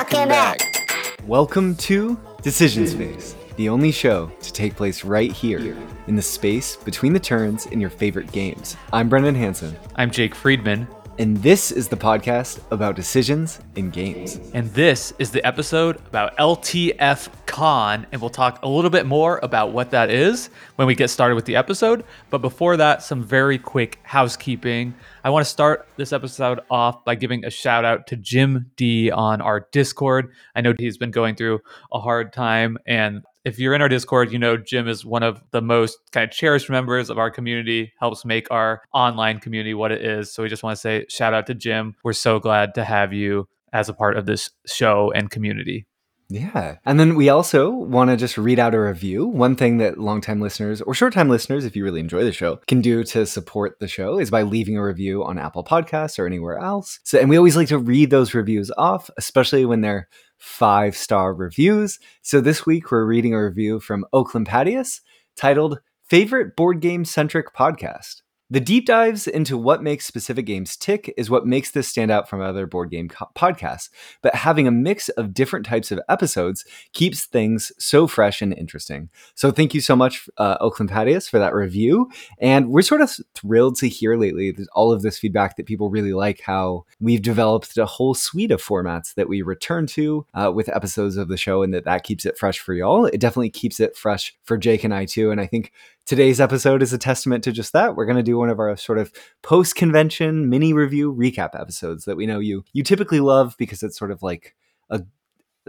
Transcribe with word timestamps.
Welcome 0.00 0.28
back. 0.30 1.20
Welcome 1.26 1.76
to 1.76 2.18
Decision 2.40 2.86
Space, 2.86 3.36
the 3.56 3.68
only 3.68 3.92
show 3.92 4.32
to 4.40 4.50
take 4.50 4.74
place 4.74 5.04
right 5.04 5.30
here 5.30 5.76
in 6.06 6.16
the 6.16 6.22
space 6.22 6.74
between 6.74 7.12
the 7.12 7.20
turns 7.20 7.66
in 7.66 7.82
your 7.82 7.90
favorite 7.90 8.32
games. 8.32 8.78
I'm 8.94 9.10
Brendan 9.10 9.34
Hanson, 9.34 9.76
I'm 9.96 10.10
Jake 10.10 10.34
Friedman, 10.34 10.88
and 11.20 11.36
this 11.42 11.70
is 11.70 11.86
the 11.86 11.96
podcast 11.96 12.62
about 12.70 12.96
decisions 12.96 13.60
in 13.76 13.90
games. 13.90 14.40
and 14.54 14.70
this 14.70 15.12
is 15.18 15.30
the 15.30 15.46
episode 15.46 15.96
about 16.06 16.34
LTF 16.38 17.28
Con, 17.44 18.06
and 18.10 18.22
we'll 18.22 18.30
talk 18.30 18.62
a 18.62 18.68
little 18.68 18.88
bit 18.88 19.04
more 19.04 19.38
about 19.42 19.70
what 19.70 19.90
that 19.90 20.08
is 20.08 20.48
when 20.76 20.88
we 20.88 20.94
get 20.94 21.10
started 21.10 21.34
with 21.34 21.44
the 21.44 21.56
episode. 21.56 22.04
But 22.30 22.38
before 22.38 22.78
that, 22.78 23.02
some 23.02 23.22
very 23.22 23.58
quick 23.58 23.98
housekeeping. 24.02 24.94
I 25.22 25.28
want 25.28 25.44
to 25.44 25.50
start 25.50 25.86
this 25.96 26.14
episode 26.14 26.60
off 26.70 27.04
by 27.04 27.16
giving 27.16 27.44
a 27.44 27.50
shout 27.50 27.84
out 27.84 28.06
to 28.06 28.16
Jim 28.16 28.70
D 28.76 29.10
on 29.10 29.42
our 29.42 29.68
Discord. 29.72 30.32
I 30.54 30.62
know 30.62 30.72
he's 30.78 30.96
been 30.96 31.10
going 31.10 31.34
through 31.34 31.60
a 31.92 32.00
hard 32.00 32.32
time, 32.32 32.78
and 32.86 33.22
if 33.44 33.58
you're 33.58 33.74
in 33.74 33.82
our 33.82 33.88
Discord, 33.88 34.32
you 34.32 34.38
know 34.38 34.56
Jim 34.56 34.88
is 34.88 35.04
one 35.04 35.22
of 35.22 35.42
the 35.50 35.62
most 35.62 35.98
kind 36.12 36.24
of 36.24 36.30
cherished 36.30 36.70
members 36.70 37.10
of 37.10 37.18
our 37.18 37.30
community, 37.30 37.92
helps 37.98 38.24
make 38.24 38.50
our 38.50 38.82
online 38.92 39.38
community 39.38 39.74
what 39.74 39.92
it 39.92 40.04
is. 40.04 40.32
So 40.32 40.42
we 40.42 40.48
just 40.48 40.62
want 40.62 40.76
to 40.76 40.80
say 40.80 41.06
shout 41.08 41.34
out 41.34 41.46
to 41.46 41.54
Jim. 41.54 41.94
We're 42.04 42.12
so 42.12 42.38
glad 42.38 42.74
to 42.74 42.84
have 42.84 43.12
you 43.12 43.48
as 43.72 43.88
a 43.88 43.94
part 43.94 44.16
of 44.16 44.26
this 44.26 44.50
show 44.66 45.12
and 45.14 45.30
community. 45.30 45.86
Yeah. 46.30 46.76
And 46.86 47.00
then 47.00 47.16
we 47.16 47.28
also 47.28 47.70
want 47.70 48.10
to 48.10 48.16
just 48.16 48.38
read 48.38 48.60
out 48.60 48.74
a 48.74 48.80
review. 48.80 49.26
One 49.26 49.56
thing 49.56 49.78
that 49.78 49.98
longtime 49.98 50.40
listeners 50.40 50.80
or 50.80 50.94
short 50.94 51.12
time 51.12 51.28
listeners, 51.28 51.64
if 51.64 51.74
you 51.74 51.82
really 51.82 51.98
enjoy 51.98 52.22
the 52.22 52.32
show, 52.32 52.60
can 52.68 52.80
do 52.80 53.02
to 53.02 53.26
support 53.26 53.80
the 53.80 53.88
show 53.88 54.20
is 54.20 54.30
by 54.30 54.42
leaving 54.42 54.76
a 54.76 54.84
review 54.84 55.24
on 55.24 55.38
Apple 55.38 55.64
Podcasts 55.64 56.20
or 56.20 56.26
anywhere 56.26 56.58
else. 56.58 57.00
So, 57.02 57.18
and 57.18 57.28
we 57.28 57.36
always 57.36 57.56
like 57.56 57.66
to 57.68 57.78
read 57.78 58.10
those 58.10 58.32
reviews 58.32 58.70
off, 58.78 59.10
especially 59.18 59.64
when 59.64 59.80
they're 59.80 60.08
five 60.40 60.96
star 60.96 61.34
reviews. 61.34 61.98
So 62.22 62.40
this 62.40 62.66
week 62.66 62.90
we're 62.90 63.06
reading 63.06 63.34
a 63.34 63.44
review 63.44 63.78
from 63.78 64.04
Oakland 64.12 64.48
Patius 64.48 65.00
titled 65.36 65.80
Favorite 66.02 66.56
Board 66.56 66.80
Game 66.80 67.04
Centric 67.04 67.54
Podcast. 67.54 68.22
The 68.50 68.60
deep 68.60 68.86
dives 68.86 69.28
into 69.28 69.56
what 69.56 69.80
makes 69.82 70.06
specific 70.06 70.44
games 70.44 70.76
tick 70.76 71.14
is 71.16 71.30
what 71.30 71.46
makes 71.46 71.70
this 71.70 71.86
stand 71.86 72.10
out 72.10 72.28
from 72.28 72.40
other 72.40 72.66
board 72.66 72.90
game 72.90 73.08
co- 73.08 73.28
podcasts. 73.36 73.90
But 74.22 74.34
having 74.34 74.66
a 74.66 74.72
mix 74.72 75.08
of 75.10 75.32
different 75.32 75.64
types 75.64 75.92
of 75.92 76.00
episodes 76.08 76.64
keeps 76.92 77.26
things 77.26 77.70
so 77.78 78.08
fresh 78.08 78.42
and 78.42 78.52
interesting. 78.52 79.08
So 79.36 79.52
thank 79.52 79.72
you 79.72 79.80
so 79.80 79.94
much, 79.94 80.28
uh, 80.36 80.56
Oakland 80.60 80.90
Patius, 80.90 81.30
for 81.30 81.38
that 81.38 81.54
review. 81.54 82.10
And 82.40 82.70
we're 82.70 82.82
sort 82.82 83.02
of 83.02 83.12
thrilled 83.36 83.76
to 83.76 83.88
hear 83.88 84.16
lately 84.16 84.56
all 84.72 84.90
of 84.90 85.02
this 85.02 85.18
feedback 85.18 85.56
that 85.56 85.66
people 85.66 85.88
really 85.88 86.12
like 86.12 86.40
how 86.40 86.86
we've 86.98 87.22
developed 87.22 87.78
a 87.78 87.86
whole 87.86 88.14
suite 88.14 88.50
of 88.50 88.60
formats 88.60 89.14
that 89.14 89.28
we 89.28 89.42
return 89.42 89.86
to 89.86 90.26
uh, 90.34 90.50
with 90.52 90.68
episodes 90.68 91.16
of 91.16 91.28
the 91.28 91.36
show, 91.36 91.62
and 91.62 91.72
that 91.72 91.84
that 91.84 92.02
keeps 92.02 92.26
it 92.26 92.36
fresh 92.36 92.58
for 92.58 92.74
y'all. 92.74 93.06
It 93.06 93.20
definitely 93.20 93.50
keeps 93.50 93.78
it 93.78 93.96
fresh 93.96 94.34
for 94.42 94.58
Jake 94.58 94.82
and 94.82 94.92
I 94.92 95.04
too. 95.04 95.30
And 95.30 95.40
I 95.40 95.46
think 95.46 95.72
Today's 96.06 96.40
episode 96.40 96.82
is 96.82 96.92
a 96.92 96.98
testament 96.98 97.44
to 97.44 97.52
just 97.52 97.72
that. 97.72 97.94
We're 97.94 98.04
going 98.06 98.16
to 98.16 98.22
do 98.22 98.36
one 98.36 98.50
of 98.50 98.58
our 98.58 98.76
sort 98.76 98.98
of 98.98 99.12
post-convention 99.42 100.48
mini 100.48 100.72
review 100.72 101.14
recap 101.14 101.50
episodes 101.58 102.04
that 102.04 102.16
we 102.16 102.26
know 102.26 102.40
you 102.40 102.64
you 102.72 102.82
typically 102.82 103.20
love 103.20 103.54
because 103.58 103.82
it's 103.82 103.96
sort 103.98 104.10
of 104.10 104.22
like 104.22 104.56
a 104.90 105.02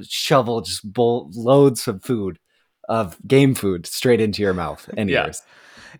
shovel 0.04 0.62
just 0.62 0.92
bowl 0.94 1.30
loads 1.36 1.88
of 1.88 2.04
food 2.04 2.40
of 2.90 3.18
game 3.28 3.54
food 3.54 3.86
straight 3.86 4.20
into 4.22 4.42
your 4.42 4.54
mouth 4.54 4.90
and 4.98 5.10
Yeah. 5.10 5.26
ears. 5.26 5.42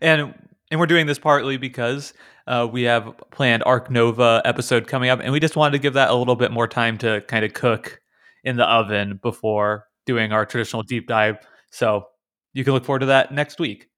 And 0.00 0.34
and 0.70 0.80
we're 0.80 0.86
doing 0.86 1.06
this 1.06 1.18
partly 1.18 1.56
because 1.58 2.12
uh, 2.46 2.66
we 2.70 2.82
have 2.84 3.14
planned 3.30 3.62
Ark 3.64 3.90
Nova 3.90 4.42
episode 4.44 4.88
coming 4.88 5.10
up, 5.10 5.20
and 5.22 5.32
we 5.32 5.38
just 5.38 5.54
wanted 5.54 5.72
to 5.72 5.78
give 5.78 5.92
that 5.94 6.10
a 6.10 6.14
little 6.14 6.34
bit 6.34 6.50
more 6.50 6.66
time 6.66 6.98
to 6.98 7.20
kind 7.28 7.44
of 7.44 7.52
cook 7.52 8.00
in 8.42 8.56
the 8.56 8.64
oven 8.64 9.20
before 9.22 9.86
doing 10.06 10.32
our 10.32 10.44
traditional 10.46 10.82
deep 10.82 11.06
dive. 11.06 11.36
So 11.70 12.06
you 12.54 12.64
can 12.64 12.72
look 12.72 12.84
forward 12.84 13.00
to 13.00 13.06
that 13.06 13.32
next 13.32 13.60
week. 13.60 13.88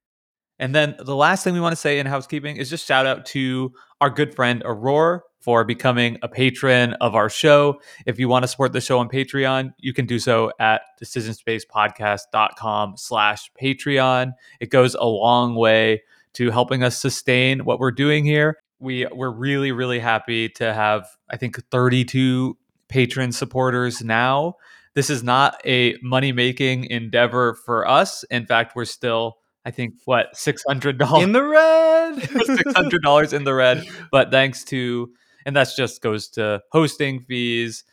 And 0.59 0.75
then 0.75 0.97
the 0.99 1.17
last 1.17 1.45
thing 1.45 1.55
we 1.55 1.61
want 1.61 1.73
to 1.73 1.81
say 1.81 1.99
in 1.99 2.07
housekeeping 2.07 2.57
is 2.57 2.71
just 2.71 2.87
shout 2.87 3.07
out 3.07 3.27
to 3.27 3.73
our 4.01 4.11
good 4.11 4.35
friend 4.35 4.63
Aurora 4.65 5.21
for 5.41 5.63
becoming 5.65 6.17
a 6.23 6.29
patron 6.29 6.95
of 6.95 7.15
our 7.15 7.29
show. 7.29 7.81
If 8.07 8.19
you 8.19 8.29
want 8.29 8.45
to 8.45 8.49
support 8.49 8.73
the 8.73 8.81
show 8.81 8.99
on 8.99 9.11
Patreon, 9.11 9.75
you 9.79 9.93
can 9.93 10.07
do 10.07 10.19
so 10.19 10.53
at 10.59 10.81
decisionspacepodcast.com 11.03 12.95
slash 12.97 13.51
Patreon. 13.61 14.33
It 14.61 14.71
goes 14.71 14.95
a 14.95 15.05
long 15.05 15.55
way 15.55 16.03
to 16.35 16.51
helping 16.51 16.83
us 16.83 16.99
sustain 16.99 17.65
what 17.65 17.79
we're 17.79 17.91
doing 17.91 18.25
here. 18.25 18.57
We 18.79 19.07
we're 19.13 19.31
really, 19.31 19.71
really 19.73 19.99
happy 19.99 20.49
to 20.51 20.73
have, 20.73 21.07
I 21.31 21.37
think, 21.37 21.63
32 21.71 22.57
patron 22.89 23.33
supporters 23.33 24.03
now. 24.03 24.55
This 24.95 25.11
is 25.11 25.23
not 25.23 25.61
a 25.67 25.97
money-making 26.03 26.85
endeavor 26.85 27.55
for 27.67 27.87
us. 27.89 28.25
In 28.25 28.47
fact, 28.47 28.77
we're 28.77 28.85
still, 28.85 29.39
I 29.65 29.71
think, 29.71 29.95
what, 30.05 30.35
$600 30.35 31.23
In 31.23 31.33
the 31.33 31.43
red. 31.43 32.23
six 32.57 32.73
hundred 32.75 33.03
dollars 33.03 33.33
in 33.33 33.45
the 33.45 33.55
red. 33.55 33.87
But 34.11 34.31
thanks 34.31 34.65
to, 34.65 35.11
and 35.47 35.57
that's 35.57 35.75
just 35.75 36.03
goes 36.03 36.29
to 36.31 36.63
hosting 36.71 37.21
fees 37.21 37.85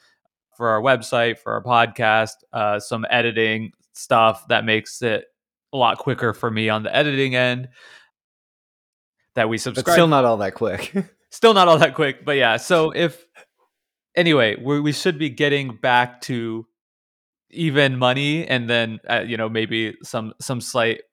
for 0.58 0.70
our 0.70 0.82
website, 0.82 1.40
for 1.40 1.54
our 1.54 1.64
podcast, 1.64 2.34
uh, 2.54 2.80
some 2.80 3.06
editing 3.10 3.72
stuff 3.94 4.48
that 4.50 4.66
makes 4.66 5.02
it 5.02 5.26
a 5.74 5.78
lot 5.78 5.98
quicker 5.98 6.34
for 6.34 6.52
me 6.52 6.70
on 6.70 6.84
the 6.84 6.96
editing 6.96 7.36
end. 7.36 7.70
That 9.36 9.48
we 9.48 9.58
but 9.58 9.62
subscribe. 9.62 9.94
still 9.94 10.08
not 10.08 10.26
all 10.26 10.38
that 10.38 10.56
quick. 10.56 10.94
Still 11.34 11.54
not 11.54 11.70
all 11.70 11.78
that 11.78 11.96
quick, 11.96 12.26
but 12.26 12.34
yeah. 12.34 12.58
So 12.58 12.92
if 12.92 13.26
anyway, 14.16 14.58
we 14.62 14.82
we 14.82 14.92
should 14.92 15.18
be 15.18 15.30
getting 15.30 15.78
back 15.78 16.20
to 16.24 16.68
even 17.50 17.98
money, 17.98 18.46
and 18.46 18.70
then 18.70 19.00
uh, 19.10 19.22
you 19.26 19.38
know 19.38 19.48
maybe 19.48 19.96
some 20.04 20.34
some 20.42 20.60
slight 20.60 21.04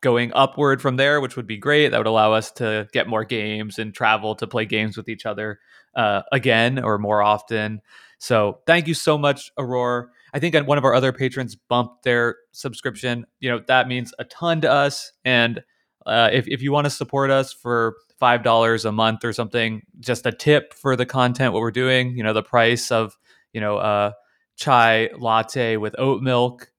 going 0.00 0.32
upward 0.34 0.82
from 0.82 0.96
there, 0.96 1.20
which 1.20 1.36
would 1.36 1.46
be 1.46 1.56
great. 1.56 1.88
That 1.88 1.98
would 1.98 2.06
allow 2.06 2.32
us 2.32 2.50
to 2.52 2.88
get 2.92 3.08
more 3.08 3.24
games 3.24 3.78
and 3.78 3.94
travel 3.94 4.34
to 4.36 4.46
play 4.46 4.64
games 4.64 4.96
with 4.96 5.08
each 5.08 5.26
other 5.26 5.58
uh, 5.94 6.22
again 6.32 6.78
or 6.82 6.98
more 6.98 7.22
often. 7.22 7.80
So 8.18 8.60
thank 8.66 8.86
you 8.86 8.94
so 8.94 9.18
much, 9.18 9.50
Aurora. 9.58 10.08
I 10.32 10.38
think 10.38 10.54
one 10.66 10.78
of 10.78 10.84
our 10.84 10.94
other 10.94 11.12
patrons 11.12 11.56
bumped 11.56 12.02
their 12.04 12.36
subscription. 12.52 13.26
You 13.40 13.50
know 13.50 13.60
that 13.68 13.88
means 13.88 14.12
a 14.18 14.24
ton 14.24 14.60
to 14.62 14.70
us, 14.70 15.12
and 15.24 15.62
uh, 16.04 16.30
if 16.32 16.46
if 16.48 16.62
you 16.62 16.72
want 16.72 16.84
to 16.86 16.90
support 16.90 17.30
us 17.30 17.52
for 17.52 17.96
five 18.18 18.42
dollars 18.42 18.84
a 18.84 18.92
month 18.92 19.24
or 19.24 19.32
something, 19.32 19.82
just 20.00 20.26
a 20.26 20.32
tip 20.32 20.72
for 20.74 20.96
the 20.96 21.06
content 21.06 21.52
what 21.52 21.60
we're 21.60 21.70
doing. 21.70 22.16
You 22.16 22.22
know 22.22 22.32
the 22.32 22.42
price 22.42 22.90
of 22.90 23.16
you 23.52 23.60
know 23.60 23.78
a 23.78 24.14
chai 24.56 25.10
latte 25.18 25.76
with 25.76 25.94
oat 25.98 26.22
milk 26.22 26.70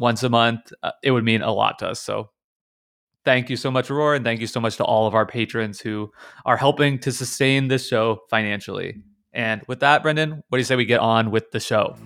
once 0.00 0.22
a 0.24 0.28
month. 0.28 0.72
Uh, 0.82 0.92
it 1.04 1.12
would 1.12 1.24
mean 1.24 1.42
a 1.42 1.52
lot 1.52 1.78
to 1.78 1.88
us. 1.88 2.00
So 2.00 2.30
thank 3.24 3.50
you 3.50 3.56
so 3.56 3.70
much, 3.70 3.90
Aurora, 3.90 4.16
and 4.16 4.24
thank 4.24 4.40
you 4.40 4.46
so 4.46 4.58
much 4.58 4.76
to 4.78 4.84
all 4.84 5.06
of 5.06 5.14
our 5.14 5.26
patrons 5.26 5.78
who 5.78 6.10
are 6.44 6.56
helping 6.56 6.98
to 7.00 7.12
sustain 7.12 7.68
this 7.68 7.86
show 7.86 8.20
financially. 8.30 8.96
And 9.32 9.62
with 9.68 9.80
that, 9.80 10.02
Brendan, 10.02 10.42
what 10.48 10.56
do 10.56 10.58
you 10.58 10.64
say 10.64 10.74
we 10.74 10.86
get 10.86 11.00
on 11.00 11.30
with 11.30 11.50
the 11.52 11.60
show? 11.60 11.96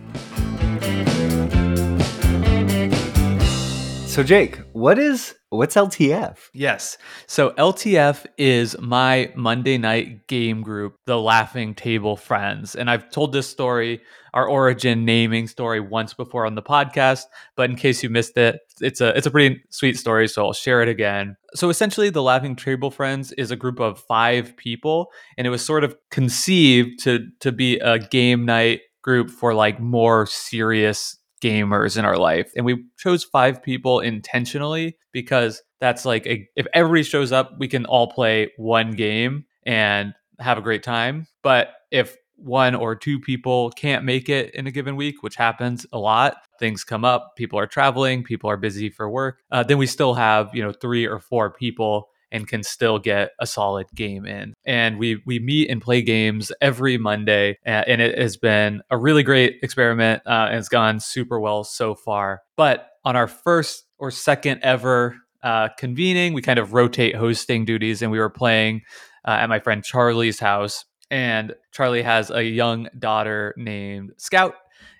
So 4.14 4.22
Jake, 4.22 4.60
what 4.74 4.96
is 4.96 5.34
what's 5.48 5.74
LTF? 5.74 6.38
Yes. 6.52 6.98
So 7.26 7.50
LTF 7.50 8.24
is 8.38 8.78
my 8.78 9.32
Monday 9.34 9.76
night 9.76 10.28
game 10.28 10.62
group, 10.62 10.94
the 11.04 11.20
Laughing 11.20 11.74
Table 11.74 12.16
Friends. 12.16 12.76
And 12.76 12.88
I've 12.88 13.10
told 13.10 13.32
this 13.32 13.48
story, 13.48 14.00
our 14.32 14.46
origin 14.46 15.04
naming 15.04 15.48
story 15.48 15.80
once 15.80 16.14
before 16.14 16.46
on 16.46 16.54
the 16.54 16.62
podcast, 16.62 17.24
but 17.56 17.70
in 17.70 17.74
case 17.74 18.04
you 18.04 18.08
missed 18.08 18.36
it, 18.36 18.60
it's 18.80 19.00
a 19.00 19.08
it's 19.16 19.26
a 19.26 19.32
pretty 19.32 19.60
sweet 19.70 19.98
story, 19.98 20.28
so 20.28 20.46
I'll 20.46 20.52
share 20.52 20.80
it 20.80 20.88
again. 20.88 21.36
So 21.56 21.68
essentially 21.68 22.10
the 22.10 22.22
Laughing 22.22 22.54
Table 22.54 22.92
Friends 22.92 23.32
is 23.32 23.50
a 23.50 23.56
group 23.56 23.80
of 23.80 23.98
5 23.98 24.56
people 24.56 25.08
and 25.36 25.44
it 25.44 25.50
was 25.50 25.64
sort 25.64 25.82
of 25.82 25.96
conceived 26.12 27.02
to 27.02 27.26
to 27.40 27.50
be 27.50 27.80
a 27.80 27.98
game 27.98 28.44
night 28.44 28.82
group 29.02 29.28
for 29.28 29.54
like 29.54 29.80
more 29.80 30.24
serious 30.26 31.16
gamers 31.44 31.98
in 31.98 32.04
our 32.06 32.16
life 32.16 32.50
and 32.56 32.64
we 32.64 32.84
chose 32.96 33.22
five 33.22 33.62
people 33.62 34.00
intentionally 34.00 34.96
because 35.12 35.62
that's 35.78 36.06
like 36.06 36.26
a, 36.26 36.48
if 36.56 36.66
everybody 36.72 37.02
shows 37.02 37.32
up 37.32 37.52
we 37.58 37.68
can 37.68 37.84
all 37.84 38.10
play 38.10 38.50
one 38.56 38.92
game 38.92 39.44
and 39.64 40.14
have 40.40 40.56
a 40.56 40.62
great 40.62 40.82
time. 40.82 41.26
But 41.42 41.74
if 41.90 42.16
one 42.36 42.74
or 42.74 42.96
two 42.96 43.20
people 43.20 43.70
can't 43.70 44.04
make 44.04 44.28
it 44.28 44.54
in 44.54 44.66
a 44.66 44.70
given 44.70 44.96
week 44.96 45.22
which 45.22 45.36
happens 45.36 45.86
a 45.92 45.98
lot 45.98 46.36
things 46.58 46.82
come 46.82 47.04
up 47.04 47.34
people 47.36 47.58
are 47.58 47.66
traveling 47.66 48.24
people 48.24 48.50
are 48.50 48.56
busy 48.56 48.90
for 48.90 49.08
work 49.08 49.40
uh, 49.52 49.62
then 49.62 49.78
we 49.78 49.86
still 49.86 50.14
have 50.14 50.50
you 50.52 50.60
know 50.60 50.72
three 50.72 51.06
or 51.06 51.20
four 51.20 51.50
people 51.50 52.08
and 52.32 52.48
can 52.48 52.62
still 52.62 52.98
get 52.98 53.30
a 53.38 53.46
solid 53.46 53.86
game 53.94 54.26
in. 54.26 54.54
And 54.64 54.98
we 54.98 55.22
we 55.26 55.38
meet 55.38 55.70
and 55.70 55.80
play 55.80 56.02
games 56.02 56.52
every 56.60 56.98
Monday, 56.98 57.58
and 57.64 58.00
it 58.00 58.18
has 58.18 58.36
been 58.36 58.82
a 58.90 58.96
really 58.96 59.22
great 59.22 59.58
experiment, 59.62 60.22
uh, 60.26 60.48
and 60.50 60.58
it's 60.58 60.68
gone 60.68 61.00
super 61.00 61.38
well 61.40 61.64
so 61.64 61.94
far. 61.94 62.42
But 62.56 62.88
on 63.04 63.16
our 63.16 63.28
first 63.28 63.84
or 63.98 64.10
second 64.10 64.60
ever 64.62 65.16
uh, 65.42 65.68
convening, 65.78 66.32
we 66.32 66.42
kind 66.42 66.58
of 66.58 66.72
rotate 66.72 67.14
hosting 67.14 67.64
duties, 67.64 68.02
and 68.02 68.10
we 68.10 68.18
were 68.18 68.30
playing 68.30 68.82
uh, 69.26 69.32
at 69.32 69.48
my 69.48 69.60
friend 69.60 69.84
Charlie's 69.84 70.40
house. 70.40 70.84
And 71.10 71.54
Charlie 71.70 72.02
has 72.02 72.30
a 72.30 72.42
young 72.42 72.88
daughter 72.98 73.54
named 73.56 74.12
Scout, 74.16 74.54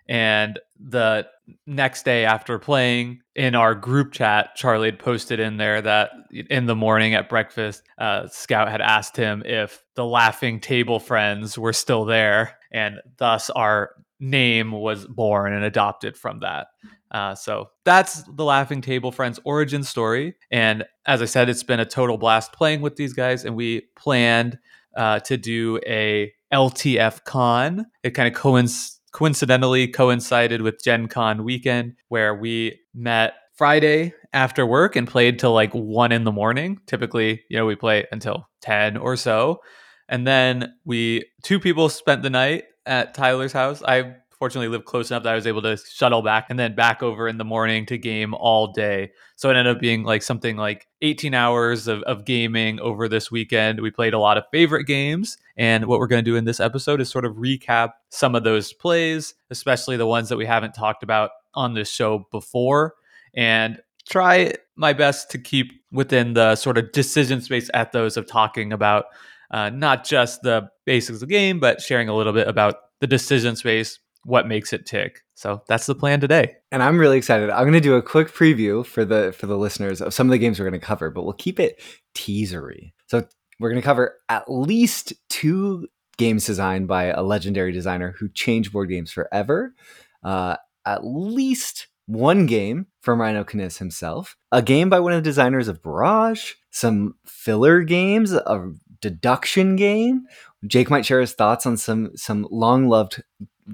And 0.09 0.59
the 0.79 1.27
next 1.67 2.05
day 2.05 2.25
after 2.25 2.59
playing 2.59 3.21
in 3.35 3.55
our 3.55 3.75
group 3.75 4.12
chat, 4.12 4.55
Charlie 4.55 4.89
had 4.89 4.99
posted 4.99 5.41
in 5.41 5.56
there 5.56 5.81
that 5.83 6.11
in 6.31 6.67
the 6.67 6.75
morning 6.75 7.15
at 7.15 7.29
breakfast, 7.29 7.83
uh, 7.99 8.27
Scout 8.29 8.71
had 8.71 8.81
asked 8.81 9.17
him 9.17 9.43
if 9.45 9.83
the 9.95 10.05
laughing 10.05 10.61
table 10.61 11.01
friends 11.01 11.59
were 11.59 11.73
still 11.73 12.05
there. 12.05 12.59
And 12.73 12.97
thus 13.19 13.51
our 13.51 13.91
name 14.21 14.73
was 14.73 15.06
born 15.06 15.53
and 15.53 15.65
adopted 15.65 16.17
from 16.17 16.41
that. 16.41 16.69
Uh, 17.11 17.35
so 17.35 17.71
that's 17.85 18.25
the 18.25 18.45
Laughing 18.45 18.81
Table 18.81 19.12
Friends 19.12 19.39
origin 19.45 19.85
story. 19.85 20.35
And 20.51 20.85
as 21.06 21.23
I 21.23 21.27
said, 21.27 21.49
it's 21.49 21.62
been 21.62 21.79
a 21.79 21.85
total 21.85 22.19
blast 22.19 22.53
playing 22.53 22.81
with 22.81 22.97
these 22.97 23.12
guys. 23.12 23.45
And 23.45 23.55
we 23.55 23.83
planned 23.95 24.59
uh, 24.97 25.21
to 25.21 25.37
do 25.37 25.79
a 25.87 26.33
LTF 26.53 27.25
con. 27.25 27.87
It 28.03 28.11
kind 28.11 28.35
of 28.35 28.41
coinc- 28.41 28.99
coincidentally 29.15 29.87
coincided 29.87 30.61
with 30.61 30.83
Gen 30.83 31.07
Con 31.07 31.45
weekend 31.45 31.95
where 32.09 32.35
we 32.35 32.81
met 32.93 33.35
Friday 33.55 34.13
after 34.33 34.67
work 34.67 34.97
and 34.97 35.07
played 35.07 35.39
till 35.39 35.53
like 35.53 35.73
one 35.73 36.11
in 36.11 36.25
the 36.25 36.33
morning. 36.33 36.81
Typically, 36.87 37.45
you 37.49 37.57
know, 37.57 37.65
we 37.65 37.77
play 37.77 38.05
until 38.11 38.49
10 38.63 38.97
or 38.97 39.17
so. 39.17 39.61
And 40.09 40.27
then 40.27 40.75
we, 40.85 41.25
two 41.45 41.61
people 41.61 41.89
spent 41.89 42.23
the 42.23 42.31
night 42.31 42.65
at 42.85 43.15
Tyler's 43.15 43.53
house. 43.53 43.83
I 43.87 44.17
fortunately 44.44 44.69
live 44.69 44.85
close 44.85 45.11
enough 45.11 45.23
that 45.23 45.32
I 45.32 45.37
was 45.37 45.46
able 45.46 45.62
to 45.62 45.75
shuttle 45.79 46.20
back 46.20 46.49
and 46.50 46.58
then 46.58 46.75
back 46.75 47.02
over 47.02 47.26
in 47.29 47.38
the 47.38 47.46
morning 47.46 47.87
to 47.87 47.96
game 47.96 48.35
all 48.35 48.75
day. 48.75 49.11
So 49.37 49.49
it 49.49 49.56
ended 49.56 49.75
up 49.75 49.81
being 49.81 50.02
like 50.02 50.20
something 50.20 50.58
like 50.58 50.87
18 51.00 51.32
hours 51.32 51.88
of, 51.88 52.02
of 52.02 52.26
gaming 52.26 52.79
over 52.79 53.08
this 53.08 53.31
weekend. 53.31 53.81
We 53.81 53.91
played 53.91 54.12
a 54.12 54.19
lot 54.19 54.37
of 54.37 54.44
favorite 54.52 54.85
games. 54.85 55.38
And 55.56 55.87
what 55.87 55.99
we're 55.99 56.08
going 56.08 56.23
to 56.23 56.31
do 56.31 56.37
in 56.37 56.44
this 56.44 56.61
episode 56.61 57.00
is 57.00 57.08
sort 57.08 57.25
of 57.25 57.37
recap 57.37 57.93
some 58.11 58.35
of 58.35 58.44
those 58.44 58.75
plays, 58.75 59.32
especially 59.49 59.96
the 59.96 60.06
ones 60.06 60.29
that 60.29 60.37
we 60.37 60.44
haven't 60.44 60.75
talked 60.75 61.02
about 61.02 61.31
on 61.55 61.73
this 61.73 61.91
show 61.91 62.26
before. 62.31 62.96
And 63.32 63.81
try 64.06 64.52
my 64.76 64.93
best 64.93 65.31
to 65.31 65.38
keep 65.38 65.73
within 65.91 66.35
the 66.35 66.55
sort 66.55 66.76
of 66.76 66.93
decision 66.93 67.41
space 67.41 67.70
ethos 67.75 68.19
of 68.19 68.26
talking 68.26 68.75
about 68.75 69.06
uh, 69.52 69.70
not 69.70 70.05
just 70.05 70.43
the 70.43 70.69
basics 70.85 71.17
of 71.17 71.20
the 71.20 71.35
game, 71.35 71.61
but 71.61 71.81
sharing 71.81 72.11
a 72.11 72.14
little 72.14 72.35
bit 72.35 72.46
about 72.46 72.75
the 73.00 73.06
decision 73.06 73.56
space 73.56 74.00
what 74.25 74.49
makes 74.49 74.73
it 74.73 74.87
tick. 74.87 75.21
So 75.35 75.62
that's 75.69 75.87
the 75.87 75.94
plan 75.94 76.21
today. 76.21 76.56
And 76.71 76.82
I'm 76.82 76.99
really 76.99 77.19
excited. 77.19 77.50
I'm 77.50 77.65
going 77.65 77.73
to 77.75 77.81
do 77.81 77.94
a 77.94 78.03
quick 78.03 78.29
preview 78.29 78.85
for 78.85 79.05
the 79.05 79.32
for 79.37 79.47
the 79.47 79.59
listeners 79.59 80.00
of 80.00 80.15
some 80.15 80.26
of 80.26 80.32
the 80.32 80.38
games 80.38 80.59
we're 80.59 80.69
going 80.69 80.81
to 80.81 80.87
cover, 80.87 81.11
but 81.11 81.25
we'll 81.25 81.35
keep 81.35 81.61
it 81.61 81.81
teasery. 82.15 82.93
So 83.06 83.26
we're 83.61 83.71
going 83.71 83.82
to 83.82 83.87
cover 83.87 84.19
at 84.29 84.50
least 84.50 85.12
two 85.29 85.88
games 86.17 86.47
designed 86.47 86.88
by 86.88 87.05
a 87.05 87.23
legendary 87.23 87.73
designer 87.73 88.15
who 88.19 88.29
changed 88.29 88.73
board 88.73 88.88
games 88.88 89.12
forever. 89.12 89.75
Uh, 90.23 90.56
at 90.87 91.05
least 91.05 91.88
one 92.06 92.47
game 92.47 92.87
from 93.00 93.19
Reiner 93.19 93.44
Knizia 93.44 93.79
himself, 93.79 94.37
a 94.53 94.62
game 94.62 94.91
by 94.91 95.00
one 95.00 95.12
of 95.12 95.23
the 95.23 95.29
designers 95.29 95.69
of 95.69 95.82
Barrage, 95.82 96.53
some 96.70 97.15
filler 97.27 97.82
games, 97.82 98.32
a 98.32 98.73
deduction 99.00 99.77
game. 99.77 100.27
Jake 100.67 100.91
might 100.91 101.06
share 101.06 101.20
his 101.20 101.32
thoughts 101.32 101.67
on 101.67 101.77
some 101.77 102.11
some 102.17 102.47
long 102.50 102.88
loved 102.88 103.23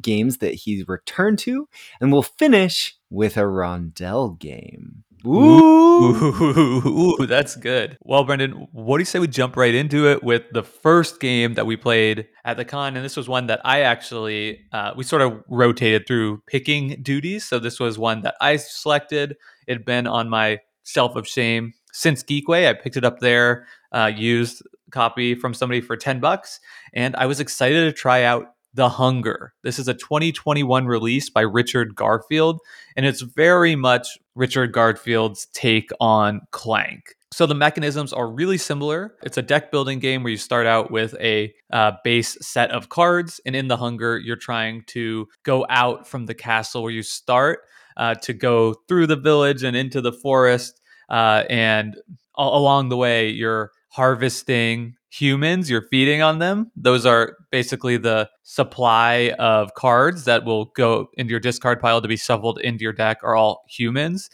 games 0.01 0.39
that 0.39 0.55
he's 0.55 0.87
returned 0.89 1.39
to, 1.41 1.69
and 2.01 2.13
we'll 2.13 2.23
finish 2.23 2.97
with 3.11 3.37
a 3.37 3.41
Rondel 3.41 4.39
game. 4.39 5.05
Ooh. 5.27 5.61
Ooh, 6.01 7.17
Ooh, 7.21 7.27
that's 7.27 7.57
good. 7.57 7.99
Well, 8.03 8.25
Brendan, 8.25 8.69
what 8.73 8.97
do 8.97 9.03
you 9.03 9.07
say 9.07 9.19
we 9.19 9.29
jump 9.29 9.57
right 9.57 9.75
into 9.75 10.09
it 10.09 10.23
with 10.23 10.45
the 10.53 10.63
first 10.63 11.21
game 11.21 11.55
that 11.55 11.67
we 11.67 11.77
played 11.77 12.27
at 12.45 12.57
the 12.57 12.65
con? 12.65 12.97
And 12.97 13.05
this 13.05 13.17
was 13.17 13.29
one 13.29 13.47
that 13.49 13.61
I 13.63 13.83
actually, 13.83 14.61
uh, 14.73 14.93
we 14.97 15.05
sort 15.05 15.21
of 15.21 15.43
rotated 15.49 16.07
through 16.07 16.43
picking 16.47 17.03
duties. 17.03 17.45
So 17.45 17.59
this 17.59 17.79
was 17.79 17.99
one 17.99 18.23
that 18.23 18.35
I 18.41 18.57
selected. 18.57 19.37
It 19.67 19.75
had 19.75 19.85
been 19.85 20.07
on 20.07 20.31
my 20.31 20.61
shelf 20.85 21.17
of 21.17 21.29
shame 21.29 21.75
since 21.93 22.23
Geekway. 22.23 22.67
I 22.67 22.73
picked 22.73 22.97
it 22.97 23.05
up 23.05 23.19
there, 23.19 23.67
uh, 23.93 24.11
used 24.15 24.63
copy 24.91 25.35
from 25.35 25.55
somebody 25.55 25.81
for 25.81 25.97
10 25.97 26.21
bucks, 26.21 26.61
and 26.93 27.15
I 27.17 27.27
was 27.27 27.41
excited 27.41 27.85
to 27.85 27.93
try 27.93 28.25
out 28.25 28.55
the 28.75 28.89
Hunger. 28.89 29.53
This 29.63 29.79
is 29.79 29.89
a 29.89 29.95
2021 29.95 30.87
release 30.87 31.29
by 31.29 31.43
Richard 31.43 31.95
Garfield, 31.95 32.61
and 32.97 33.05
it's 33.05 33.21
very 33.21 33.75
much 33.77 34.07
Richard 34.35 34.73
Garfield's 34.73 35.47
take 35.53 35.91
on 36.01 36.41
Clank. 36.51 37.15
So 37.33 37.47
the 37.47 37.55
mechanisms 37.55 38.13
are 38.13 38.29
really 38.29 38.59
similar. 38.59 39.15
It's 39.23 39.39
a 39.39 39.43
deck 39.43 39.71
building 39.71 40.01
game 40.01 40.25
where 40.25 40.33
you 40.33 40.37
start 40.37 40.67
out 40.67 40.91
with 40.91 41.15
a 41.21 41.53
uh, 41.73 41.93
base 42.03 42.37
set 42.41 42.71
of 42.73 42.89
cards, 42.89 43.41
and 43.47 43.55
in 43.55 43.69
the 43.69 43.77
Hunger, 43.77 44.19
you're 44.19 44.37
trying 44.37 44.83
to 44.89 45.29
go 45.45 45.65
out 45.69 46.09
from 46.09 46.27
the 46.27 46.35
castle 46.35 46.83
where 46.83 46.93
you 46.93 47.03
start 47.03 47.61
uh, 47.97 48.15
to 48.17 48.33
go 48.33 48.75
through 48.89 49.07
the 49.07 49.17
village 49.17 49.63
and 49.63 49.77
into 49.77 50.01
the 50.01 50.13
forest. 50.13 50.81
Uh, 51.09 51.45
and 51.49 51.97
along 52.37 52.89
the 52.89 52.97
way, 52.97 53.31
you're 53.31 53.71
harvesting 53.91 54.97
humans, 55.11 55.69
you're 55.69 55.87
feeding 55.91 56.23
on 56.23 56.39
them. 56.39 56.71
Those 56.77 57.05
are 57.05 57.37
basically 57.51 57.97
the 57.97 58.31
supply 58.43 59.35
of 59.39 59.75
cards 59.75 60.25
that 60.25 60.45
will 60.45 60.67
go 60.77 61.09
into 61.15 61.31
your 61.31 61.41
discard 61.41 61.81
pile 61.81 62.01
to 62.01 62.09
be 62.09 62.17
shuffled 62.17 62.61
into 62.61 62.83
your 62.83 62.93
deck 62.93 63.19
are 63.23 63.37
all 63.37 63.65
humans. 63.69 64.31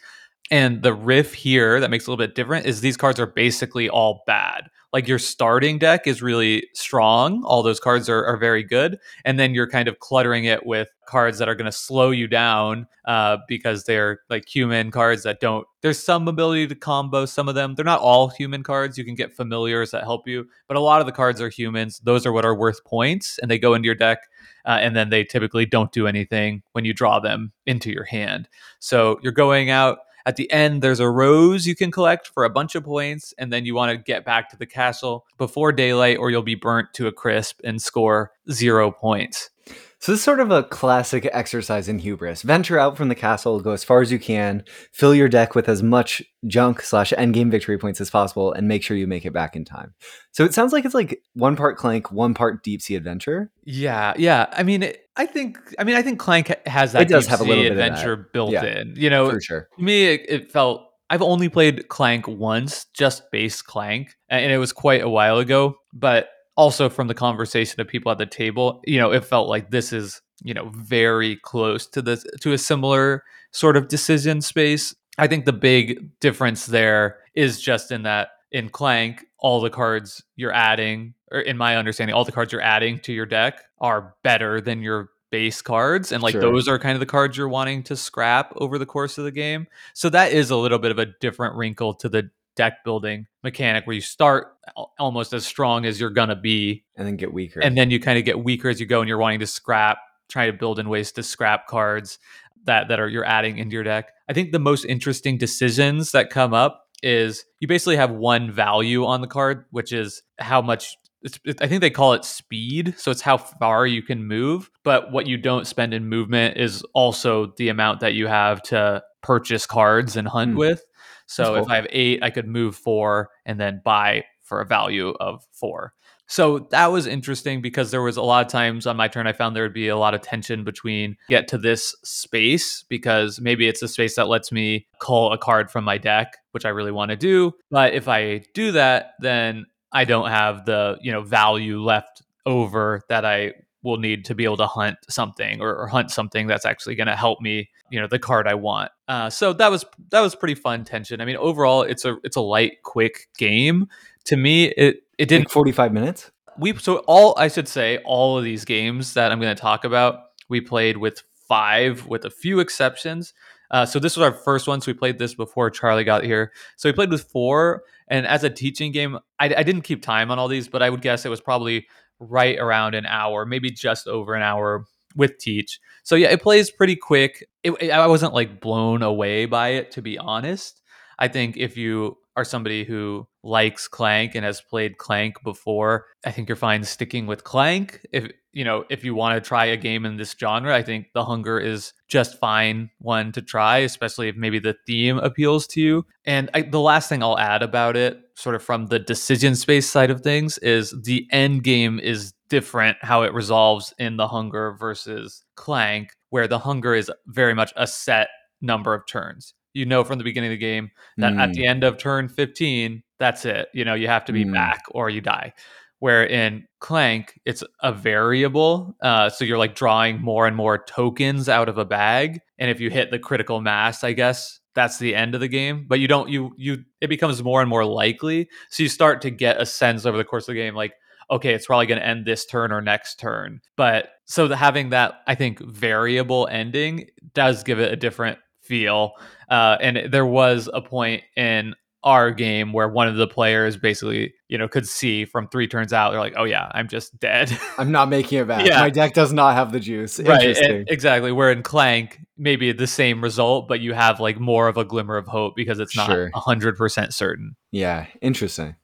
And 0.50 0.82
the 0.82 0.94
riff 0.94 1.34
here 1.34 1.81
that 1.81 1.90
makes 1.90 2.06
a 2.06 2.11
little 2.11 2.25
bit 2.25 2.34
different 2.34 2.67
is 2.67 2.81
these 2.81 2.96
cards 2.96 3.19
are 3.19 3.26
basically 3.26 3.88
all 3.88 4.23
bad 4.26 4.69
like 4.96 5.06
your 5.06 5.19
starting 5.19 5.78
deck 5.78 6.06
is 6.06 6.22
really 6.22 6.66
strong. 6.72 7.44
All 7.44 7.62
those 7.62 7.78
cards 7.78 8.08
are, 8.08 8.25
are 8.25 8.38
very 8.38 8.62
good. 8.62 8.98
And 9.26 9.38
then 9.38 9.52
you're 9.52 9.69
kind 9.69 9.88
of 9.88 9.98
cluttering 9.98 10.46
it 10.46 10.64
with 10.64 10.88
cards 11.04 11.37
that 11.37 11.50
are 11.50 11.54
going 11.54 11.66
to 11.66 11.70
slow 11.70 12.12
you 12.12 12.26
down 12.26 12.87
uh, 13.04 13.37
because 13.46 13.84
they're 13.84 14.20
like 14.31 14.48
human 14.48 14.90
cards 14.90 15.22
that 15.25 15.38
don't. 15.38 15.66
There's 15.82 16.02
some 16.02 16.28
ability 16.28 16.69
to 16.69 16.75
combo 16.75 17.26
some 17.26 17.46
of 17.46 17.54
them. 17.54 17.75
They're 17.75 17.84
not 17.84 18.00
all 18.00 18.28
human 18.28 18.62
cards. 18.62 18.96
You 18.96 19.04
can 19.04 19.14
get 19.14 19.37
familiars 19.37 19.90
that 19.90 20.04
help 20.04 20.26
you, 20.26 20.46
but 20.66 20.78
a 20.78 20.81
lot 20.81 21.00
of 21.00 21.06
the 21.06 21.12
cards 21.12 21.43
are 21.43 21.50
humans. 21.50 22.00
Those 22.02 22.25
are 22.25 22.32
what 22.32 22.46
are 22.46 22.54
worth 22.54 22.82
points 22.84 23.38
and 23.43 23.50
they 23.50 23.58
go 23.58 23.75
into 23.75 23.84
your 23.84 23.94
deck. 23.94 24.20
Uh, 24.64 24.78
and 24.81 24.96
then 24.96 25.10
they 25.10 25.25
typically 25.25 25.66
don't 25.66 25.93
do 25.93 26.06
anything 26.06 26.62
when 26.72 26.87
you 26.87 26.94
draw 26.94 27.20
them 27.20 27.52
into 27.66 27.93
your 27.93 28.04
hand. 28.04 28.48
So 28.78 29.20
you're 29.22 29.31
going 29.31 29.69
out 29.69 29.98
at 30.26 30.34
the 30.37 30.50
end, 30.50 30.82
there's 30.82 31.00
a 31.00 31.08
rose 31.08 31.67
you 31.67 31.76
can 31.76 31.93
collect 31.93 32.26
for 32.26 32.44
a 32.44 32.50
bunch 32.50 32.75
of 32.75 32.84
points, 32.84 33.32
and 33.38 33.52
then 33.52 33.64
you 33.64 33.75
want 33.75 33.93
to 33.93 33.96
get 33.96 34.25
back 34.25 34.50
to 34.50 34.56
the 34.56 34.67
castle 34.67 35.25
before 35.38 35.70
daylight, 35.70 36.19
or 36.19 36.31
you'll 36.31 36.43
be 36.43 36.56
burnt 36.56 36.93
to 36.94 37.06
a 37.06 37.12
crisp 37.12 37.60
and 37.62 37.81
score 37.81 38.32
zero 38.50 38.91
points. 38.91 39.50
So 39.98 40.12
this 40.12 40.20
is 40.20 40.24
sort 40.24 40.41
of 40.41 40.50
a 40.50 40.62
classic 40.65 41.29
exercise 41.32 41.89
in 41.89 42.00
hubris. 42.00 42.43
Venture 42.43 42.79
out 42.79 42.96
from 42.96 43.08
the 43.08 43.15
castle, 43.15 43.60
go 43.60 43.70
as 43.70 43.82
far 43.82 44.03
as 44.03 44.12
you 44.12 44.19
can, 44.19 44.65
fill 44.93 45.15
your 45.15 45.29
deck 45.29 45.55
with 45.55 45.69
as 45.69 45.82
much 45.82 46.22
junk 46.46 46.82
slash 46.82 47.12
endgame 47.12 47.50
victory 47.50 47.79
points 47.79 48.00
as 48.00 48.10
possible, 48.10 48.53
and 48.53 48.69
make 48.69 48.82
sure 48.82 48.96
you 48.96 49.06
make 49.06 49.24
it 49.24 49.32
back 49.32 49.56
in 49.56 49.65
time. 49.65 49.94
So 50.32 50.44
it 50.44 50.53
sounds 50.53 50.72
like 50.72 50.84
it's 50.84 50.94
like 50.94 51.22
one 51.34 51.56
part 51.56 51.79
Clank, 51.79 52.12
one 52.12 52.34
part 52.34 52.62
Deep 52.62 52.82
Sea 52.82 52.96
Adventure. 52.96 53.50
Yeah, 53.65 54.12
yeah. 54.19 54.46
I 54.53 54.65
mean, 54.65 54.82
it, 54.82 55.06
I 55.17 55.27
think, 55.27 55.58
I 55.79 55.85
mean, 55.85 55.96
I 55.96 56.03
think 56.03 56.19
Clank 56.19 56.55
has 56.67 56.93
that. 56.93 57.03
It 57.03 57.08
does 57.08 57.27
have 57.27 57.41
a 57.41 57.44
little 57.44 57.65
bit 57.65 57.73
adventure 57.73 58.29
built 58.32 58.53
yeah, 58.53 58.65
in. 58.65 58.94
You 58.96 59.11
know, 59.11 59.31
for 59.31 59.41
sure. 59.41 59.69
To 59.77 59.82
me, 59.82 60.06
it, 60.06 60.27
it 60.29 60.53
felt 60.53 60.91
I've 61.08 61.23
only 61.23 61.49
played 61.49 61.89
Clank 61.89 62.29
once, 62.29 62.87
just 62.93 63.31
base 63.31 63.63
Clank, 63.63 64.17
and 64.29 64.53
it 64.53 64.58
was 64.58 64.73
quite 64.73 65.03
a 65.03 65.08
while 65.08 65.39
ago. 65.39 65.77
But 65.93 66.29
also 66.56 66.89
from 66.89 67.08
the 67.08 67.15
conversation 67.15 67.81
of 67.81 67.89
people 67.89 68.11
at 68.13 68.19
the 68.19 68.27
table, 68.27 68.82
you 68.87 68.99
know, 68.99 69.13
it 69.13 69.25
felt 69.25 69.49
like 69.49 69.70
this 69.70 69.93
is, 69.93 70.20
you 70.43 70.55
know, 70.55 70.70
very 70.75 71.37
close 71.37 71.87
to 71.89 72.03
this 72.03 72.27
to 72.41 72.53
a 72.53 72.58
similar 72.58 73.25
sort 73.53 73.77
of 73.77 73.89
decision 73.89 74.41
space. 74.41 74.94
I 75.19 75.27
think 75.27 75.46
the 75.46 75.53
big 75.53 76.11
difference 76.20 76.67
there 76.67 77.19
is 77.35 77.61
just 77.61 77.91
in 77.91 78.03
that 78.03 78.29
in 78.56 78.70
Clank, 78.70 79.27
all 79.39 79.60
the 79.60 79.69
cards 79.69 80.25
you're 80.34 80.53
adding, 80.53 81.13
or 81.31 81.41
in 81.41 81.58
my 81.58 81.77
understanding, 81.77 82.15
all 82.15 82.25
the 82.25 82.32
cards 82.32 82.53
you're 82.53 82.63
adding 82.63 82.98
to 83.01 83.13
your 83.13 83.27
deck 83.27 83.60
are 83.81 84.15
better 84.22 84.63
than 84.63 84.81
your 84.82 85.10
base 85.31 85.60
cards 85.60 86.10
and 86.10 86.22
like 86.22 86.32
sure. 86.32 86.41
those 86.41 86.67
are 86.67 86.79
kind 86.79 86.94
of 86.94 87.01
the 87.01 87.05
cards 87.05 87.36
you're 87.36 87.48
wanting 87.48 87.82
to 87.82 87.94
scrap 87.96 88.55
over 88.56 88.79
the 88.79 88.86
course 88.86 89.19
of 89.19 89.25
the 89.25 89.31
game. 89.31 89.67
So 89.93 90.08
that 90.08 90.32
is 90.32 90.51
a 90.51 90.56
little 90.56 90.79
bit 90.79 90.91
of 90.91 90.98
a 90.98 91.05
different 91.20 91.55
wrinkle 91.56 91.93
to 91.94 92.08
the 92.08 92.31
deck 92.55 92.82
building 92.82 93.27
mechanic 93.43 93.86
where 93.86 93.94
you 93.94 94.01
start 94.01 94.56
almost 94.98 95.34
as 95.34 95.46
strong 95.46 95.84
as 95.84 96.01
you're 96.01 96.08
gonna 96.08 96.36
be 96.36 96.84
and 96.96 97.06
then 97.06 97.17
get 97.17 97.34
weaker. 97.34 97.60
and 97.60 97.77
then 97.77 97.91
you 97.91 98.01
kind 98.01 98.19
of 98.19 98.25
get 98.25 98.43
weaker 98.43 98.70
as 98.70 98.81
you 98.81 98.86
go 98.86 99.01
and 99.01 99.08
you're 99.08 99.19
wanting 99.19 99.41
to 99.41 99.46
scrap 99.46 99.98
try 100.29 100.46
to 100.46 100.53
build 100.55 100.79
in 100.79 100.89
ways 100.89 101.13
to 101.13 101.22
scrap 101.22 101.67
cards 101.67 102.19
that 102.65 102.89
that 102.89 102.98
are 103.01 103.08
you're 103.08 103.25
adding 103.25 103.58
into 103.58 103.75
your 103.75 103.84
deck. 103.84 104.13
I 104.29 104.32
think 104.32 104.53
the 104.53 104.58
most 104.58 104.84
interesting 104.84 105.36
decisions 105.39 106.13
that 106.13 106.31
come 106.31 106.55
up 106.55 106.85
is 107.03 107.44
you 107.60 107.69
basically 107.69 107.96
have 107.96 108.10
one 108.10 108.50
value 108.50 109.05
on 109.05 109.20
the 109.20 109.26
card 109.26 109.65
which 109.70 109.93
is 109.93 110.22
how 110.38 110.62
much 110.62 110.96
it, 111.44 111.60
I 111.60 111.67
think 111.67 111.81
they 111.81 111.91
call 111.91 112.12
it 112.12 112.24
speed. 112.24 112.94
So 112.98 113.10
it's 113.10 113.20
how 113.20 113.36
far 113.38 113.86
you 113.86 114.03
can 114.03 114.24
move. 114.24 114.70
But 114.84 115.12
what 115.12 115.26
you 115.26 115.36
don't 115.36 115.67
spend 115.67 115.94
in 115.94 116.08
movement 116.08 116.56
is 116.56 116.84
also 116.94 117.53
the 117.56 117.69
amount 117.69 118.00
that 118.00 118.15
you 118.15 118.26
have 118.26 118.62
to 118.65 119.03
purchase 119.22 119.67
cards 119.67 120.17
and 120.17 120.29
hunt 120.29 120.55
mm. 120.55 120.58
with. 120.58 120.84
So 121.26 121.55
That's 121.55 121.67
if. 121.67 121.70
I 121.70 121.76
have 121.76 121.86
eight, 121.91 122.22
I 122.22 122.31
could 122.31 122.46
move 122.46 122.76
four 122.76 123.31
and 123.44 123.58
then 123.58 123.81
buy 123.84 124.24
for 124.43 124.60
a 124.60 124.67
value 124.67 125.10
of 125.19 125.44
four. 125.53 125.93
So 126.28 126.66
that 126.70 126.88
was 126.88 127.06
interesting 127.06 127.62
because 127.62 127.90
there 127.90 128.02
was 128.02 128.16
a 128.16 128.22
lot 128.22 128.44
of 128.44 128.50
times 128.50 128.86
on 128.86 128.96
my 128.96 129.08
turn 129.08 129.26
I 129.26 129.32
found 129.32 129.54
there 129.54 129.62
would 129.62 129.72
be 129.72 129.88
a 129.88 129.96
lot 129.96 130.14
of 130.14 130.22
tension 130.22 130.64
between 130.64 131.16
get 131.28 131.48
to 131.48 131.58
this 131.58 131.94
space 132.04 132.84
because 132.88 133.40
maybe 133.40 133.68
it's 133.68 133.82
a 133.82 133.88
space 133.88 134.16
that 134.16 134.28
lets 134.28 134.50
me 134.50 134.86
call 134.98 135.32
a 135.32 135.38
card 135.38 135.70
from 135.70 135.84
my 135.84 135.98
deck, 135.98 136.36
which 136.52 136.64
I 136.64 136.70
really 136.70 136.92
want 136.92 137.10
to 137.10 137.16
do. 137.16 137.52
But 137.70 137.94
if 137.94 138.08
I 138.08 138.42
do 138.54 138.72
that, 138.72 139.12
then 139.20 139.66
I 139.92 140.04
don't 140.04 140.28
have 140.28 140.66
the, 140.66 140.98
you 141.00 141.12
know, 141.12 141.22
value 141.22 141.80
left 141.80 142.22
over 142.44 143.02
that 143.08 143.24
I 143.24 143.52
will 143.86 143.98
need 143.98 144.24
to 144.24 144.34
be 144.34 144.44
able 144.44 144.56
to 144.56 144.66
hunt 144.66 144.96
something 145.08 145.60
or, 145.60 145.74
or 145.74 145.86
hunt 145.86 146.10
something 146.10 146.48
that's 146.48 146.66
actually 146.66 146.96
going 146.96 147.06
to 147.06 147.14
help 147.16 147.40
me 147.40 147.70
you 147.90 148.00
know 148.00 148.08
the 148.08 148.18
card 148.18 148.48
i 148.48 148.54
want 148.54 148.90
uh, 149.06 149.30
so 149.30 149.52
that 149.52 149.70
was 149.70 149.84
that 150.10 150.20
was 150.20 150.34
pretty 150.34 150.56
fun 150.56 150.84
tension 150.84 151.20
i 151.20 151.24
mean 151.24 151.36
overall 151.36 151.82
it's 151.82 152.04
a 152.04 152.16
it's 152.24 152.36
a 152.36 152.40
light 152.40 152.82
quick 152.82 153.28
game 153.38 153.86
to 154.26 154.36
me 154.36 154.66
it 154.66 155.02
it 155.18 155.28
didn't 155.28 155.46
like 155.46 155.50
45 155.50 155.92
minutes? 155.92 156.30
We 156.58 156.74
so 156.76 156.98
all 157.06 157.34
i 157.38 157.48
should 157.48 157.68
say 157.68 157.98
all 158.04 158.38
of 158.38 158.44
these 158.44 158.64
games 158.64 159.14
that 159.14 159.32
i'm 159.32 159.40
going 159.40 159.54
to 159.54 159.60
talk 159.60 159.84
about 159.84 160.20
we 160.48 160.60
played 160.60 160.96
with 160.96 161.22
five 161.48 162.06
with 162.06 162.24
a 162.24 162.30
few 162.30 162.60
exceptions. 162.60 163.32
Uh, 163.68 163.84
so 163.84 163.98
this 163.98 164.16
was 164.16 164.22
our 164.22 164.32
first 164.32 164.68
one 164.68 164.80
so 164.80 164.90
we 164.90 164.94
played 164.94 165.18
this 165.18 165.34
before 165.34 165.70
charlie 165.70 166.04
got 166.04 166.24
here. 166.24 166.52
So 166.76 166.88
we 166.88 166.92
played 166.92 167.10
with 167.10 167.24
four 167.24 167.82
and 168.08 168.26
as 168.26 168.44
a 168.44 168.50
teaching 168.50 168.92
game 168.92 169.18
I, 169.38 169.46
I 169.46 169.62
didn't 169.62 169.82
keep 169.82 170.02
time 170.02 170.30
on 170.30 170.38
all 170.38 170.48
these 170.48 170.68
but 170.68 170.82
i 170.82 170.90
would 170.90 171.02
guess 171.02 171.24
it 171.24 171.30
was 171.30 171.40
probably 171.40 171.86
right 172.18 172.58
around 172.58 172.94
an 172.94 173.06
hour 173.06 173.44
maybe 173.44 173.70
just 173.70 174.06
over 174.06 174.34
an 174.34 174.42
hour 174.42 174.84
with 175.16 175.38
teach. 175.38 175.80
So 176.04 176.14
yeah 176.14 176.28
it 176.28 176.42
plays 176.42 176.70
pretty 176.70 176.96
quick. 176.96 177.48
It, 177.62 177.72
it, 177.80 177.90
i 177.90 178.06
wasn't 178.06 178.34
like 178.34 178.60
blown 178.60 179.02
away 179.02 179.46
by 179.46 179.68
it 179.70 179.90
to 179.92 180.02
be 180.02 180.16
honest 180.18 180.80
i 181.19 181.29
think 181.29 181.56
if 181.56 181.77
you 181.77 182.17
are 182.37 182.44
somebody 182.44 182.85
who 182.85 183.27
likes 183.43 183.89
Clank 183.89 184.35
and 184.35 184.44
has 184.44 184.61
played 184.61 184.99
Clank 184.99 185.43
before, 185.43 186.06
I 186.25 186.31
think 186.31 186.49
you're 186.49 186.56
fine 186.56 186.85
sticking 186.85 187.27
with 187.27 187.44
Clank. 187.44 188.06
If 188.13 188.31
you 188.53 188.65
know, 188.65 188.85
if 188.89 189.05
you 189.05 189.15
want 189.15 189.43
to 189.43 189.46
try 189.46 189.67
a 189.67 189.77
game 189.77 190.05
in 190.06 190.17
this 190.17 190.35
genre, 190.39 190.75
I 190.75 190.82
think 190.82 191.08
The 191.13 191.25
Hunger 191.25 191.58
is 191.58 191.93
just 192.08 192.39
fine 192.39 192.91
one 192.99 193.32
to 193.32 193.43
try, 193.43 193.79
especially 193.79 194.29
if 194.29 194.37
maybe 194.37 194.58
the 194.58 194.77
theme 194.87 195.19
appeals 195.19 195.67
to 195.69 195.81
you. 195.81 196.06
And 196.25 196.49
I, 196.55 196.63
the 196.63 196.81
last 196.81 197.08
thing 197.08 197.23
I'll 197.23 197.39
add 197.39 197.63
about 197.63 197.96
it, 197.96 198.19
sort 198.35 198.55
of 198.55 198.63
from 198.63 198.87
the 198.87 198.99
decision 198.99 199.56
space 199.56 199.91
side 199.91 200.11
of 200.11 200.23
things, 200.23 200.56
is 200.58 200.94
the 201.05 201.27
end 201.31 201.65
game 201.65 201.99
is 201.99 202.32
different 202.49 202.96
how 203.03 203.23
it 203.23 203.35
resolves 203.35 203.93
in 203.99 204.17
The 204.17 204.29
Hunger 204.29 204.73
versus 204.73 205.44
Clank, 205.55 206.13
where 206.31 206.49
The 206.49 206.61
Hunger 206.61 206.94
is 206.94 207.11
very 207.27 207.55
much 207.55 207.73
a 207.77 207.87
set 207.87 208.29
number 208.63 208.94
of 208.94 209.06
turns 209.06 209.53
you 209.76 209.84
know 209.84 210.02
from 210.02 210.18
the 210.18 210.24
beginning 210.24 210.50
of 210.50 210.54
the 210.54 210.56
game 210.56 210.90
that 211.18 211.34
mm. 211.34 211.38
at 211.38 211.52
the 211.52 211.66
end 211.66 211.84
of 211.84 211.98
turn 211.98 212.28
15 212.28 213.02
that's 213.18 213.44
it 213.44 213.68
you 213.74 213.84
know 213.84 213.94
you 213.94 214.08
have 214.08 214.24
to 214.24 214.32
be 214.32 214.44
mm. 214.44 214.52
back 214.52 214.82
or 214.90 215.10
you 215.10 215.20
die 215.20 215.52
where 215.98 216.26
in 216.26 216.66
clank 216.80 217.38
it's 217.44 217.62
a 217.82 217.92
variable 217.92 218.96
uh, 219.02 219.28
so 219.28 219.44
you're 219.44 219.58
like 219.58 219.74
drawing 219.74 220.20
more 220.20 220.46
and 220.46 220.56
more 220.56 220.82
tokens 220.84 221.48
out 221.48 221.68
of 221.68 221.78
a 221.78 221.84
bag 221.84 222.40
and 222.58 222.70
if 222.70 222.80
you 222.80 222.90
hit 222.90 223.10
the 223.10 223.18
critical 223.18 223.60
mass 223.60 224.02
i 224.02 224.12
guess 224.12 224.60
that's 224.74 224.98
the 224.98 225.14
end 225.14 225.34
of 225.34 225.40
the 225.40 225.48
game 225.48 225.84
but 225.86 226.00
you 226.00 226.08
don't 226.08 226.30
you 226.30 226.52
you 226.56 226.78
it 227.00 227.08
becomes 227.08 227.42
more 227.42 227.60
and 227.60 227.68
more 227.68 227.84
likely 227.84 228.48
so 228.70 228.82
you 228.82 228.88
start 228.88 229.20
to 229.20 229.30
get 229.30 229.60
a 229.60 229.66
sense 229.66 230.06
over 230.06 230.16
the 230.16 230.24
course 230.24 230.48
of 230.48 230.54
the 230.54 230.60
game 230.60 230.74
like 230.74 230.94
okay 231.30 231.52
it's 231.52 231.66
probably 231.66 231.86
going 231.86 232.00
to 232.00 232.06
end 232.06 232.24
this 232.24 232.46
turn 232.46 232.72
or 232.72 232.80
next 232.80 233.18
turn 233.18 233.60
but 233.76 234.10
so 234.24 234.48
the, 234.48 234.56
having 234.56 234.90
that 234.90 235.20
i 235.26 235.34
think 235.34 235.58
variable 235.60 236.46
ending 236.50 237.06
does 237.34 237.62
give 237.62 237.80
it 237.80 237.92
a 237.92 237.96
different 237.96 238.38
feel. 238.67 239.13
Uh, 239.49 239.77
and 239.81 240.13
there 240.13 240.27
was 240.27 240.69
a 240.73 240.81
point 240.81 241.23
in 241.37 241.75
our 242.06 242.31
game 242.31 242.73
where 242.73 242.89
one 242.89 243.08
of 243.08 243.17
the 243.17 243.27
players 243.27 243.77
basically, 243.77 244.32
you 244.49 244.56
know, 244.56 244.69
could 244.69 244.87
see 244.87 245.25
from 245.25 245.49
three 245.49 245.67
turns 245.67 245.93
out, 245.93 246.11
they're 246.11 246.20
like, 246.20 246.35
"Oh 246.37 246.44
yeah, 246.44 246.70
I'm 246.73 246.87
just 246.87 247.19
dead. 247.19 247.56
I'm 247.79 247.91
not 247.91 248.08
making 248.08 248.39
it 248.39 248.46
back. 248.46 248.65
Yeah. 248.65 248.81
My 248.81 248.91
deck 248.91 249.13
does 249.13 249.32
not 249.32 249.56
have 249.56 249.73
the 249.73 249.81
juice." 249.81 250.20
Right, 250.20 250.56
exactly. 250.89 251.32
Where 251.32 251.51
in 251.51 251.65
Clank, 251.65 252.20
maybe 252.39 252.70
the 252.70 252.87
same 252.87 253.23
result, 253.23 253.67
but 253.67 253.81
you 253.81 253.93
have 253.93 254.20
like 254.20 254.39
more 254.39 254.69
of 254.69 254.77
a 254.77 254.85
glimmer 254.85 255.17
of 255.17 255.27
hope 255.27 255.56
because 255.56 255.81
it's 255.81 255.96
not 255.96 256.08
100% 256.08 257.13
certain. 257.13 257.56
Yeah, 257.73 258.06
interesting. 258.20 258.77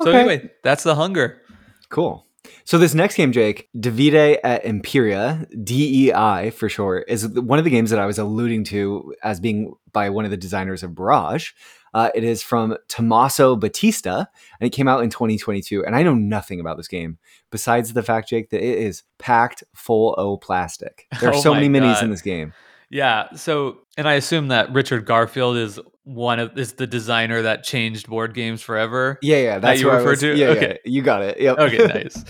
Okay. 0.00 0.10
So 0.10 0.10
anyway, 0.12 0.50
that's 0.62 0.84
the 0.84 0.94
hunger. 0.94 1.42
Cool. 1.88 2.27
So 2.64 2.78
this 2.78 2.94
next 2.94 3.16
game, 3.16 3.32
Jake, 3.32 3.68
Divide 3.78 4.38
et 4.42 4.64
Impera, 4.64 5.46
DEI 5.62 6.50
for 6.50 6.68
short, 6.68 7.04
is 7.08 7.28
one 7.28 7.58
of 7.58 7.64
the 7.64 7.70
games 7.70 7.90
that 7.90 7.98
I 7.98 8.06
was 8.06 8.18
alluding 8.18 8.64
to 8.64 9.14
as 9.22 9.40
being 9.40 9.72
by 9.92 10.10
one 10.10 10.24
of 10.24 10.30
the 10.30 10.36
designers 10.36 10.82
of 10.82 10.94
Barrage. 10.94 11.52
Uh, 11.94 12.10
it 12.14 12.24
is 12.24 12.42
from 12.42 12.76
Tommaso 12.88 13.56
Battista, 13.56 14.28
and 14.60 14.66
it 14.66 14.70
came 14.70 14.88
out 14.88 15.02
in 15.02 15.10
2022. 15.10 15.84
And 15.84 15.96
I 15.96 16.02
know 16.02 16.14
nothing 16.14 16.60
about 16.60 16.76
this 16.76 16.88
game 16.88 17.18
besides 17.50 17.92
the 17.92 18.02
fact, 18.02 18.28
Jake, 18.28 18.50
that 18.50 18.62
it 18.62 18.78
is 18.78 19.02
packed 19.18 19.64
full 19.74 20.14
of 20.14 20.40
plastic. 20.40 21.06
There 21.20 21.30
are 21.30 21.34
oh 21.36 21.40
so 21.40 21.54
many 21.54 21.68
God. 21.68 21.82
minis 21.82 22.02
in 22.02 22.10
this 22.10 22.22
game. 22.22 22.52
Yeah. 22.90 23.32
So, 23.34 23.78
and 23.96 24.08
I 24.08 24.14
assume 24.14 24.48
that 24.48 24.72
Richard 24.72 25.04
Garfield 25.04 25.56
is 25.56 25.78
one 26.08 26.40
of 26.40 26.56
is 26.58 26.72
the 26.72 26.86
designer 26.86 27.42
that 27.42 27.62
changed 27.62 28.08
board 28.08 28.32
games 28.34 28.62
forever. 28.62 29.18
Yeah, 29.20 29.36
yeah, 29.36 29.58
that's 29.58 29.80
that 29.80 29.84
you 29.84 29.92
refer 29.92 30.16
to. 30.16 30.36
Yeah, 30.36 30.46
okay, 30.48 30.78
yeah, 30.84 30.90
you 30.90 31.02
got 31.02 31.22
it. 31.22 31.38
Yep. 31.38 31.58
Okay, 31.58 31.86
nice. 31.86 32.24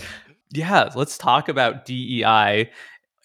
yeah, 0.51 0.89
let's 0.95 1.17
talk 1.17 1.47
about 1.47 1.85
DEI. 1.85 2.69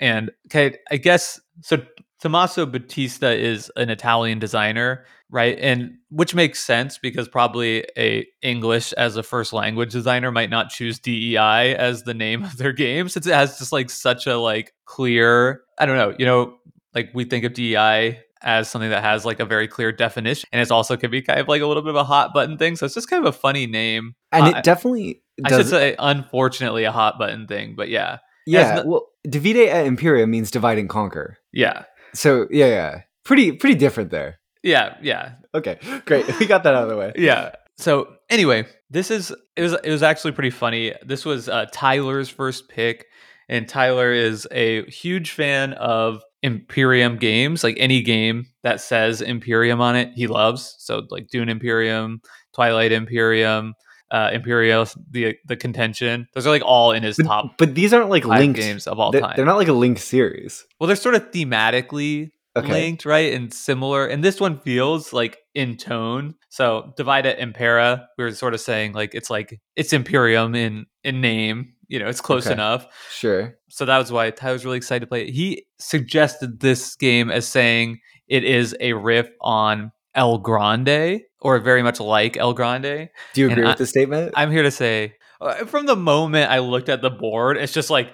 And 0.01 0.31
okay, 0.47 0.79
I 0.91 0.97
guess 0.97 1.41
so. 1.63 1.79
Tommaso 2.21 2.65
Battista 2.65 3.37
is 3.37 3.71
an 3.77 3.91
Italian 3.91 4.39
designer, 4.39 5.05
right? 5.29 5.59
And 5.61 5.95
which 6.11 6.35
makes 6.35 6.61
sense 6.61 6.97
because 6.97 7.29
probably 7.29 7.85
a 7.99 8.27
English 8.41 8.95
as 8.95 9.17
a 9.17 9.23
first 9.23 9.53
language 9.53 9.93
designer 9.93 10.31
might 10.31 10.49
not 10.49 10.71
choose 10.71 10.99
DEI 10.99 11.75
as 11.75 12.05
the 12.05 12.15
name 12.15 12.45
of 12.45 12.57
their 12.57 12.73
game 12.73 13.11
since 13.11 13.27
it 13.27 13.35
has 13.35 13.59
just 13.59 13.73
like 13.73 13.91
such 13.91 14.27
a 14.27 14.39
like 14.39 14.73
clear, 14.87 15.63
I 15.79 15.85
don't 15.85 15.97
know, 15.97 16.15
you 16.19 16.25
know, 16.25 16.57
like 16.95 17.11
we 17.13 17.25
think 17.25 17.45
of 17.45 17.53
DEI 17.53 18.24
as 18.43 18.71
something 18.71 18.91
that 18.91 19.03
has 19.03 19.25
like 19.25 19.41
a 19.41 19.45
very 19.45 19.67
clear 19.67 19.91
definition 19.91 20.49
and 20.53 20.61
it's 20.61 20.71
also 20.71 20.97
could 20.97 21.11
be 21.11 21.23
kind 21.23 21.41
of 21.41 21.49
like 21.49 21.63
a 21.63 21.67
little 21.67 21.83
bit 21.83 21.91
of 21.91 21.97
a 21.97 22.05
hot 22.05 22.35
button 22.35 22.59
thing 22.59 22.77
so 22.77 22.85
it's 22.85 22.95
just 22.95 23.09
kind 23.09 23.25
of 23.25 23.35
a 23.35 23.37
funny 23.37 23.67
name. 23.67 24.15
And 24.33 24.45
uh, 24.55 24.59
it 24.59 24.65
definitely 24.65 25.23
i 25.45 25.49
should 25.49 25.67
say 25.67 25.97
unfortunately 25.99 26.85
a 26.85 26.93
hot 26.93 27.19
button 27.19 27.47
thing 27.47 27.75
but 27.77 27.89
yeah. 27.89 28.19
Yeah 28.47 28.77
no- 28.77 28.85
well 28.85 29.07
divide 29.29 29.57
et 29.57 29.87
impera 29.87 30.27
means 30.27 30.51
divide 30.51 30.79
and 30.79 30.89
conquer. 30.89 31.39
Yeah. 31.53 31.85
So 32.13 32.47
yeah 32.51 32.67
yeah. 32.67 33.01
Pretty 33.25 33.53
pretty 33.53 33.77
different 33.77 34.11
there. 34.11 34.39
Yeah 34.63 34.97
yeah. 35.03 35.33
Okay 35.55 35.79
great. 36.05 36.39
We 36.39 36.47
got 36.47 36.65
that 36.65 36.75
out 36.75 36.85
of 36.85 36.89
the 36.89 36.97
way. 36.97 37.13
Yeah. 37.17 37.53
So 37.77 38.15
anyway 38.29 38.67
this 38.91 39.11
is 39.11 39.35
it 39.57 39.63
was 39.63 39.73
it 39.73 39.91
was 39.91 40.03
actually 40.03 40.33
pretty 40.33 40.51
funny. 40.51 40.93
This 41.05 41.25
was 41.25 41.49
uh, 41.49 41.67
tyler's 41.73 42.29
first 42.29 42.69
pick 42.69 43.07
and 43.49 43.69
tyler 43.69 44.13
is 44.13 44.47
a 44.51 44.85
huge 44.91 45.31
fan 45.33 45.73
of 45.75 46.23
Imperium 46.45 47.17
games, 47.17 47.65
like 47.65 47.77
any 47.81 48.03
game 48.03 48.47
that 48.63 48.79
says 48.79 49.23
Imperium 49.23 49.81
on 49.81 49.97
it, 49.97 50.13
he 50.15 50.27
loves. 50.27 50.77
So 50.79 51.07
like 51.09 51.29
Dune 51.29 51.49
Imperium, 51.49 52.21
Twilight 52.53 52.93
Imperium, 52.93 53.73
uh, 54.11 54.29
Imperial, 54.31 54.87
the 55.11 55.39
the 55.47 55.57
contention. 55.57 56.29
Those 56.35 56.47
are 56.47 56.51
like 56.51 56.63
all 56.63 56.93
in 56.93 57.03
his 57.03 57.17
but, 57.17 57.25
top. 57.25 57.57
But 57.57 57.75
these 57.75 57.95
aren't 57.95 58.11
like 58.11 58.27
linked 58.27 58.61
games 58.61 58.87
of 58.87 59.01
all 59.01 59.11
they're, 59.11 59.23
time. 59.23 59.33
They're 59.37 59.47
not 59.47 59.57
like 59.57 59.69
a 59.69 59.73
linked 59.73 60.03
series. 60.03 60.67
Well, 60.79 60.87
they're 60.87 60.97
sort 60.97 61.15
of 61.15 61.31
thematically 61.31 62.31
okay. 62.55 62.71
linked, 62.71 63.07
right, 63.07 63.33
and 63.33 63.51
similar. 63.51 64.07
And 64.07 64.23
this 64.23 64.39
one 64.39 64.61
feels 64.61 65.15
like 65.15 65.39
in 65.55 65.79
tone. 65.79 66.35
So 66.51 66.93
Divide 66.99 67.25
et 67.25 67.39
Impera, 67.39 68.07
we 68.19 68.25
were 68.25 68.33
sort 68.33 68.53
of 68.53 68.61
saying 68.61 68.93
like 68.93 69.15
it's 69.15 69.31
like 69.31 69.59
it's 69.77 69.95
Imperium 69.95 70.55
in 70.55 70.85
in 71.05 71.23
name, 71.23 71.73
you 71.95 72.01
know, 72.01 72.09
it's 72.09 72.21
close 72.21 72.47
okay. 72.47 72.55
enough. 72.55 72.87
Sure. 73.11 73.57
So 73.69 73.85
that 73.85 73.99
was 73.99 74.11
why 74.11 74.33
I 74.43 74.53
was 74.53 74.65
really 74.65 74.77
excited 74.77 75.01
to 75.01 75.07
play 75.07 75.29
it. 75.29 75.33
He 75.33 75.65
suggested 75.79 76.59
this 76.59 76.97
game 76.97 77.31
as 77.31 77.47
saying 77.47 78.01
it 78.27 78.43
is 78.43 78.77
a 78.81 78.95
riff 78.95 79.29
on 79.41 79.93
El 80.17 80.39
Grande 80.39 81.21
or 81.41 81.61
very 81.61 81.85
much 81.85 82.01
like 82.01 82.37
El 82.37 82.53
Grande. 82.53 83.09
Do 83.35 83.41
you 83.41 83.47
agree 83.47 83.63
and 83.63 83.69
with 83.69 83.77
I, 83.77 83.79
the 83.79 83.87
statement? 83.87 84.33
I'm 84.37 84.51
here 84.51 84.65
to 84.65 84.73
say 84.73 85.15
uh, 85.41 85.67
from 85.67 85.87
the 85.87 85.95
moment 85.95 86.51
I 86.51 86.59
looked 86.59 86.89
at 86.89 87.01
the 87.01 87.11
board, 87.11 87.57
it's 87.57 87.73
just 87.73 87.91
like 87.91 88.13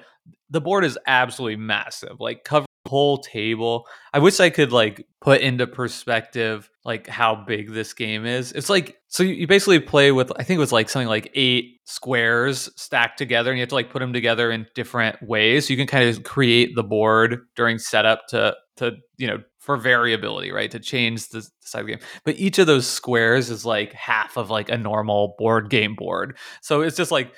the 0.51 0.61
board 0.61 0.85
is 0.85 0.99
absolutely 1.07 1.57
massive. 1.57 2.21
Like 2.21 2.45
cover 2.45 2.67
whole 2.91 3.19
table. 3.19 3.87
I 4.13 4.19
wish 4.19 4.41
I 4.41 4.51
could 4.51 4.73
like 4.73 5.07
put 5.21 5.41
into 5.41 5.67
perspective 5.67 6.69
like 6.85 7.07
how 7.07 7.45
big 7.47 7.73
this 7.73 7.93
game 7.93 8.27
is. 8.27 8.53
It's 8.53 8.69
like 8.69 8.97
so 9.09 9.23
you 9.23 9.47
basically 9.47 9.79
play 9.79 10.13
with 10.13 10.33
I 10.37 10.43
think 10.43 10.57
it 10.57 10.61
was 10.61 10.73
like 10.73 10.89
something 10.89 11.09
like 11.09 11.31
eight 11.35 11.81
squares 11.85 12.69
stacked 12.77 13.19
together 13.19 13.51
and 13.51 13.59
you 13.59 13.63
have 13.63 13.69
to 13.69 13.75
like 13.77 13.91
put 13.91 14.01
them 14.01 14.13
together 14.13 14.51
in 14.51 14.67
different 14.75 15.23
ways. 15.23 15.67
So 15.67 15.73
you 15.73 15.77
can 15.77 15.87
kind 15.87 16.09
of 16.09 16.25
create 16.25 16.75
the 16.75 16.83
board 16.83 17.39
during 17.55 17.79
setup 17.79 18.27
to 18.29 18.57
to 18.79 18.93
you 19.17 19.29
know 19.29 19.39
for 19.59 19.77
variability, 19.77 20.51
right? 20.51 20.71
To 20.71 20.81
change 20.81 21.29
the 21.29 21.47
side 21.61 21.81
of 21.81 21.87
the 21.87 21.93
game. 21.93 22.03
But 22.25 22.39
each 22.39 22.59
of 22.59 22.67
those 22.67 22.87
squares 22.87 23.51
is 23.51 23.65
like 23.65 23.93
half 23.93 24.37
of 24.37 24.51
like 24.51 24.71
a 24.71 24.79
normal 24.79 25.37
board 25.39 25.71
game 25.71 25.95
board. 25.95 26.37
So 26.63 26.81
it's 26.81 26.97
just 26.97 27.13
like 27.13 27.33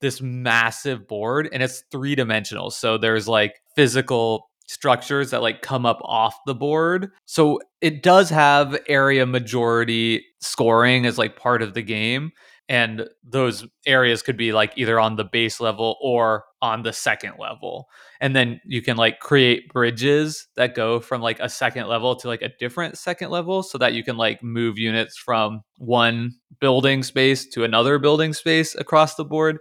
this 0.00 0.20
massive 0.20 1.08
board 1.08 1.48
and 1.52 1.62
it's 1.62 1.82
three 1.90 2.14
dimensional. 2.14 2.70
So 2.70 2.98
there's 2.98 3.28
like 3.28 3.54
physical 3.74 4.50
structures 4.68 5.30
that 5.30 5.42
like 5.42 5.62
come 5.62 5.84
up 5.84 5.98
off 6.02 6.36
the 6.46 6.54
board. 6.54 7.10
So 7.24 7.60
it 7.80 8.02
does 8.02 8.30
have 8.30 8.78
area 8.88 9.26
majority 9.26 10.24
scoring 10.40 11.06
as 11.06 11.18
like 11.18 11.36
part 11.36 11.62
of 11.62 11.74
the 11.74 11.82
game 11.82 12.32
and 12.68 13.08
those 13.24 13.66
areas 13.86 14.22
could 14.22 14.36
be 14.36 14.52
like 14.52 14.72
either 14.76 15.00
on 15.00 15.16
the 15.16 15.24
base 15.24 15.58
level 15.58 15.96
or 16.02 16.44
on 16.60 16.82
the 16.82 16.92
second 16.92 17.34
level 17.38 17.86
and 18.20 18.36
then 18.36 18.60
you 18.64 18.82
can 18.82 18.96
like 18.96 19.20
create 19.20 19.72
bridges 19.72 20.48
that 20.56 20.74
go 20.74 21.00
from 21.00 21.22
like 21.22 21.40
a 21.40 21.48
second 21.48 21.86
level 21.86 22.14
to 22.14 22.28
like 22.28 22.42
a 22.42 22.50
different 22.58 22.98
second 22.98 23.30
level 23.30 23.62
so 23.62 23.78
that 23.78 23.94
you 23.94 24.04
can 24.04 24.16
like 24.16 24.42
move 24.42 24.78
units 24.78 25.16
from 25.16 25.62
one 25.78 26.32
building 26.60 27.02
space 27.02 27.46
to 27.46 27.64
another 27.64 27.98
building 27.98 28.32
space 28.34 28.74
across 28.74 29.14
the 29.14 29.24
board 29.24 29.58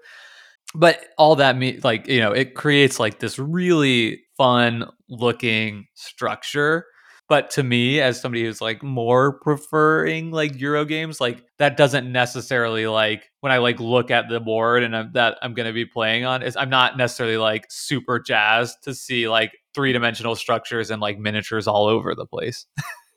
but 0.76 1.06
all 1.18 1.36
that 1.36 1.58
means 1.58 1.84
like 1.84 2.08
you 2.08 2.20
know 2.20 2.32
it 2.32 2.56
creates 2.56 3.00
like 3.00 3.20
this 3.20 3.40
really 3.40 4.22
fun 4.38 4.86
looking 5.10 5.88
structure. 5.94 6.86
But 7.29 7.51
to 7.51 7.63
me 7.63 8.00
as 8.00 8.22
somebody 8.22 8.46
who's 8.46 8.62
like 8.62 8.82
more 8.82 9.39
preferring 9.39 10.32
like 10.32 10.58
euro 10.62 10.86
games 10.86 11.20
like 11.20 11.44
that 11.58 11.75
doesn't 11.75 12.10
necessarily 12.10 12.88
like 12.88 13.29
when 13.41 13.51
i 13.51 13.58
like 13.58 13.82
look 13.82 14.12
at 14.12 14.29
the 14.29 14.39
board 14.39 14.82
and 14.82 14.96
I'm, 14.96 15.12
that 15.12 15.38
i'm 15.41 15.53
going 15.53 15.65
to 15.65 15.74
be 15.74 15.84
playing 15.84 16.24
on 16.24 16.41
is 16.41 16.56
i'm 16.56 16.70
not 16.70 16.96
necessarily 16.96 17.36
like 17.36 17.65
super 17.67 18.17
jazzed 18.17 18.82
to 18.84 18.96
see 18.96 19.27
like 19.27 19.58
three-dimensional 19.75 20.38
structures 20.38 20.89
and 20.89 21.01
like 21.01 21.20
miniatures 21.20 21.67
all 21.67 21.88
over 21.88 22.15
the 22.15 22.25
place. 22.25 22.65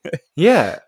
Yeah 0.34 0.80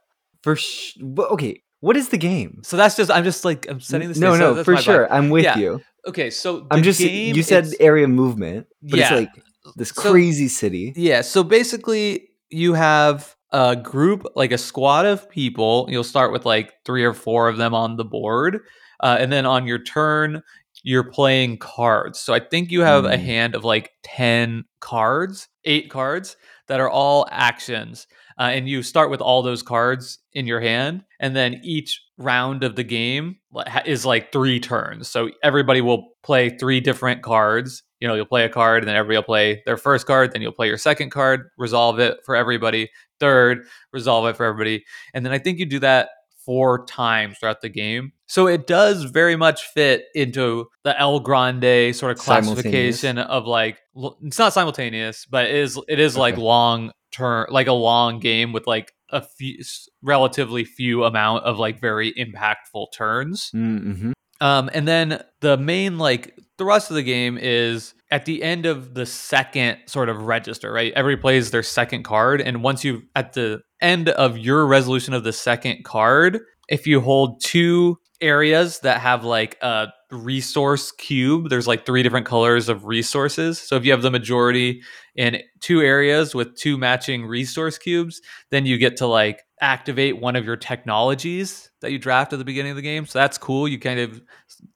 for 0.43 0.57
sh- 0.57 0.99
okay 1.03 1.63
what 1.81 1.97
is 1.97 2.11
the 2.11 2.17
game? 2.17 2.61
So 2.63 2.77
that's 2.77 2.95
just 2.97 3.11
i'm 3.11 3.25
just 3.25 3.45
like 3.45 3.67
i'm 3.69 3.81
setting 3.81 4.09
this 4.09 4.19
no 4.19 4.37
no 4.37 4.55
so 4.55 4.65
for 4.65 4.77
sure 4.77 5.13
i'm 5.13 5.31
with 5.31 5.45
yeah. 5.45 5.59
you. 5.59 5.81
Okay 6.07 6.31
so 6.31 6.67
i'm 6.71 6.83
just 6.83 7.01
you 7.01 7.43
said 7.43 7.69
area 7.81 8.07
movement 8.07 8.67
but 8.83 8.99
yeah. 8.99 9.05
it's 9.05 9.13
like 9.13 9.45
this 9.77 9.91
So- 9.91 10.11
crazy 10.11 10.49
city 10.49 10.93
Yeah. 10.97 11.21
So 11.23 11.43
basically, 11.45 12.29
you 12.51 12.75
have 12.75 13.35
a 13.53 13.77
group, 13.77 14.25
like 14.35 14.53
a 14.53 14.59
squad 14.59 15.07
of 15.07 15.29
people. 15.31 15.87
You'll 15.91 16.05
start 16.05 16.33
with 16.33 16.45
like 16.47 16.73
three 16.85 17.05
or 17.05 17.15
four 17.15 17.49
of 17.49 17.57
them 17.59 17.75
on 17.75 17.97
the 17.97 18.05
board. 18.05 18.61
Uh, 19.01 19.17
and 19.19 19.33
then 19.33 19.47
on 19.47 19.67
your 19.67 19.79
turn, 19.83 20.43
you're 20.85 21.11
playing 21.11 21.59
cards. 21.59 22.19
So 22.21 22.33
I 22.35 22.41
think 22.41 22.71
you 22.71 22.81
have 22.83 23.05
a 23.05 23.11
Mm. 23.17 23.25
hand 23.25 23.55
of 23.55 23.65
like 23.65 23.91
10 24.03 24.65
cards, 24.81 25.49
eight 25.65 25.91
cards 25.91 26.37
that 26.69 26.81
are 26.81 26.91
all 26.91 27.27
actions. 27.31 28.07
Uh, 28.39 28.51
and 28.55 28.69
you 28.69 28.83
start 28.83 29.11
with 29.11 29.21
all 29.21 29.43
those 29.43 29.63
cards 29.63 30.19
in 30.33 30.47
your 30.47 30.61
hand. 30.61 31.05
And 31.21 31.37
then 31.37 31.61
each 31.63 32.01
round 32.19 32.65
of 32.65 32.75
the 32.77 32.85
game 32.85 33.37
is 33.85 34.07
like 34.07 34.33
three 34.33 34.59
turns. 34.61 35.09
So 35.09 35.31
everybody 35.43 35.81
will 35.83 36.09
play 36.23 36.49
three 36.51 36.81
different 36.81 37.23
cards. 37.23 37.83
You 38.03 38.09
know, 38.09 38.15
you'll 38.15 38.27
play 38.27 38.45
a 38.45 38.49
card, 38.49 38.83
and 38.83 38.89
then 38.89 38.97
everybody 38.97 39.19
will 39.19 39.23
play 39.23 39.63
their 39.65 39.77
first 39.77 40.09
card. 40.09 40.33
Then 40.33 40.43
you'll 40.43 40.51
play 40.51 40.67
your 40.67 40.77
second 40.77 41.11
card, 41.11 41.49
resolve 41.57 42.01
it 42.01 42.19
for 42.27 42.35
everybody. 42.35 42.91
Third, 43.21 43.65
resolve 43.93 44.27
it 44.27 44.37
for 44.37 44.45
everybody. 44.45 44.85
And 45.15 45.25
then 45.25 45.33
I 45.33 45.39
think 45.39 45.61
you 45.61 45.67
do 45.67 45.79
that 45.79 46.09
four 46.45 46.85
times 46.87 47.39
throughout 47.39 47.61
the 47.61 47.69
game. 47.69 48.13
So 48.27 48.49
it 48.49 48.67
does 48.67 49.05
very 49.05 49.37
much 49.37 49.63
fit 49.69 50.07
into 50.15 50.67
the 50.85 50.99
El 50.99 51.21
Grande 51.21 51.95
sort 51.95 52.13
of 52.13 52.19
classification 52.19 53.19
of 53.19 53.47
like 53.47 53.79
it's 53.95 54.39
not 54.39 54.53
simultaneous, 54.53 55.27
but 55.27 55.47
it 55.47 55.55
is 55.55 55.81
it 55.89 56.01
is 56.01 56.17
like 56.17 56.37
long 56.37 56.91
term 57.13 57.47
like 57.51 57.67
a 57.67 57.73
long 57.73 58.19
game 58.19 58.53
with 58.53 58.67
like 58.67 58.93
a 59.11 59.23
few 59.23 59.63
relatively 60.03 60.65
few 60.65 61.05
amount 61.05 61.45
of 61.45 61.59
like 61.59 61.81
very 61.81 62.13
impactful 62.15 62.87
turns. 62.93 63.51
mm-hmm. 63.55 64.13
Um, 64.41 64.69
and 64.75 64.89
then 64.89 65.23
the 65.41 65.57
main 65.57 65.99
like 65.99 66.37
the 66.59 66.65
rest 66.65 66.91
of 66.91 66.97
the 66.97 67.03
game 67.03 67.39
is 67.41 67.95
at 68.11 68.25
the 68.25 68.43
end 68.43 68.67
of 68.67 68.95
the 68.95 69.07
second 69.07 69.79
sort 69.87 70.09
of 70.09 70.23
register, 70.23 70.73
right? 70.73 70.93
Everybody 70.95 71.21
plays 71.21 71.51
their 71.51 71.63
second 71.63 72.03
card, 72.05 72.41
and 72.41 72.63
once 72.63 72.85
you 72.85 73.03
at 73.17 73.33
the 73.33 73.63
end 73.81 74.09
of 74.11 74.39
your 74.39 74.67
resolution 74.67 75.15
of 75.15 75.25
the 75.25 75.33
second 75.33 75.85
card, 75.85 76.41
if 76.69 76.87
you 76.87 77.01
hold 77.01 77.41
two 77.43 77.99
areas 78.21 78.81
that 78.81 79.01
have 79.01 79.25
like 79.25 79.59
a 79.63 79.89
resource 80.11 80.93
cube, 80.93 81.49
there's 81.49 81.67
like 81.67 81.85
three 81.85 82.03
different 82.03 82.27
colors 82.27 82.69
of 82.69 82.85
resources. 82.85 83.59
So 83.59 83.77
if 83.77 83.85
you 83.85 83.91
have 83.91 84.03
the 84.03 84.11
majority 84.11 84.83
in 85.17 85.39
two 85.61 85.81
areas 85.81 86.35
with 86.35 86.57
two 86.57 86.79
matching 86.79 87.27
resource 87.27 87.79
cubes, 87.79 88.21
then 88.51 88.65
you 88.65 88.79
get 88.79 88.97
to 88.99 89.07
like 89.07 89.43
activate 89.61 90.21
one 90.21 90.37
of 90.37 90.45
your 90.45 90.57
technologies 90.57 91.71
that 91.81 91.93
you 91.93 91.99
draft 91.99 92.33
at 92.33 92.39
the 92.39 92.45
beginning 92.45 92.71
of 92.71 92.77
the 92.77 92.83
game. 92.83 93.07
So 93.07 93.19
that's 93.19 93.39
cool. 93.39 93.67
You 93.67 93.79
kind 93.79 94.01
of 94.01 94.21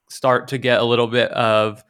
start 0.08 0.48
to 0.48 0.58
get 0.58 0.80
a 0.80 0.84
little 0.84 1.06
bit 1.06 1.30
of 1.32 1.82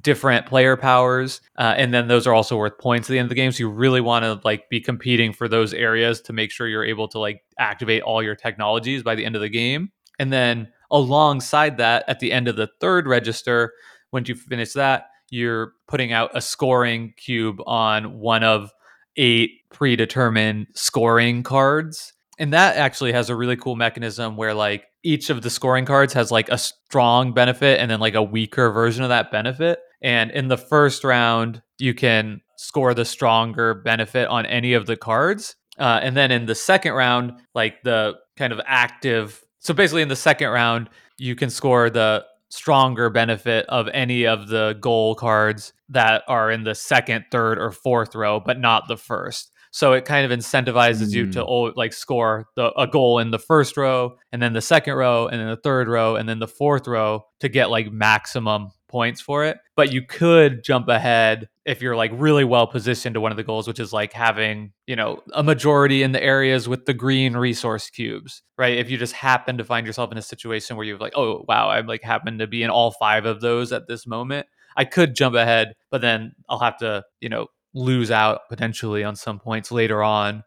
different 0.00 0.46
player 0.46 0.76
powers 0.76 1.40
uh, 1.58 1.74
and 1.76 1.92
then 1.92 2.06
those 2.06 2.24
are 2.26 2.32
also 2.32 2.56
worth 2.56 2.78
points 2.78 3.10
at 3.10 3.12
the 3.12 3.18
end 3.18 3.26
of 3.26 3.30
the 3.30 3.34
game. 3.34 3.50
So 3.50 3.60
you 3.60 3.70
really 3.70 4.00
want 4.00 4.24
to 4.24 4.40
like 4.44 4.68
be 4.70 4.80
competing 4.80 5.32
for 5.32 5.48
those 5.48 5.74
areas 5.74 6.20
to 6.22 6.32
make 6.32 6.52
sure 6.52 6.68
you're 6.68 6.84
able 6.84 7.08
to 7.08 7.18
like 7.18 7.42
activate 7.58 8.02
all 8.02 8.22
your 8.22 8.36
technologies 8.36 9.02
by 9.02 9.16
the 9.16 9.24
end 9.24 9.34
of 9.34 9.42
the 9.42 9.48
game. 9.48 9.90
And 10.20 10.32
then 10.32 10.68
alongside 10.92 11.78
that 11.78 12.04
at 12.06 12.20
the 12.20 12.30
end 12.30 12.46
of 12.46 12.56
the 12.56 12.68
third 12.80 13.08
register 13.08 13.72
once 14.12 14.28
you 14.28 14.36
finish 14.36 14.74
that 14.74 15.06
you're 15.30 15.72
putting 15.86 16.12
out 16.12 16.30
a 16.34 16.40
scoring 16.40 17.14
cube 17.16 17.60
on 17.66 18.18
one 18.18 18.42
of 18.44 18.70
eight 19.16 19.52
predetermined 19.70 20.66
scoring 20.74 21.42
cards. 21.42 22.12
And 22.38 22.52
that 22.52 22.76
actually 22.76 23.12
has 23.12 23.30
a 23.30 23.36
really 23.36 23.56
cool 23.56 23.76
mechanism 23.76 24.36
where 24.36 24.54
like 24.54 24.84
each 25.02 25.30
of 25.30 25.42
the 25.42 25.50
scoring 25.50 25.84
cards 25.84 26.12
has 26.12 26.30
like 26.30 26.48
a 26.48 26.58
strong 26.58 27.32
benefit 27.32 27.80
and 27.80 27.90
then 27.90 28.00
like 28.00 28.14
a 28.14 28.22
weaker 28.22 28.70
version 28.70 29.02
of 29.02 29.08
that 29.08 29.30
benefit. 29.30 29.80
And 30.02 30.30
in 30.30 30.48
the 30.48 30.56
first 30.56 31.04
round 31.04 31.62
you 31.78 31.94
can 31.94 32.40
score 32.56 32.92
the 32.94 33.04
stronger 33.04 33.74
benefit 33.74 34.28
on 34.28 34.44
any 34.46 34.74
of 34.74 34.86
the 34.86 34.96
cards. 34.96 35.56
Uh, 35.78 35.98
and 36.02 36.16
then 36.16 36.30
in 36.30 36.46
the 36.46 36.54
second 36.54 36.92
round 36.92 37.32
like 37.54 37.82
the 37.82 38.14
kind 38.36 38.52
of 38.52 38.60
active 38.66 39.42
so 39.60 39.74
basically 39.74 40.02
in 40.02 40.08
the 40.08 40.16
second 40.16 40.48
round 40.48 40.88
you 41.16 41.34
can 41.34 41.50
score 41.50 41.88
the 41.90 42.24
stronger 42.50 43.08
benefit 43.08 43.64
of 43.68 43.88
any 43.88 44.26
of 44.26 44.48
the 44.48 44.76
goal 44.80 45.14
cards 45.14 45.72
that 45.88 46.22
are 46.26 46.50
in 46.50 46.64
the 46.64 46.74
second 46.74 47.24
third 47.30 47.58
or 47.58 47.70
fourth 47.70 48.14
row 48.14 48.40
but 48.40 48.58
not 48.58 48.88
the 48.88 48.96
first 48.96 49.52
so 49.70 49.92
it 49.92 50.04
kind 50.04 50.30
of 50.30 50.36
incentivizes 50.36 51.12
you 51.14 51.30
to 51.32 51.40
Mm. 51.40 51.46
oh, 51.48 51.72
like 51.76 51.92
score 51.92 52.46
the, 52.56 52.72
a 52.78 52.86
goal 52.86 53.18
in 53.18 53.30
the 53.30 53.38
first 53.38 53.76
row, 53.76 54.16
and 54.32 54.42
then 54.42 54.52
the 54.52 54.60
second 54.60 54.94
row, 54.94 55.26
and 55.28 55.40
then 55.40 55.48
the 55.48 55.56
third 55.56 55.88
row, 55.88 56.16
and 56.16 56.28
then 56.28 56.38
the 56.38 56.48
fourth 56.48 56.86
row 56.88 57.24
to 57.40 57.48
get 57.48 57.70
like 57.70 57.90
maximum 57.92 58.70
points 58.88 59.20
for 59.20 59.44
it. 59.44 59.58
But 59.76 59.92
you 59.92 60.02
could 60.04 60.64
jump 60.64 60.88
ahead 60.88 61.48
if 61.64 61.80
you're 61.80 61.94
like 61.94 62.10
really 62.14 62.42
well 62.42 62.66
positioned 62.66 63.14
to 63.14 63.20
one 63.20 63.30
of 63.30 63.36
the 63.36 63.44
goals, 63.44 63.68
which 63.68 63.78
is 63.78 63.92
like 63.92 64.12
having 64.12 64.72
you 64.86 64.96
know 64.96 65.22
a 65.32 65.42
majority 65.44 66.02
in 66.02 66.10
the 66.12 66.22
areas 66.22 66.68
with 66.68 66.86
the 66.86 66.94
green 66.94 67.36
resource 67.36 67.88
cubes, 67.90 68.42
right? 68.58 68.76
If 68.78 68.90
you 68.90 68.98
just 68.98 69.12
happen 69.12 69.58
to 69.58 69.64
find 69.64 69.86
yourself 69.86 70.10
in 70.10 70.18
a 70.18 70.22
situation 70.22 70.76
where 70.76 70.84
you're 70.84 70.98
like, 70.98 71.16
oh 71.16 71.44
wow, 71.48 71.68
I 71.68 71.80
like 71.82 72.02
happen 72.02 72.38
to 72.38 72.48
be 72.48 72.62
in 72.64 72.70
all 72.70 72.90
five 72.90 73.24
of 73.24 73.40
those 73.40 73.72
at 73.72 73.86
this 73.86 74.06
moment. 74.06 74.46
I 74.76 74.84
could 74.84 75.14
jump 75.14 75.34
ahead, 75.36 75.74
but 75.90 76.00
then 76.00 76.32
I'll 76.48 76.60
have 76.60 76.78
to, 76.78 77.04
you 77.20 77.28
know, 77.28 77.46
lose 77.74 78.10
out 78.10 78.42
potentially 78.48 79.04
on 79.04 79.16
some 79.16 79.38
points 79.38 79.70
later 79.70 80.02
on 80.02 80.42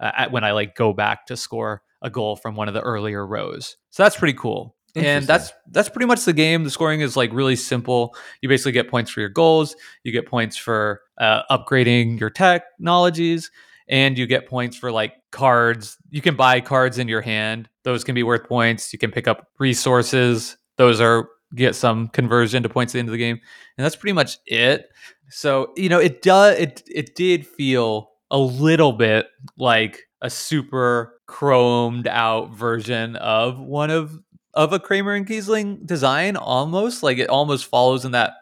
uh, 0.00 0.12
at, 0.16 0.32
when 0.32 0.44
I 0.44 0.52
like 0.52 0.74
go 0.74 0.92
back 0.92 1.26
to 1.26 1.36
score 1.36 1.82
a 2.02 2.10
goal 2.10 2.36
from 2.36 2.54
one 2.54 2.68
of 2.68 2.74
the 2.74 2.80
earlier 2.80 3.26
rows. 3.26 3.76
So 3.90 4.02
that's 4.02 4.16
pretty 4.16 4.38
cool. 4.38 4.76
And 4.94 5.26
that's 5.26 5.52
that's 5.70 5.88
pretty 5.88 6.06
much 6.06 6.24
the 6.24 6.32
game. 6.32 6.64
The 6.64 6.70
scoring 6.70 7.02
is 7.02 7.16
like 7.16 7.32
really 7.32 7.56
simple. 7.56 8.16
You 8.40 8.48
basically 8.48 8.72
get 8.72 8.90
points 8.90 9.10
for 9.10 9.20
your 9.20 9.28
goals. 9.28 9.76
You 10.02 10.12
get 10.12 10.26
points 10.26 10.56
for 10.56 11.02
uh, 11.18 11.42
upgrading 11.50 12.18
your 12.18 12.30
technologies, 12.30 13.50
and 13.88 14.18
you 14.18 14.26
get 14.26 14.48
points 14.48 14.76
for 14.76 14.90
like 14.90 15.14
cards. 15.30 15.98
You 16.10 16.20
can 16.20 16.36
buy 16.36 16.60
cards 16.60 16.98
in 16.98 17.06
your 17.06 17.20
hand. 17.20 17.68
Those 17.84 18.02
can 18.02 18.14
be 18.14 18.22
worth 18.22 18.48
points. 18.48 18.92
You 18.92 18.98
can 18.98 19.12
pick 19.12 19.28
up 19.28 19.46
resources. 19.58 20.56
Those 20.78 21.00
are 21.00 21.28
get 21.54 21.74
some 21.74 22.08
conversion 22.08 22.62
to 22.62 22.68
points 22.68 22.92
at 22.92 22.94
the 22.94 22.98
end 23.00 23.08
of 23.08 23.12
the 23.12 23.18
game, 23.18 23.40
and 23.76 23.84
that's 23.84 23.96
pretty 23.96 24.12
much 24.12 24.38
it. 24.46 24.88
So 25.30 25.72
you 25.76 25.88
know, 25.88 25.98
it 25.98 26.22
does. 26.22 26.58
It 26.58 26.82
it 26.86 27.14
did 27.14 27.46
feel 27.46 28.10
a 28.30 28.38
little 28.38 28.92
bit 28.92 29.26
like 29.56 30.02
a 30.20 30.30
super 30.30 31.20
chromed 31.28 32.06
out 32.06 32.50
version 32.54 33.16
of 33.16 33.58
one 33.60 33.90
of 33.90 34.18
of 34.54 34.72
a 34.72 34.80
Kramer 34.80 35.14
and 35.14 35.26
Kiesling 35.26 35.86
design, 35.86 36.36
almost 36.36 37.02
like 37.02 37.18
it 37.18 37.28
almost 37.28 37.66
follows 37.66 38.04
in 38.04 38.12
that 38.12 38.32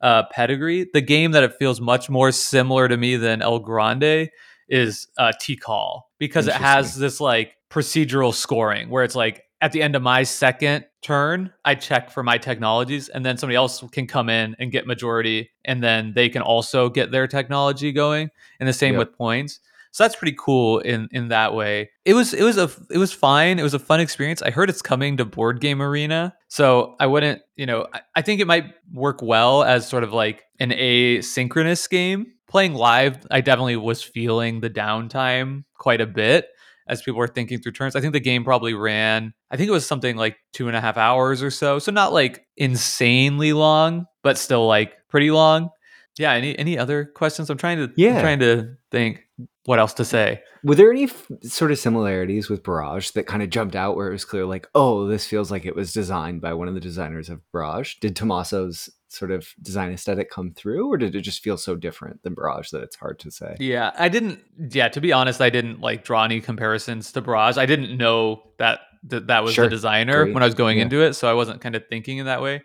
uh, 0.00 0.22
pedigree. 0.30 0.88
The 0.92 1.00
game 1.00 1.32
that 1.32 1.42
it 1.42 1.54
feels 1.58 1.80
much 1.80 2.08
more 2.08 2.32
similar 2.32 2.88
to 2.88 2.96
me 2.96 3.16
than 3.16 3.42
El 3.42 3.58
Grande 3.58 4.30
is 4.68 5.08
uh, 5.18 5.32
Tikal 5.40 6.02
because 6.18 6.46
it 6.46 6.54
has 6.54 6.96
this 6.96 7.20
like 7.20 7.56
procedural 7.70 8.32
scoring 8.32 8.88
where 8.88 9.04
it's 9.04 9.16
like 9.16 9.42
at 9.60 9.72
the 9.72 9.82
end 9.82 9.94
of 9.96 10.02
my 10.02 10.22
second 10.22 10.86
turn, 11.02 11.52
I 11.64 11.74
check 11.74 12.10
for 12.10 12.22
my 12.22 12.38
technologies, 12.38 13.08
and 13.08 13.24
then 13.24 13.36
somebody 13.36 13.56
else 13.56 13.82
can 13.92 14.06
come 14.06 14.28
in 14.28 14.56
and 14.58 14.72
get 14.72 14.86
majority, 14.86 15.50
and 15.64 15.82
then 15.82 16.12
they 16.14 16.28
can 16.28 16.42
also 16.42 16.88
get 16.88 17.10
their 17.10 17.26
technology 17.26 17.92
going. 17.92 18.30
And 18.58 18.68
the 18.68 18.72
same 18.72 18.94
Yep. 18.94 18.98
with 18.98 19.16
points. 19.16 19.60
So 19.92 20.04
that's 20.04 20.14
pretty 20.14 20.36
cool 20.38 20.78
in 20.78 21.08
in 21.10 21.28
that 21.28 21.52
way. 21.52 21.90
It 22.04 22.14
was 22.14 22.32
it 22.32 22.44
was 22.44 22.56
a 22.56 22.70
it 22.90 22.98
was 22.98 23.12
fine. 23.12 23.58
It 23.58 23.64
was 23.64 23.74
a 23.74 23.78
fun 23.78 23.98
experience. 23.98 24.40
I 24.40 24.50
heard 24.50 24.70
it's 24.70 24.82
coming 24.82 25.16
to 25.16 25.24
Board 25.24 25.60
Game 25.60 25.82
Arena, 25.82 26.34
so 26.46 26.94
I 27.00 27.06
wouldn't 27.06 27.42
you 27.56 27.66
know 27.66 27.86
I, 27.92 28.00
I 28.14 28.22
think 28.22 28.40
it 28.40 28.46
might 28.46 28.66
work 28.92 29.20
well 29.20 29.64
as 29.64 29.88
sort 29.88 30.04
of 30.04 30.12
like 30.12 30.44
an 30.60 30.70
asynchronous 30.70 31.90
game 31.90 32.26
playing 32.50 32.74
live, 32.74 33.16
I 33.30 33.40
definitely 33.40 33.76
was 33.76 34.02
feeling 34.02 34.60
the 34.60 34.68
downtime 34.68 35.64
quite 35.78 36.00
a 36.00 36.06
bit 36.06 36.48
as 36.90 37.00
people 37.00 37.18
were 37.18 37.28
thinking 37.28 37.60
through 37.60 37.72
turns. 37.72 37.94
I 37.94 38.00
think 38.00 38.12
the 38.12 38.20
game 38.20 38.44
probably 38.44 38.74
ran, 38.74 39.32
I 39.50 39.56
think 39.56 39.68
it 39.68 39.72
was 39.72 39.86
something 39.86 40.16
like 40.16 40.36
two 40.52 40.66
and 40.66 40.76
a 40.76 40.80
half 40.80 40.96
hours 40.96 41.42
or 41.42 41.50
so. 41.50 41.78
So 41.78 41.92
not 41.92 42.12
like 42.12 42.44
insanely 42.56 43.52
long, 43.52 44.06
but 44.22 44.36
still 44.36 44.66
like 44.66 44.94
pretty 45.08 45.30
long. 45.30 45.70
Yeah. 46.18 46.32
Any 46.32 46.58
any 46.58 46.76
other 46.76 47.04
questions? 47.06 47.48
I'm 47.48 47.56
trying 47.56 47.78
to 47.78 47.92
yeah. 47.96 48.16
I'm 48.16 48.20
trying 48.20 48.40
to 48.40 48.76
think 48.90 49.20
what 49.64 49.78
else 49.78 49.94
to 49.94 50.04
say. 50.04 50.42
Were 50.64 50.74
there 50.74 50.90
any 50.90 51.04
f- 51.04 51.30
sort 51.42 51.70
of 51.70 51.78
similarities 51.78 52.50
with 52.50 52.64
Barrage 52.64 53.10
that 53.10 53.26
kind 53.26 53.42
of 53.42 53.50
jumped 53.50 53.76
out 53.76 53.96
where 53.96 54.08
it 54.08 54.12
was 54.12 54.24
clear, 54.24 54.44
like, 54.44 54.68
oh, 54.74 55.06
this 55.06 55.26
feels 55.26 55.50
like 55.50 55.64
it 55.64 55.76
was 55.76 55.92
designed 55.92 56.40
by 56.40 56.52
one 56.52 56.68
of 56.68 56.74
the 56.74 56.80
designers 56.80 57.30
of 57.30 57.40
Barrage? 57.52 57.94
Did 58.00 58.16
Tommaso's 58.16 58.90
sort 59.10 59.30
of 59.30 59.48
design 59.60 59.92
aesthetic 59.92 60.30
come 60.30 60.52
through, 60.52 60.90
or 60.90 60.96
did 60.96 61.14
it 61.14 61.20
just 61.22 61.42
feel 61.42 61.56
so 61.56 61.74
different 61.74 62.22
than 62.22 62.34
Barrage 62.34 62.70
that 62.70 62.82
it's 62.82 62.96
hard 62.96 63.18
to 63.20 63.30
say? 63.30 63.56
Yeah, 63.58 63.90
I 63.98 64.08
didn't. 64.08 64.40
Yeah, 64.70 64.88
to 64.88 65.00
be 65.00 65.12
honest, 65.12 65.40
I 65.40 65.50
didn't 65.50 65.80
like 65.80 66.04
draw 66.04 66.24
any 66.24 66.40
comparisons 66.40 67.12
to 67.12 67.20
Barrage. 67.20 67.58
I 67.58 67.66
didn't 67.66 67.96
know 67.96 68.42
that 68.58 68.80
th- 69.08 69.24
that 69.26 69.42
was 69.42 69.54
sure. 69.54 69.64
the 69.64 69.70
designer 69.70 70.24
Great. 70.24 70.34
when 70.34 70.42
I 70.42 70.46
was 70.46 70.54
going 70.54 70.78
yeah. 70.78 70.84
into 70.84 71.02
it, 71.02 71.14
so 71.14 71.28
I 71.28 71.34
wasn't 71.34 71.60
kind 71.60 71.74
of 71.74 71.86
thinking 71.88 72.18
in 72.18 72.26
that 72.26 72.40
way. 72.40 72.62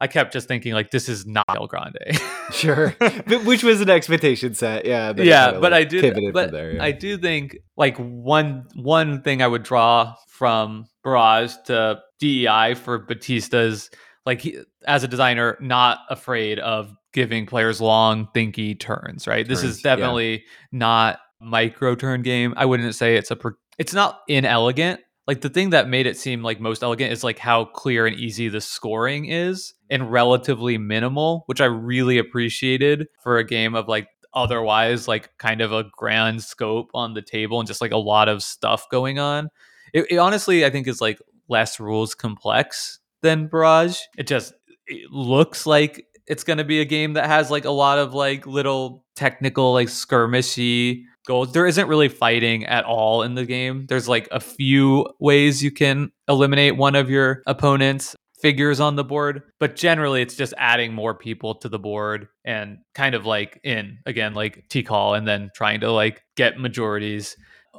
I 0.00 0.06
kept 0.08 0.32
just 0.32 0.48
thinking 0.48 0.74
like 0.74 0.90
this 0.90 1.08
is 1.08 1.24
not 1.24 1.46
El 1.48 1.66
Grande. 1.66 2.18
sure, 2.50 2.94
but 2.98 3.44
which 3.44 3.62
was 3.62 3.80
an 3.80 3.88
expectation 3.88 4.54
set. 4.54 4.84
Yeah, 4.84 5.12
yeah, 5.16 5.52
but 5.52 5.72
like 5.72 5.72
I 5.72 5.84
do. 5.84 6.32
But 6.32 6.50
there, 6.50 6.72
yeah. 6.72 6.82
I 6.82 6.90
do 6.90 7.16
think 7.16 7.56
like 7.76 7.96
one 7.98 8.66
one 8.74 9.22
thing 9.22 9.40
I 9.40 9.46
would 9.46 9.62
draw 9.62 10.14
from 10.28 10.86
Barrage 11.04 11.54
to 11.66 12.00
DEI 12.18 12.74
for 12.74 13.06
Battista's 13.06 13.90
like 14.26 14.40
he, 14.40 14.58
as 14.86 15.04
a 15.04 15.08
designer, 15.08 15.56
not 15.60 15.98
afraid 16.08 16.58
of 16.58 16.94
giving 17.12 17.46
players 17.46 17.80
long, 17.80 18.28
thinky 18.34 18.78
turns. 18.78 19.26
Right. 19.26 19.46
Turns, 19.46 19.48
this 19.48 19.62
is 19.62 19.82
definitely 19.82 20.32
yeah. 20.32 20.38
not 20.72 21.18
micro 21.40 21.94
turn 21.94 22.22
game. 22.22 22.54
I 22.56 22.64
wouldn't 22.64 22.94
say 22.94 23.16
it's 23.16 23.30
a. 23.30 23.38
It's 23.78 23.94
not 23.94 24.20
inelegant. 24.28 25.00
Like 25.26 25.40
the 25.40 25.48
thing 25.48 25.70
that 25.70 25.88
made 25.88 26.06
it 26.06 26.18
seem 26.18 26.42
like 26.42 26.60
most 26.60 26.82
elegant 26.82 27.12
is 27.12 27.24
like 27.24 27.38
how 27.38 27.64
clear 27.64 28.06
and 28.06 28.14
easy 28.14 28.48
the 28.48 28.60
scoring 28.60 29.26
is 29.26 29.72
and 29.88 30.12
relatively 30.12 30.76
minimal, 30.76 31.44
which 31.46 31.62
I 31.62 31.64
really 31.64 32.18
appreciated 32.18 33.08
for 33.22 33.38
a 33.38 33.44
game 33.44 33.74
of 33.74 33.88
like 33.88 34.08
otherwise 34.34 35.08
like 35.08 35.30
kind 35.38 35.62
of 35.62 35.72
a 35.72 35.84
grand 35.96 36.42
scope 36.42 36.90
on 36.92 37.14
the 37.14 37.22
table 37.22 37.58
and 37.58 37.66
just 37.66 37.80
like 37.80 37.92
a 37.92 37.96
lot 37.96 38.28
of 38.28 38.42
stuff 38.42 38.86
going 38.90 39.18
on. 39.18 39.48
It, 39.94 40.06
it 40.10 40.18
honestly, 40.18 40.64
I 40.64 40.70
think 40.70 40.86
is 40.86 41.00
like 41.00 41.18
less 41.48 41.80
rules 41.80 42.14
complex 42.14 43.00
than 43.24 43.48
Barrage. 43.48 43.98
It 44.16 44.28
just 44.28 44.52
it 44.86 45.10
looks 45.10 45.66
like 45.66 46.06
it's 46.26 46.44
going 46.44 46.58
to 46.58 46.64
be 46.64 46.80
a 46.80 46.84
game 46.84 47.14
that 47.14 47.26
has 47.26 47.50
like 47.50 47.64
a 47.64 47.70
lot 47.70 47.98
of 47.98 48.14
like 48.14 48.46
little 48.46 49.04
technical 49.16 49.72
like 49.72 49.88
skirmishy 49.88 51.02
goals. 51.26 51.52
There 51.52 51.66
isn't 51.66 51.88
really 51.88 52.08
fighting 52.08 52.64
at 52.66 52.84
all 52.84 53.22
in 53.22 53.34
the 53.34 53.46
game. 53.46 53.86
There's 53.88 54.08
like 54.08 54.28
a 54.30 54.40
few 54.40 55.06
ways 55.18 55.62
you 55.62 55.72
can 55.72 56.12
eliminate 56.28 56.76
one 56.76 56.94
of 56.94 57.10
your 57.10 57.42
opponents 57.46 58.14
figures 58.40 58.78
on 58.78 58.94
the 58.94 59.04
board, 59.04 59.42
but 59.58 59.74
generally 59.74 60.20
it's 60.20 60.36
just 60.36 60.52
adding 60.58 60.92
more 60.92 61.14
people 61.14 61.54
to 61.54 61.68
the 61.68 61.78
board 61.78 62.28
and 62.44 62.76
kind 62.94 63.14
of 63.14 63.24
like 63.24 63.58
in 63.64 63.98
again 64.04 64.34
like 64.34 64.66
Tikal 64.68 65.16
and 65.16 65.26
then 65.26 65.50
trying 65.54 65.80
to 65.80 65.90
like 65.90 66.22
get 66.36 66.58
majorities 66.58 67.36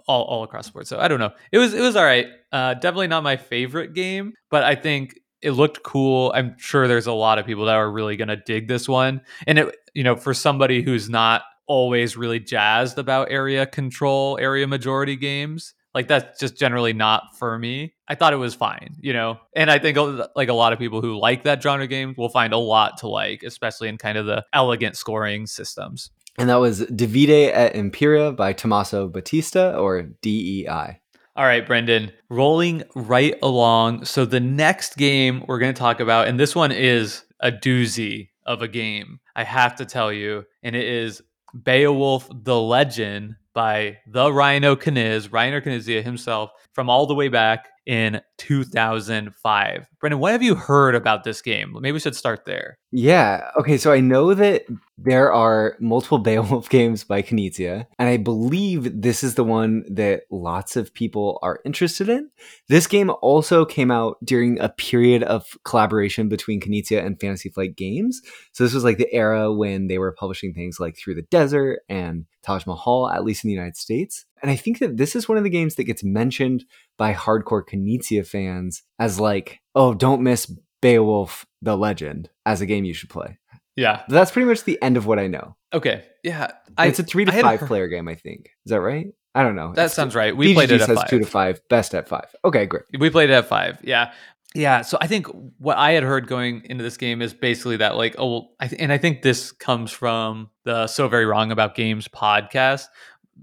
all, 0.08 0.24
all 0.24 0.44
across 0.44 0.66
the 0.66 0.74
board. 0.74 0.88
So 0.88 1.00
I 1.00 1.08
don't 1.08 1.20
know. 1.20 1.32
It 1.52 1.60
was 1.60 1.74
it 1.74 1.82
was 1.82 1.96
all 1.96 2.04
right. 2.04 2.28
Uh, 2.52 2.74
definitely 2.74 3.08
not 3.08 3.24
my 3.24 3.38
favorite 3.38 3.94
game, 3.94 4.34
but 4.50 4.64
I 4.64 4.76
think 4.76 5.20
it 5.46 5.52
looked 5.52 5.84
cool. 5.84 6.32
I'm 6.36 6.56
sure 6.58 6.88
there's 6.88 7.06
a 7.06 7.14
lot 7.14 7.38
of 7.38 7.46
people 7.46 7.66
that 7.66 7.76
are 7.76 7.90
really 7.90 8.18
going 8.18 8.30
to 8.30 8.36
dig 8.36 8.68
this 8.68 8.90
one. 8.90 9.22
And 9.46 9.60
it, 9.60 9.76
you 9.94 10.04
know, 10.04 10.16
for 10.16 10.34
somebody 10.34 10.82
who's 10.82 11.08
not 11.08 11.44
always 11.68 12.18
really 12.18 12.40
jazzed 12.40 12.98
about 12.98 13.32
area 13.32 13.68
control, 13.68 14.40
area 14.42 14.66
majority 14.66 15.16
games, 15.16 15.76
like 15.94 16.08
that's 16.08 16.40
just 16.40 16.58
generally 16.58 16.94
not 16.94 17.38
for 17.38 17.58
me. 17.60 17.94
I 18.08 18.16
thought 18.16 18.34
it 18.34 18.38
was 18.38 18.56
fine, 18.56 18.96
you 19.00 19.14
know. 19.14 19.40
And 19.56 19.70
I 19.70 19.78
think 19.78 19.98
like 20.36 20.50
a 20.50 20.54
lot 20.54 20.74
of 20.74 20.80
people 20.80 21.02
who 21.02 21.18
like 21.18 21.44
that 21.44 21.62
genre 21.62 21.88
game 21.88 22.16
will 22.18 22.30
find 22.30 22.52
a 22.52 22.58
lot 22.58 22.98
to 22.98 23.08
like, 23.08 23.44
especially 23.44 23.88
in 23.88 23.98
kind 23.98 24.18
of 24.18 24.26
the 24.26 24.44
elegant 24.52 24.98
scoring 24.98 25.46
systems. 25.46 26.10
And 26.38 26.50
that 26.50 26.56
was 26.56 26.86
Divide 26.88 27.30
et 27.54 27.76
Impera 27.76 28.34
by 28.34 28.52
Tommaso 28.52 29.08
Battista 29.08 29.78
or 29.78 30.02
DEI. 30.22 31.00
All 31.38 31.44
right, 31.44 31.68
Brendan, 31.68 32.14
rolling 32.30 32.84
right 32.96 33.36
along. 33.44 34.06
So 34.06 34.24
the 34.24 34.40
next 34.40 34.96
game 34.96 35.44
we're 35.48 35.60
going 35.60 35.74
to 35.74 35.78
talk 35.78 36.00
about, 36.00 36.30
and 36.30 36.40
this 36.40 36.56
one 36.56 36.72
is 36.72 37.26
a 37.42 37.52
doozy 37.52 38.30
of 38.46 38.62
a 38.62 38.70
game, 38.70 39.20
I 39.36 39.44
have 39.44 39.76
to 39.76 39.86
tell 39.86 40.14
you, 40.14 40.46
and 40.64 40.78
it 40.78 40.86
is 40.86 41.22
Beowulf 41.54 42.30
the 42.32 42.58
Legend 42.58 43.36
by 43.54 43.98
the 44.08 44.32
Rhino 44.32 44.78
Knizia, 44.78 45.28
Reiner 45.28 45.62
Knizia 45.62 46.02
himself, 46.02 46.52
from 46.74 46.90
all 46.90 47.06
the 47.06 47.16
way 47.16 47.28
back 47.28 47.68
in 47.86 48.22
2005. 48.38 49.88
Brendan, 50.00 50.20
what 50.20 50.32
have 50.32 50.44
you 50.44 50.56
heard 50.56 50.96
about 50.96 51.24
this 51.24 51.42
game? 51.42 51.76
Maybe 51.80 51.94
we 51.94 52.00
should 52.00 52.16
start 52.16 52.46
there. 52.46 52.78
Yeah. 52.92 53.50
Okay. 53.60 53.78
So 53.78 53.92
I 53.92 54.00
know 54.00 54.34
that 54.34 54.64
there 54.98 55.32
are 55.32 55.76
multiple 55.80 56.18
Beowulf 56.26 56.70
games 56.70 57.04
by 57.04 57.22
Knizia, 57.22 57.86
and 58.00 58.10
I 58.10 58.18
believe 58.18 59.02
this 59.02 59.24
is 59.24 59.36
the 59.36 59.44
one 59.44 59.84
that 59.90 60.24
lots 60.32 60.76
of 60.76 60.94
people 60.94 61.40
are 61.42 61.60
interested 61.66 62.10
in. 62.10 62.30
This 62.70 62.88
game 62.88 63.12
also 63.22 63.66
came 63.66 63.92
out 63.92 64.18
during 64.24 64.60
a 64.60 64.70
period 64.70 65.24
of 65.24 65.58
collaboration 65.64 66.30
between 66.30 66.62
Knizia 66.62 67.06
and 67.06 67.20
Fantasy 67.20 67.50
Flight 67.50 67.76
Games. 67.76 68.22
So 68.54 68.64
this 68.64 68.74
was 68.74 68.84
like 68.84 68.98
the 68.98 69.14
era 69.14 69.54
when 69.54 69.88
they 69.88 69.98
were 69.98 70.12
publishing 70.12 70.54
things 70.54 70.80
like 70.80 70.98
Through 70.98 71.16
the 71.16 71.24
Desert 71.24 71.82
and 71.90 72.26
Taj 72.44 72.66
Mahal, 72.66 73.10
at 73.10 73.24
least 73.24 73.44
in 73.44 73.50
the 73.50 73.56
United 73.56 73.76
States. 73.76 74.26
And 74.46 74.52
I 74.52 74.58
think 74.58 74.78
that 74.78 74.98
this 74.98 75.16
is 75.16 75.28
one 75.28 75.40
of 75.40 75.44
the 75.44 75.50
games 75.50 75.74
that 75.74 75.86
gets 75.86 76.04
mentioned 76.04 76.66
by 77.00 77.16
hardcore 77.16 77.64
Knizia 77.68 78.24
fans 78.28 78.84
as 79.00 79.20
like, 79.20 79.60
oh, 79.74 79.96
don't 79.96 80.22
miss 80.22 80.54
Beowulf 80.84 81.48
the 81.64 81.76
Legend 81.76 82.30
as 82.46 82.62
a 82.62 82.68
game 82.68 82.86
you 82.86 82.94
should 82.94 83.10
play. 83.10 83.40
Yeah. 83.76 84.04
That's 84.08 84.30
pretty 84.30 84.48
much 84.48 84.64
the 84.64 84.80
end 84.84 84.98
of 84.98 85.08
what 85.08 85.18
I 85.18 85.26
know. 85.26 85.56
Okay. 85.74 86.06
Yeah. 86.24 86.52
I, 86.78 86.86
it's 86.86 87.00
a 87.00 87.04
three 87.04 87.26
to 87.26 87.32
five 87.32 87.62
player 87.62 87.88
game, 87.88 88.08
I 88.08 88.14
think. 88.14 88.52
Is 88.68 88.70
that 88.70 88.82
right? 88.82 89.08
I 89.34 89.42
don't 89.42 89.56
know. 89.56 89.74
That 89.74 89.86
it's 89.86 89.96
sounds 89.96 90.14
right. 90.14 90.38
We 90.38 90.54
played 90.54 90.70
it 90.72 90.80
at 90.80 90.86
says 90.86 91.00
five. 91.00 91.10
two 91.10 91.18
to 91.18 91.26
five, 91.26 91.60
best 91.68 91.96
at 91.96 92.08
five. 92.08 92.28
Okay, 92.46 92.68
great. 92.68 92.84
We 93.00 93.10
played 93.10 93.32
it 93.32 93.34
at 93.34 93.48
five. 93.48 93.80
Yeah. 93.84 94.12
Yeah, 94.54 94.84
so 94.84 94.98
I 95.02 95.08
think 95.08 95.28
what 95.58 95.78
I 95.78 95.92
had 95.92 96.04
heard 96.04 96.28
going 96.28 96.62
into 96.66 96.82
this 96.82 96.96
game 96.96 97.22
is 97.22 97.34
basically 97.34 97.76
that, 97.78 97.98
like, 97.98 98.16
oh, 98.18 98.52
I 98.58 98.70
th- 98.70 98.82
and 98.82 98.90
I 98.90 98.98
think 98.98 99.22
this 99.22 99.52
comes 99.52 99.92
from 99.92 100.50
the 100.64 100.88
"So 100.88 101.10
Very 101.10 101.26
Wrong 101.26 101.52
About 101.52 101.76
Games" 101.76 102.08
podcast, 102.08 102.86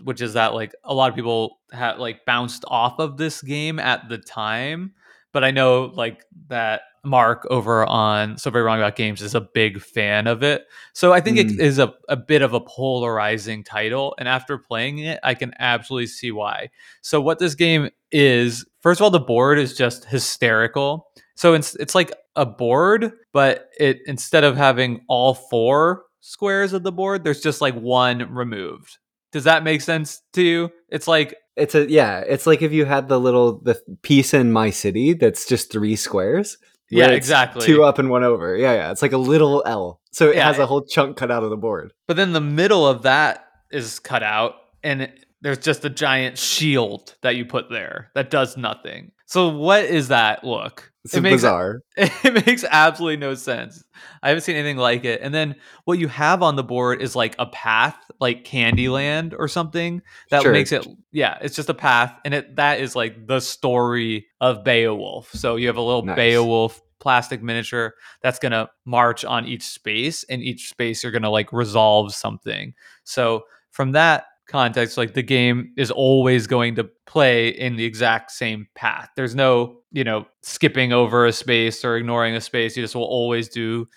which 0.04 0.20
is 0.20 0.34
that 0.34 0.54
like 0.54 0.74
a 0.84 0.94
lot 0.94 1.10
of 1.10 1.14
people 1.16 1.58
had 1.72 1.98
like 1.98 2.24
bounced 2.24 2.64
off 2.68 2.98
of 2.98 3.16
this 3.16 3.42
game 3.42 3.78
at 3.78 4.08
the 4.08 4.18
time, 4.18 4.92
but 5.32 5.44
I 5.44 5.50
know 5.50 5.92
like 5.94 6.24
that 6.48 6.82
Mark 7.04 7.46
over 7.50 7.84
on 7.84 8.38
So 8.38 8.50
Very 8.50 8.64
Wrong 8.64 8.78
About 8.78 8.94
Games 8.94 9.22
is 9.22 9.34
a 9.34 9.40
big 9.40 9.80
fan 9.80 10.26
of 10.28 10.42
it. 10.42 10.66
So 10.92 11.12
I 11.12 11.20
think 11.20 11.36
mm. 11.36 11.50
it 11.50 11.58
is 11.58 11.78
a, 11.78 11.92
a 12.08 12.16
bit 12.16 12.42
of 12.42 12.54
a 12.54 12.60
polarizing 12.60 13.64
title. 13.64 14.14
And 14.18 14.28
after 14.28 14.56
playing 14.56 14.98
it, 14.98 15.18
I 15.24 15.34
can 15.34 15.52
absolutely 15.58 16.06
see 16.06 16.30
why. 16.30 16.70
So, 17.00 17.20
what 17.20 17.40
this 17.40 17.56
game 17.56 17.90
is, 18.12 18.64
first 18.82 19.00
of 19.00 19.04
all, 19.04 19.10
the 19.10 19.18
board 19.18 19.58
is 19.58 19.76
just 19.76 20.04
hysterical. 20.04 21.08
So 21.34 21.54
it's 21.54 21.74
it's 21.76 21.94
like 21.94 22.12
a 22.36 22.46
board, 22.46 23.12
but 23.32 23.70
it 23.78 23.98
instead 24.06 24.44
of 24.44 24.56
having 24.56 25.00
all 25.08 25.34
four 25.34 26.04
squares 26.20 26.72
of 26.72 26.84
the 26.84 26.92
board, 26.92 27.24
there's 27.24 27.40
just 27.40 27.60
like 27.60 27.74
one 27.74 28.32
removed. 28.32 28.98
Does 29.32 29.44
that 29.44 29.64
make 29.64 29.80
sense 29.80 30.22
to 30.34 30.42
you? 30.42 30.70
It's 30.88 31.08
like 31.08 31.34
it's 31.56 31.74
a 31.74 31.88
yeah, 31.90 32.20
it's 32.20 32.46
like 32.46 32.62
if 32.62 32.72
you 32.72 32.84
had 32.84 33.08
the 33.08 33.18
little 33.18 33.60
the 33.60 33.80
piece 34.02 34.34
in 34.34 34.52
my 34.52 34.70
city 34.70 35.14
that's 35.14 35.46
just 35.46 35.72
three 35.72 35.96
squares. 35.96 36.58
Yeah, 36.90 37.08
exactly. 37.08 37.66
Two 37.66 37.84
up 37.84 37.98
and 37.98 38.10
one 38.10 38.22
over. 38.22 38.54
Yeah, 38.54 38.74
yeah. 38.74 38.90
It's 38.90 39.00
like 39.00 39.12
a 39.12 39.18
little 39.18 39.62
L. 39.64 40.00
So 40.12 40.28
it 40.28 40.36
yeah, 40.36 40.46
has 40.46 40.58
a 40.58 40.66
whole 40.66 40.84
chunk 40.84 41.16
cut 41.16 41.30
out 41.30 41.42
of 41.42 41.48
the 41.48 41.56
board. 41.56 41.92
But 42.06 42.18
then 42.18 42.32
the 42.32 42.40
middle 42.40 42.86
of 42.86 43.02
that 43.02 43.46
is 43.70 43.98
cut 43.98 44.22
out 44.22 44.56
and 44.84 45.02
it, 45.02 45.24
there's 45.40 45.58
just 45.58 45.84
a 45.86 45.90
giant 45.90 46.36
shield 46.36 47.16
that 47.22 47.34
you 47.34 47.46
put 47.46 47.70
there 47.70 48.10
that 48.14 48.30
does 48.30 48.58
nothing. 48.58 49.12
So 49.32 49.48
what 49.48 49.84
is 49.84 50.08
that 50.08 50.44
look? 50.44 50.92
It's 51.06 51.14
it 51.14 51.22
makes, 51.22 51.36
bizarre. 51.36 51.80
It 51.96 52.46
makes 52.46 52.64
absolutely 52.70 53.16
no 53.16 53.34
sense. 53.34 53.82
I 54.22 54.28
haven't 54.28 54.42
seen 54.42 54.56
anything 54.56 54.76
like 54.76 55.06
it. 55.06 55.22
And 55.22 55.34
then 55.34 55.56
what 55.86 55.98
you 55.98 56.08
have 56.08 56.42
on 56.42 56.54
the 56.54 56.62
board 56.62 57.00
is 57.00 57.16
like 57.16 57.34
a 57.38 57.46
path, 57.46 57.96
like 58.20 58.44
Candyland 58.44 59.34
or 59.38 59.48
something 59.48 60.02
that 60.28 60.42
sure. 60.42 60.52
makes 60.52 60.70
it. 60.70 60.86
Yeah, 61.12 61.38
it's 61.40 61.56
just 61.56 61.70
a 61.70 61.74
path, 61.74 62.14
and 62.26 62.34
it 62.34 62.56
that 62.56 62.80
is 62.80 62.94
like 62.94 63.26
the 63.26 63.40
story 63.40 64.26
of 64.38 64.64
Beowulf. 64.64 65.30
So 65.32 65.56
you 65.56 65.68
have 65.68 65.78
a 65.78 65.82
little 65.82 66.04
nice. 66.04 66.16
Beowulf 66.16 66.82
plastic 67.00 67.42
miniature 67.42 67.94
that's 68.22 68.38
going 68.38 68.52
to 68.52 68.68
march 68.84 69.24
on 69.24 69.46
each 69.46 69.62
space 69.62 70.24
and 70.24 70.42
each 70.42 70.68
space 70.68 71.02
you're 71.02 71.10
going 71.10 71.22
to 71.22 71.30
like 71.30 71.52
resolve 71.52 72.14
something 72.14 72.72
so 73.02 73.42
from 73.72 73.90
that 73.90 74.26
context, 74.52 74.96
like 74.96 75.14
the 75.14 75.22
game 75.22 75.72
is 75.76 75.90
always 75.90 76.46
going 76.46 76.76
to 76.76 76.84
play 77.06 77.48
in 77.48 77.76
the 77.76 77.84
exact 77.84 78.30
same 78.30 78.68
path. 78.76 79.08
There's 79.16 79.34
no, 79.34 79.78
you 79.90 80.04
know, 80.04 80.26
skipping 80.42 80.92
over 80.92 81.26
a 81.26 81.32
space 81.32 81.84
or 81.84 81.96
ignoring 81.96 82.36
a 82.36 82.40
space. 82.40 82.76
You 82.76 82.84
just 82.84 82.94
will 82.94 83.02
always 83.04 83.48
do 83.48 83.88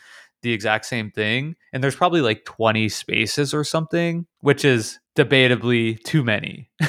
the 0.42 0.52
exact 0.54 0.86
same 0.86 1.10
thing, 1.12 1.56
and 1.74 1.84
there's 1.84 1.96
probably 1.96 2.22
like 2.22 2.46
20 2.46 2.88
spaces 2.90 3.54
or 3.54 3.64
something, 3.64 4.26
which 4.42 4.64
is 4.66 5.00
debatably 5.16 6.02
too 6.04 6.24
many. 6.24 6.70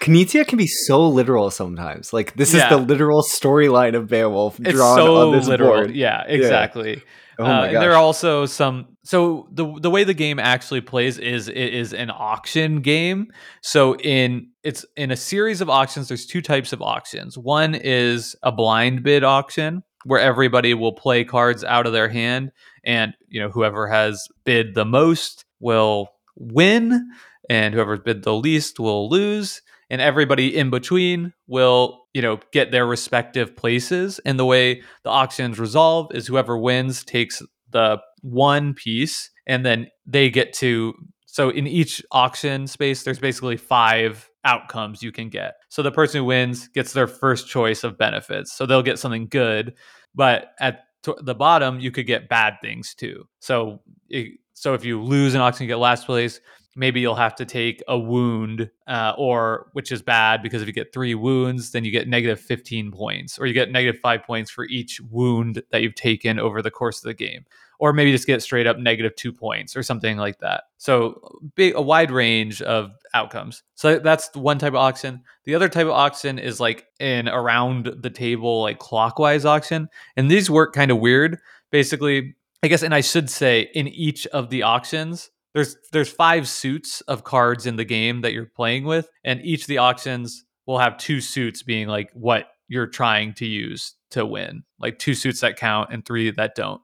Knizia 0.00 0.46
can 0.46 0.58
be 0.58 0.66
so 0.66 1.08
literal 1.08 1.50
sometimes. 1.50 2.12
Like 2.12 2.34
this 2.34 2.52
Yeah. 2.52 2.64
is 2.64 2.70
the 2.70 2.76
literal 2.76 3.22
storyline 3.22 3.94
of 3.94 4.08
Beowulf 4.08 4.58
it's 4.60 4.72
drawn 4.72 4.96
so 4.96 5.28
on 5.28 5.32
this 5.38 5.46
literal. 5.46 5.70
board. 5.72 5.94
Yeah, 5.96 6.22
exactly. 6.26 7.02
Oh 7.38 7.44
Uh, 7.44 7.64
and 7.64 7.76
there 7.76 7.92
are 7.92 7.96
also 7.96 8.46
some. 8.46 8.93
So 9.04 9.48
the 9.52 9.78
the 9.80 9.90
way 9.90 10.02
the 10.04 10.14
game 10.14 10.38
actually 10.38 10.80
plays 10.80 11.18
is 11.18 11.48
it 11.48 11.56
is 11.56 11.92
an 11.92 12.10
auction 12.10 12.80
game. 12.80 13.30
So 13.62 13.96
in 13.96 14.48
it's 14.62 14.84
in 14.96 15.10
a 15.10 15.16
series 15.16 15.60
of 15.60 15.68
auctions. 15.68 16.08
There's 16.08 16.26
two 16.26 16.40
types 16.40 16.72
of 16.72 16.80
auctions. 16.80 17.36
One 17.36 17.74
is 17.74 18.34
a 18.42 18.50
blind 18.50 19.02
bid 19.02 19.22
auction 19.22 19.82
where 20.04 20.20
everybody 20.20 20.74
will 20.74 20.92
play 20.92 21.24
cards 21.24 21.64
out 21.64 21.86
of 21.86 21.92
their 21.92 22.08
hand, 22.08 22.50
and 22.84 23.14
you 23.28 23.40
know 23.40 23.50
whoever 23.50 23.88
has 23.88 24.26
bid 24.44 24.74
the 24.74 24.86
most 24.86 25.44
will 25.60 26.08
win, 26.36 27.10
and 27.50 27.74
whoever 27.74 27.98
bid 27.98 28.22
the 28.22 28.34
least 28.34 28.80
will 28.80 29.08
lose. 29.10 29.60
And 29.90 30.00
everybody 30.00 30.56
in 30.56 30.70
between 30.70 31.34
will, 31.46 32.06
you 32.14 32.22
know, 32.22 32.40
get 32.52 32.72
their 32.72 32.86
respective 32.86 33.54
places. 33.54 34.18
And 34.24 34.38
the 34.38 34.46
way 34.46 34.82
the 35.04 35.10
auctions 35.10 35.58
resolve 35.58 36.10
is 36.14 36.26
whoever 36.26 36.56
wins 36.56 37.04
takes 37.04 37.42
the 37.74 38.00
one 38.22 38.72
piece 38.72 39.30
and 39.46 39.66
then 39.66 39.88
they 40.06 40.30
get 40.30 40.54
to 40.54 40.94
so 41.26 41.50
in 41.50 41.66
each 41.66 42.02
auction 42.12 42.66
space 42.66 43.02
there's 43.02 43.18
basically 43.18 43.58
five 43.58 44.30
outcomes 44.44 45.02
you 45.02 45.12
can 45.12 45.28
get. 45.28 45.54
So 45.68 45.82
the 45.82 45.90
person 45.90 46.20
who 46.20 46.24
wins 46.24 46.68
gets 46.68 46.92
their 46.92 47.06
first 47.06 47.48
choice 47.48 47.82
of 47.82 47.98
benefits. 47.98 48.52
So 48.52 48.64
they'll 48.64 48.82
get 48.82 48.98
something 48.98 49.26
good 49.28 49.74
but 50.14 50.52
at 50.60 50.84
t- 51.02 51.12
the 51.20 51.34
bottom 51.34 51.80
you 51.80 51.90
could 51.90 52.06
get 52.06 52.28
bad 52.28 52.54
things 52.62 52.94
too. 52.94 53.28
So 53.40 53.82
it, 54.08 54.38
so 54.54 54.72
if 54.72 54.84
you 54.84 55.02
lose 55.02 55.34
an 55.34 55.42
auction 55.42 55.64
you 55.64 55.68
get 55.68 55.78
last 55.78 56.06
place 56.06 56.40
maybe 56.76 57.00
you'll 57.00 57.14
have 57.14 57.34
to 57.36 57.44
take 57.44 57.82
a 57.88 57.98
wound 57.98 58.70
uh, 58.86 59.12
or 59.16 59.68
which 59.72 59.92
is 59.92 60.02
bad 60.02 60.42
because 60.42 60.60
if 60.62 60.66
you 60.66 60.72
get 60.72 60.92
three 60.92 61.14
wounds 61.14 61.70
then 61.70 61.84
you 61.84 61.90
get 61.90 62.08
negative 62.08 62.40
15 62.40 62.90
points 62.92 63.38
or 63.38 63.46
you 63.46 63.54
get 63.54 63.70
negative 63.70 64.00
five 64.00 64.22
points 64.22 64.50
for 64.50 64.64
each 64.66 65.00
wound 65.10 65.62
that 65.70 65.82
you've 65.82 65.94
taken 65.94 66.38
over 66.38 66.62
the 66.62 66.70
course 66.70 66.98
of 66.98 67.04
the 67.04 67.14
game 67.14 67.44
or 67.84 67.92
maybe 67.92 68.10
just 68.10 68.26
get 68.26 68.42
straight 68.42 68.66
up 68.66 68.78
negative 68.78 69.14
two 69.14 69.30
points 69.30 69.76
or 69.76 69.82
something 69.82 70.16
like 70.16 70.38
that. 70.38 70.64
So 70.78 71.20
big 71.54 71.74
a 71.74 71.82
wide 71.82 72.10
range 72.10 72.62
of 72.62 72.92
outcomes. 73.12 73.62
So 73.74 73.98
that's 73.98 74.34
one 74.34 74.58
type 74.58 74.72
of 74.72 74.76
auction 74.76 75.22
the 75.44 75.54
other 75.54 75.68
type 75.68 75.84
of 75.84 75.92
auction 75.92 76.38
is 76.38 76.58
like 76.58 76.86
an 76.98 77.28
around 77.28 77.92
the 78.00 78.08
table 78.08 78.62
like 78.62 78.78
clockwise 78.78 79.44
auction 79.44 79.88
and 80.16 80.30
these 80.30 80.48
work 80.48 80.72
kind 80.72 80.90
of 80.90 80.98
weird. 80.98 81.38
Basically 81.70 82.34
i 82.62 82.68
guess 82.68 82.82
and 82.82 82.94
i 82.94 83.02
should 83.02 83.28
say 83.28 83.68
in 83.74 83.86
each 83.88 84.26
of 84.28 84.48
the 84.48 84.62
auctions 84.62 85.30
there's 85.52 85.76
there's 85.92 86.10
five 86.10 86.48
suits 86.48 87.02
of 87.02 87.24
cards 87.24 87.66
in 87.66 87.76
the 87.76 87.84
game 87.84 88.22
that 88.22 88.32
you're 88.32 88.46
playing 88.46 88.84
with. 88.84 89.10
And 89.24 89.40
each 89.42 89.62
of 89.62 89.68
the 89.68 89.78
auctions 89.78 90.44
will 90.66 90.78
have 90.78 90.96
two 90.96 91.20
suits 91.20 91.62
being 91.62 91.86
like 91.86 92.10
what 92.14 92.46
you're 92.68 92.86
trying 92.86 93.34
to 93.34 93.46
use 93.46 93.94
to 94.12 94.24
win. 94.24 94.64
Like 94.78 94.98
two 94.98 95.14
suits 95.14 95.40
that 95.40 95.56
count 95.56 95.90
and 95.92 96.04
three 96.04 96.30
that 96.30 96.54
don't 96.54 96.80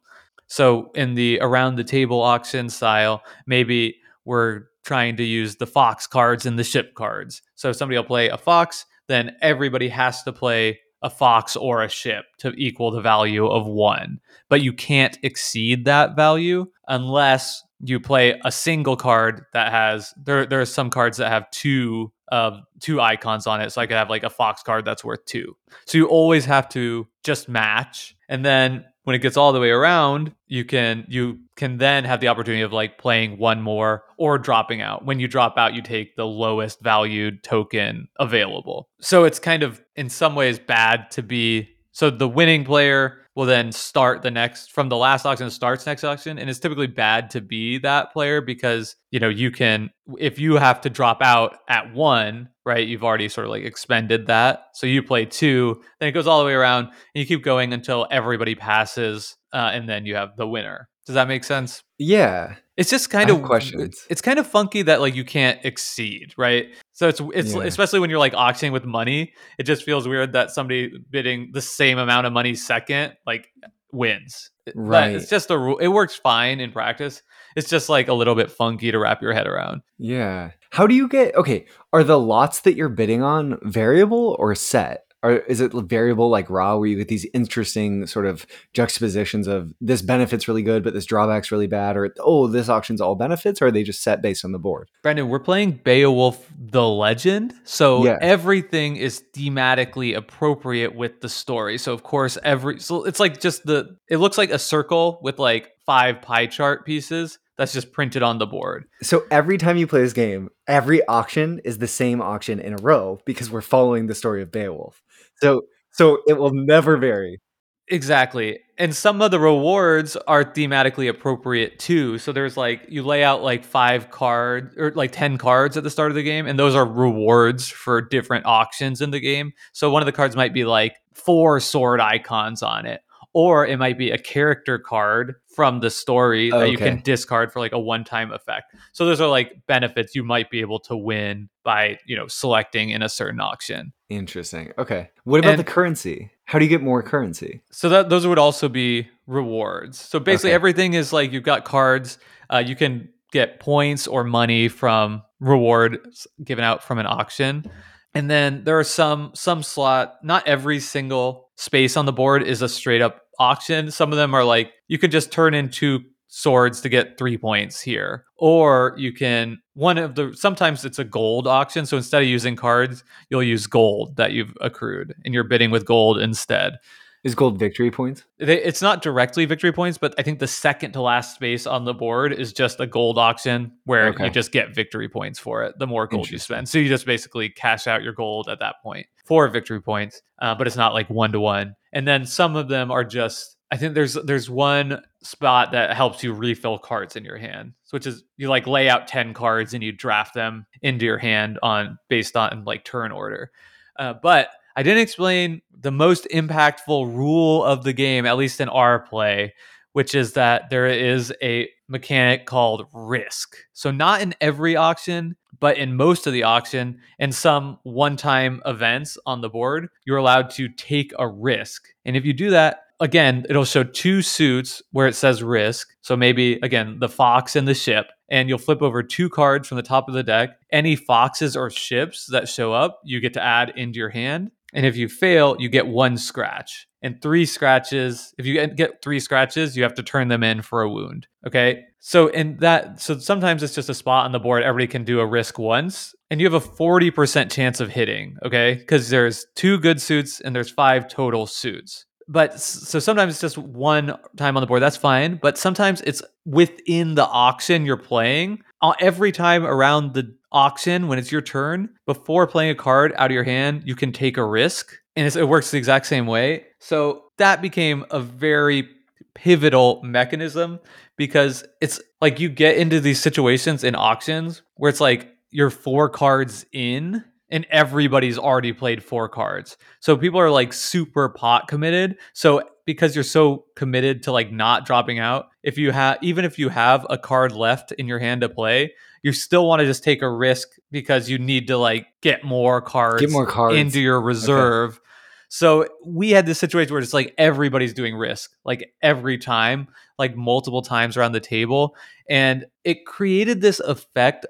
so 0.50 0.90
in 0.96 1.14
the 1.14 1.38
around 1.40 1.76
the 1.76 1.84
table 1.84 2.20
auction 2.20 2.68
style 2.68 3.22
maybe 3.46 3.96
we're 4.24 4.64
trying 4.84 5.16
to 5.16 5.24
use 5.24 5.56
the 5.56 5.66
fox 5.66 6.06
cards 6.06 6.44
and 6.46 6.58
the 6.58 6.64
ship 6.64 6.94
cards. 6.94 7.42
So 7.54 7.70
if 7.70 7.76
somebody 7.76 7.96
will 7.96 8.04
play 8.04 8.28
a 8.28 8.36
fox 8.36 8.84
then 9.06 9.36
everybody 9.40 9.88
has 9.88 10.22
to 10.24 10.32
play 10.32 10.80
a 11.02 11.10
fox 11.10 11.56
or 11.56 11.82
a 11.82 11.88
ship 11.88 12.26
to 12.38 12.52
equal 12.56 12.90
the 12.90 13.00
value 13.00 13.46
of 13.46 13.66
one. 13.66 14.20
But 14.48 14.60
you 14.60 14.72
can't 14.72 15.18
exceed 15.22 15.86
that 15.86 16.14
value 16.14 16.66
unless 16.86 17.62
you 17.82 17.98
play 17.98 18.38
a 18.44 18.52
single 18.52 18.96
card 18.96 19.46
that 19.52 19.72
has 19.72 20.12
there 20.22 20.44
there 20.44 20.60
are 20.60 20.66
some 20.66 20.90
cards 20.90 21.16
that 21.16 21.30
have 21.30 21.50
two 21.50 22.12
uh 22.30 22.58
two 22.80 23.00
icons 23.00 23.46
on 23.46 23.60
it 23.62 23.70
so 23.70 23.80
i 23.80 23.86
could 23.86 23.96
have 23.96 24.10
like 24.10 24.22
a 24.22 24.30
fox 24.30 24.62
card 24.62 24.84
that's 24.84 25.04
worth 25.04 25.24
two. 25.24 25.56
So 25.86 25.96
you 25.96 26.06
always 26.06 26.44
have 26.44 26.68
to 26.70 27.06
just 27.24 27.48
match 27.48 28.16
and 28.28 28.44
then 28.44 28.84
when 29.04 29.16
it 29.16 29.20
gets 29.20 29.36
all 29.36 29.52
the 29.52 29.60
way 29.60 29.70
around 29.70 30.32
you 30.46 30.64
can 30.64 31.04
you 31.08 31.38
can 31.56 31.78
then 31.78 32.04
have 32.04 32.20
the 32.20 32.28
opportunity 32.28 32.62
of 32.62 32.72
like 32.72 32.98
playing 32.98 33.38
one 33.38 33.60
more 33.60 34.04
or 34.18 34.38
dropping 34.38 34.80
out. 34.80 35.04
When 35.04 35.20
you 35.20 35.28
drop 35.28 35.56
out 35.56 35.74
you 35.74 35.82
take 35.82 36.16
the 36.16 36.26
lowest 36.26 36.80
valued 36.80 37.42
token 37.42 38.08
available. 38.18 38.88
So 39.00 39.24
it's 39.24 39.38
kind 39.38 39.62
of 39.62 39.80
in 39.96 40.08
some 40.08 40.34
ways 40.34 40.58
bad 40.58 41.10
to 41.12 41.22
be 41.22 41.68
so 41.92 42.10
the 42.10 42.28
winning 42.28 42.64
player 42.64 43.19
will 43.36 43.46
then 43.46 43.72
start 43.72 44.22
the 44.22 44.30
next 44.30 44.72
from 44.72 44.88
the 44.88 44.96
last 44.96 45.24
auction 45.24 45.50
starts 45.50 45.86
next 45.86 46.04
auction 46.04 46.38
and 46.38 46.50
it's 46.50 46.58
typically 46.58 46.86
bad 46.86 47.30
to 47.30 47.40
be 47.40 47.78
that 47.78 48.12
player 48.12 48.40
because 48.40 48.96
you 49.10 49.20
know 49.20 49.28
you 49.28 49.50
can 49.50 49.90
if 50.18 50.38
you 50.38 50.56
have 50.56 50.80
to 50.80 50.90
drop 50.90 51.22
out 51.22 51.58
at 51.68 51.92
one 51.94 52.48
right 52.66 52.86
you've 52.86 53.04
already 53.04 53.28
sort 53.28 53.46
of 53.46 53.50
like 53.50 53.64
expended 53.64 54.26
that. 54.26 54.66
So 54.74 54.86
you 54.86 55.02
play 55.02 55.24
two 55.24 55.80
then 55.98 56.08
it 56.08 56.12
goes 56.12 56.26
all 56.26 56.40
the 56.40 56.46
way 56.46 56.54
around 56.54 56.86
and 56.86 56.94
you 57.14 57.26
keep 57.26 57.44
going 57.44 57.72
until 57.72 58.06
everybody 58.10 58.54
passes 58.54 59.36
uh, 59.52 59.70
and 59.72 59.88
then 59.88 60.06
you 60.06 60.14
have 60.16 60.36
the 60.36 60.46
winner. 60.46 60.88
Does 61.06 61.14
that 61.14 61.28
make 61.28 61.44
sense? 61.44 61.82
Yeah. 61.98 62.56
It's 62.80 62.90
just 62.90 63.10
kind 63.10 63.28
of 63.28 63.42
questions. 63.42 64.06
It's 64.08 64.22
kind 64.22 64.38
of 64.38 64.46
funky 64.46 64.80
that 64.82 65.00
like 65.00 65.14
you 65.14 65.24
can't 65.24 65.60
exceed, 65.64 66.32
right? 66.38 66.66
So 66.92 67.08
it's 67.08 67.20
it's 67.34 67.54
Yeah. 67.54 67.62
especially 67.64 68.00
when 68.00 68.08
you're 68.10 68.18
like 68.18 68.34
auctioning 68.34 68.72
with 68.72 68.84
money, 68.86 69.32
it 69.58 69.64
just 69.64 69.84
feels 69.84 70.08
weird 70.08 70.32
that 70.32 70.50
somebody 70.50 70.90
bidding 71.10 71.50
the 71.52 71.60
same 71.60 71.98
amount 71.98 72.26
of 72.26 72.32
money 72.32 72.54
second 72.54 73.12
like 73.26 73.48
wins. 73.92 74.50
But 74.64 74.74
Right. 74.76 75.14
it's 75.14 75.28
just 75.28 75.50
a 75.50 75.58
rule. 75.58 75.78
It 75.78 75.88
works 75.88 76.14
fine 76.16 76.58
in 76.60 76.72
practice. 76.72 77.22
It's 77.56 77.68
just 77.68 77.88
like 77.88 78.08
a 78.08 78.14
little 78.14 78.34
bit 78.34 78.50
funky 78.50 78.90
to 78.92 78.98
wrap 78.98 79.20
your 79.20 79.32
head 79.34 79.46
around. 79.46 79.82
Yeah. 79.98 80.52
How 80.70 80.86
do 80.86 80.94
you 80.94 81.06
get 81.08 81.34
okay? 81.34 81.66
Are 81.92 82.04
the 82.04 82.18
lots 82.18 82.60
that 82.60 82.74
you're 82.76 82.88
bidding 82.88 83.22
on 83.22 83.58
variable 83.62 84.36
or 84.38 84.54
set? 84.54 85.02
Or 85.22 85.32
is 85.32 85.60
it 85.60 85.72
variable 85.72 86.30
like 86.30 86.48
Ra 86.48 86.76
where 86.76 86.88
you 86.88 86.96
get 86.96 87.08
these 87.08 87.26
interesting 87.34 88.06
sort 88.06 88.24
of 88.24 88.46
juxtapositions 88.72 89.46
of 89.46 89.74
this 89.80 90.00
benefits 90.00 90.48
really 90.48 90.62
good, 90.62 90.82
but 90.82 90.94
this 90.94 91.04
drawback's 91.04 91.52
really 91.52 91.66
bad, 91.66 91.96
or 91.96 92.14
oh, 92.20 92.46
this 92.46 92.68
auction's 92.68 93.00
all 93.00 93.14
benefits, 93.14 93.60
or 93.60 93.66
are 93.66 93.70
they 93.70 93.82
just 93.82 94.02
set 94.02 94.22
based 94.22 94.44
on 94.44 94.52
the 94.52 94.58
board? 94.58 94.88
Brendan, 95.02 95.28
we're 95.28 95.38
playing 95.38 95.80
Beowulf 95.84 96.50
the 96.58 96.86
Legend. 96.86 97.52
So 97.64 98.04
Yeah. 98.04 98.18
everything 98.20 98.96
is 98.96 99.22
thematically 99.34 100.16
appropriate 100.16 100.94
with 100.94 101.20
the 101.20 101.28
story. 101.28 101.76
So 101.76 101.92
of 101.92 102.02
course 102.02 102.38
every 102.42 102.80
so 102.80 103.04
it's 103.04 103.20
like 103.20 103.40
just 103.40 103.64
the 103.66 103.96
it 104.08 104.16
looks 104.18 104.38
like 104.38 104.50
a 104.50 104.58
circle 104.58 105.20
with 105.22 105.38
like 105.38 105.72
five 105.84 106.22
pie 106.22 106.46
chart 106.46 106.86
pieces 106.86 107.38
that's 107.58 107.74
just 107.74 107.92
printed 107.92 108.22
on 108.22 108.38
the 108.38 108.46
board. 108.46 108.86
So 109.02 109.24
every 109.30 109.58
time 109.58 109.76
you 109.76 109.86
play 109.86 110.00
this 110.00 110.14
game, 110.14 110.48
every 110.66 111.06
auction 111.06 111.60
is 111.62 111.76
the 111.76 111.86
same 111.86 112.22
auction 112.22 112.58
in 112.58 112.72
a 112.72 112.76
row 112.80 113.20
because 113.26 113.50
we're 113.50 113.60
following 113.60 114.06
the 114.06 114.14
story 114.14 114.40
of 114.40 114.50
Beowulf. 114.50 115.02
So 115.42 115.62
so 115.92 116.18
it 116.26 116.38
will 116.38 116.52
never 116.52 116.96
vary. 116.96 117.40
Exactly. 117.88 118.60
And 118.78 118.94
some 118.94 119.20
of 119.20 119.32
the 119.32 119.40
rewards 119.40 120.16
are 120.28 120.44
thematically 120.44 121.08
appropriate 121.08 121.80
too. 121.80 122.18
So 122.18 122.32
there's 122.32 122.56
like 122.56 122.86
you 122.88 123.02
lay 123.02 123.24
out 123.24 123.42
like 123.42 123.64
five 123.64 124.10
cards 124.10 124.76
or 124.76 124.92
like 124.92 125.10
10 125.10 125.38
cards 125.38 125.76
at 125.76 125.82
the 125.82 125.90
start 125.90 126.12
of 126.12 126.14
the 126.14 126.22
game 126.22 126.46
and 126.46 126.56
those 126.56 126.76
are 126.76 126.86
rewards 126.86 127.68
for 127.68 128.00
different 128.00 128.46
auctions 128.46 129.00
in 129.00 129.10
the 129.10 129.18
game. 129.18 129.52
So 129.72 129.90
one 129.90 130.02
of 130.02 130.06
the 130.06 130.12
cards 130.12 130.36
might 130.36 130.54
be 130.54 130.64
like 130.64 130.94
four 131.14 131.58
sword 131.58 132.00
icons 132.00 132.62
on 132.62 132.86
it 132.86 133.00
or 133.32 133.66
it 133.66 133.78
might 133.78 133.98
be 133.98 134.10
a 134.10 134.18
character 134.18 134.78
card 134.78 135.34
from 135.54 135.80
the 135.80 135.90
story 135.90 136.50
that 136.50 136.70
you 136.70 136.76
can 136.76 137.00
discard 137.02 137.52
for 137.52 137.60
like 137.60 137.72
a 137.72 137.78
one-time 137.78 138.32
effect. 138.32 138.74
So 138.92 139.04
those 139.04 139.20
are 139.20 139.28
like 139.28 139.52
benefits 139.66 140.14
you 140.14 140.24
might 140.24 140.50
be 140.50 140.60
able 140.60 140.80
to 140.80 140.96
win 140.96 141.48
by, 141.64 141.98
you 142.06 142.16
know, 142.16 142.26
selecting 142.26 142.90
in 142.90 143.02
a 143.02 143.08
certain 143.08 143.40
auction. 143.40 143.92
Interesting. 144.10 144.72
Okay. 144.76 145.08
What 145.24 145.38
about 145.38 145.52
And- 145.52 145.58
the 145.60 145.64
currency? 145.64 146.30
How 146.44 146.58
do 146.58 146.64
you 146.64 146.68
get 146.68 146.82
more 146.82 147.02
currency? 147.02 147.62
So 147.70 147.88
that 147.88 148.08
those 148.10 148.26
would 148.26 148.38
also 148.38 148.68
be 148.68 149.08
rewards. 149.28 149.98
So 150.00 150.18
basically, 150.18 150.50
Okay. 150.50 150.54
everything 150.56 150.94
is 150.94 151.12
like 151.12 151.32
you've 151.32 151.44
got 151.44 151.64
cards. 151.64 152.18
Uh, 152.52 152.58
you 152.66 152.74
can 152.74 153.08
get 153.32 153.60
points 153.60 154.08
or 154.08 154.24
money 154.24 154.66
from 154.68 155.22
rewards 155.38 156.26
given 156.42 156.64
out 156.64 156.82
from 156.82 156.98
an 156.98 157.06
auction, 157.06 157.64
and 158.12 158.28
then 158.28 158.64
there 158.64 158.76
are 158.78 158.84
some 158.84 159.30
some 159.34 159.62
slot. 159.62 160.16
Not 160.24 160.46
every 160.48 160.80
single 160.80 161.48
space 161.56 161.96
on 161.96 162.04
the 162.06 162.12
board 162.12 162.42
is 162.42 162.62
a 162.62 162.68
straight 162.68 163.00
up 163.02 163.20
auction. 163.38 163.92
Some 163.92 164.10
of 164.10 164.18
them 164.18 164.34
are 164.34 164.44
like 164.44 164.72
you 164.88 164.98
can 164.98 165.12
just 165.12 165.30
turn 165.30 165.54
in 165.54 165.70
two 165.70 166.00
swords 166.32 166.80
to 166.80 166.88
get 166.88 167.18
three 167.18 167.36
points 167.36 167.80
here, 167.80 168.24
or 168.36 168.94
you 168.96 169.12
can 169.12 169.58
one 169.74 169.98
of 169.98 170.14
the. 170.14 170.32
Sometimes 170.34 170.84
it's 170.84 170.98
a 170.98 171.04
gold 171.04 171.46
auction. 171.46 171.84
So 171.86 171.96
instead 171.96 172.22
of 172.22 172.28
using 172.28 172.54
cards, 172.56 173.02
you'll 173.28 173.42
use 173.42 173.66
gold 173.66 174.16
that 174.16 174.32
you've 174.32 174.54
accrued, 174.60 175.14
and 175.24 175.34
you're 175.34 175.44
bidding 175.44 175.70
with 175.70 175.84
gold 175.84 176.18
instead 176.18 176.78
Is 177.24 177.34
gold 177.34 177.58
victory 177.58 177.90
points? 177.90 178.24
it's 178.38 178.80
not 178.80 179.02
directly 179.02 179.44
victory 179.44 179.72
points, 179.72 179.98
but 179.98 180.14
I 180.18 180.22
think 180.22 180.38
the 180.38 180.46
second 180.46 180.92
to 180.92 181.02
last 181.02 181.34
space 181.34 181.66
on 181.66 181.84
the 181.84 181.92
board 181.94 182.32
is 182.32 182.52
just 182.52 182.78
a 182.80 182.86
gold 182.86 183.18
auction 183.18 183.72
where 183.84 184.08
Okay. 184.10 184.26
you 184.26 184.30
just 184.30 184.52
get 184.52 184.74
victory 184.74 185.08
points 185.08 185.38
for 185.38 185.64
it. 185.64 185.78
The 185.78 185.86
more 185.86 186.06
gold 186.06 186.30
you 186.30 186.38
spend, 186.38 186.68
so 186.68 186.78
you 186.78 186.88
just 186.88 187.06
basically 187.06 187.48
cash 187.50 187.86
out 187.86 188.02
your 188.04 188.12
gold 188.14 188.48
at 188.48 188.60
that 188.60 188.76
point 188.82 189.06
for 189.26 189.48
victory 189.48 189.82
points. 189.82 190.22
Uh, 190.40 190.54
but 190.54 190.66
it's 190.68 190.76
not 190.76 190.94
like 190.94 191.10
one 191.10 191.32
to 191.32 191.40
one. 191.40 191.74
And 191.92 192.06
then 192.06 192.24
some 192.24 192.54
of 192.56 192.68
them 192.68 192.90
are 192.92 193.04
just. 193.04 193.56
I 193.72 193.76
think 193.76 193.94
there's 193.94 194.14
there's 194.14 194.48
one 194.50 195.00
spot 195.22 195.72
that 195.72 195.94
helps 195.94 196.22
you 196.22 196.32
refill 196.32 196.78
cards 196.78 197.16
in 197.16 197.24
your 197.24 197.36
hand, 197.36 197.74
which 197.90 198.06
is 198.06 198.24
you 198.36 198.48
like 198.48 198.66
lay 198.66 198.88
out 198.88 199.08
10 199.08 199.34
cards 199.34 199.74
and 199.74 199.82
you 199.82 199.92
draft 199.92 200.34
them 200.34 200.66
into 200.82 201.04
your 201.04 201.18
hand 201.18 201.58
on 201.62 201.98
based 202.08 202.36
on 202.36 202.64
like 202.64 202.84
turn 202.84 203.12
order. 203.12 203.50
Uh, 203.98 204.14
but 204.22 204.50
I 204.76 204.82
didn't 204.82 205.02
explain 205.02 205.60
the 205.78 205.90
most 205.90 206.26
impactful 206.32 207.14
rule 207.14 207.64
of 207.64 207.84
the 207.84 207.92
game, 207.92 208.24
at 208.24 208.36
least 208.36 208.60
in 208.60 208.68
our 208.68 209.00
play, 209.00 209.54
which 209.92 210.14
is 210.14 210.34
that 210.34 210.70
there 210.70 210.86
is 210.86 211.32
a 211.42 211.68
mechanic 211.88 212.46
called 212.46 212.86
risk. 212.94 213.56
So, 213.72 213.90
not 213.90 214.22
in 214.22 214.34
every 214.40 214.76
auction, 214.76 215.36
but 215.58 215.76
in 215.76 215.96
most 215.96 216.26
of 216.26 216.32
the 216.32 216.44
auction 216.44 217.00
and 217.18 217.34
some 217.34 217.78
one 217.82 218.16
time 218.16 218.62
events 218.64 219.18
on 219.26 219.40
the 219.40 219.50
board, 219.50 219.88
you're 220.06 220.16
allowed 220.16 220.50
to 220.50 220.68
take 220.68 221.12
a 221.18 221.28
risk. 221.28 221.88
And 222.04 222.16
if 222.16 222.24
you 222.24 222.32
do 222.32 222.50
that, 222.50 222.84
again, 223.00 223.46
it'll 223.48 223.64
show 223.64 223.82
two 223.82 224.22
suits 224.22 224.82
where 224.92 225.06
it 225.06 225.14
says 225.14 225.42
risk. 225.42 225.88
So, 226.02 226.16
maybe 226.16 226.58
again, 226.62 226.98
the 227.00 227.08
fox 227.08 227.56
and 227.56 227.66
the 227.66 227.74
ship. 227.74 228.06
And 228.28 228.48
you'll 228.48 228.58
flip 228.58 228.80
over 228.80 229.02
two 229.02 229.28
cards 229.28 229.66
from 229.66 229.76
the 229.76 229.82
top 229.82 230.08
of 230.08 230.14
the 230.14 230.22
deck. 230.22 230.50
Any 230.70 230.94
foxes 230.94 231.56
or 231.56 231.68
ships 231.68 232.26
that 232.26 232.48
show 232.48 232.72
up, 232.72 233.00
you 233.04 233.20
get 233.20 233.34
to 233.34 233.42
add 233.42 233.72
into 233.74 233.98
your 233.98 234.10
hand. 234.10 234.52
And 234.72 234.86
if 234.86 234.96
you 234.96 235.08
fail, 235.08 235.56
you 235.58 235.68
get 235.68 235.88
one 235.88 236.16
scratch 236.16 236.86
and 237.02 237.20
three 237.20 237.46
scratches. 237.46 238.34
If 238.38 238.46
you 238.46 238.66
get 238.68 239.02
three 239.02 239.20
scratches, 239.20 239.76
you 239.76 239.82
have 239.82 239.94
to 239.94 240.02
turn 240.02 240.28
them 240.28 240.42
in 240.42 240.62
for 240.62 240.82
a 240.82 240.90
wound. 240.90 241.26
Okay. 241.46 241.84
So 241.98 242.28
in 242.28 242.56
that, 242.58 243.00
so 243.00 243.18
sometimes 243.18 243.62
it's 243.62 243.74
just 243.74 243.88
a 243.88 243.94
spot 243.94 244.26
on 244.26 244.32
the 244.32 244.38
board. 244.38 244.62
Everybody 244.62 244.86
can 244.86 245.04
do 245.04 245.20
a 245.20 245.26
risk 245.26 245.58
once, 245.58 246.14
and 246.30 246.40
you 246.40 246.50
have 246.50 246.62
a 246.62 246.66
40% 246.66 247.50
chance 247.50 247.80
of 247.80 247.90
hitting. 247.90 248.36
Okay. 248.44 248.74
Because 248.74 249.10
there's 249.10 249.46
two 249.56 249.78
good 249.78 250.00
suits 250.00 250.40
and 250.40 250.54
there's 250.54 250.70
five 250.70 251.08
total 251.08 251.46
suits. 251.46 252.06
But 252.30 252.60
so 252.60 253.00
sometimes 253.00 253.32
it's 253.32 253.40
just 253.40 253.58
one 253.58 254.16
time 254.36 254.56
on 254.56 254.60
the 254.60 254.66
board. 254.68 254.80
That's 254.80 254.96
fine. 254.96 255.40
But 255.42 255.58
sometimes 255.58 256.00
it's 256.02 256.22
within 256.46 257.16
the 257.16 257.26
auction 257.26 257.84
you're 257.84 257.96
playing. 257.96 258.62
Every 259.00 259.32
time 259.32 259.66
around 259.66 260.14
the 260.14 260.32
auction, 260.52 261.08
when 261.08 261.18
it's 261.18 261.32
your 261.32 261.42
turn, 261.42 261.90
before 262.06 262.46
playing 262.46 262.70
a 262.70 262.76
card 262.76 263.12
out 263.16 263.30
of 263.30 263.34
your 263.34 263.42
hand, 263.42 263.82
you 263.84 263.96
can 263.96 264.12
take 264.12 264.36
a 264.36 264.44
risk 264.44 264.96
and 265.16 265.26
it 265.26 265.48
works 265.48 265.72
the 265.72 265.76
exact 265.76 266.06
same 266.06 266.26
way. 266.26 266.66
So 266.78 267.24
that 267.38 267.60
became 267.60 268.06
a 268.12 268.20
very 268.20 268.88
pivotal 269.34 270.00
mechanism 270.04 270.78
because 271.16 271.64
it's 271.80 272.00
like 272.20 272.38
you 272.38 272.48
get 272.48 272.76
into 272.76 273.00
these 273.00 273.20
situations 273.20 273.82
in 273.82 273.96
auctions 273.96 274.62
where 274.76 274.88
it's 274.88 275.00
like 275.00 275.34
you're 275.50 275.70
four 275.70 276.08
cards 276.08 276.64
in 276.72 277.24
and 277.50 277.66
everybody's 277.70 278.38
already 278.38 278.72
played 278.72 279.02
four 279.02 279.28
cards. 279.28 279.76
So 280.00 280.16
people 280.16 280.40
are 280.40 280.50
like 280.50 280.72
super 280.72 281.28
pot 281.28 281.68
committed. 281.68 282.16
So 282.32 282.62
because 282.86 283.14
you're 283.14 283.24
so 283.24 283.64
committed 283.76 284.22
to 284.24 284.32
like 284.32 284.52
not 284.52 284.86
dropping 284.86 285.18
out, 285.18 285.48
if 285.62 285.78
you 285.78 285.92
have 285.92 286.18
even 286.22 286.44
if 286.44 286.58
you 286.58 286.68
have 286.68 287.06
a 287.10 287.18
card 287.18 287.52
left 287.52 287.92
in 287.92 288.06
your 288.06 288.18
hand 288.18 288.40
to 288.42 288.48
play, 288.48 288.94
you 289.22 289.32
still 289.32 289.66
want 289.66 289.80
to 289.80 289.86
just 289.86 290.02
take 290.02 290.22
a 290.22 290.30
risk 290.30 290.68
because 290.90 291.28
you 291.28 291.38
need 291.38 291.66
to 291.68 291.76
like 291.76 292.06
get 292.20 292.44
more 292.44 292.80
cards, 292.80 293.20
get 293.20 293.30
more 293.30 293.46
cards 293.46 293.76
into 293.76 294.00
your 294.00 294.20
reserve. 294.20 294.92
Okay. 294.92 295.04
So 295.52 295.88
we 296.06 296.30
had 296.30 296.46
this 296.46 296.60
situation 296.60 296.92
where 296.92 297.02
it's 297.02 297.12
like 297.12 297.34
everybody's 297.36 297.92
doing 297.92 298.14
risk, 298.14 298.52
like 298.64 298.94
every 299.02 299.36
time, 299.36 299.88
like 300.16 300.36
multiple 300.36 300.80
times 300.80 301.16
around 301.16 301.32
the 301.32 301.40
table. 301.40 301.96
And 302.28 302.66
it 302.84 303.04
created 303.04 303.60
this 303.60 303.80
effect, 303.80 304.46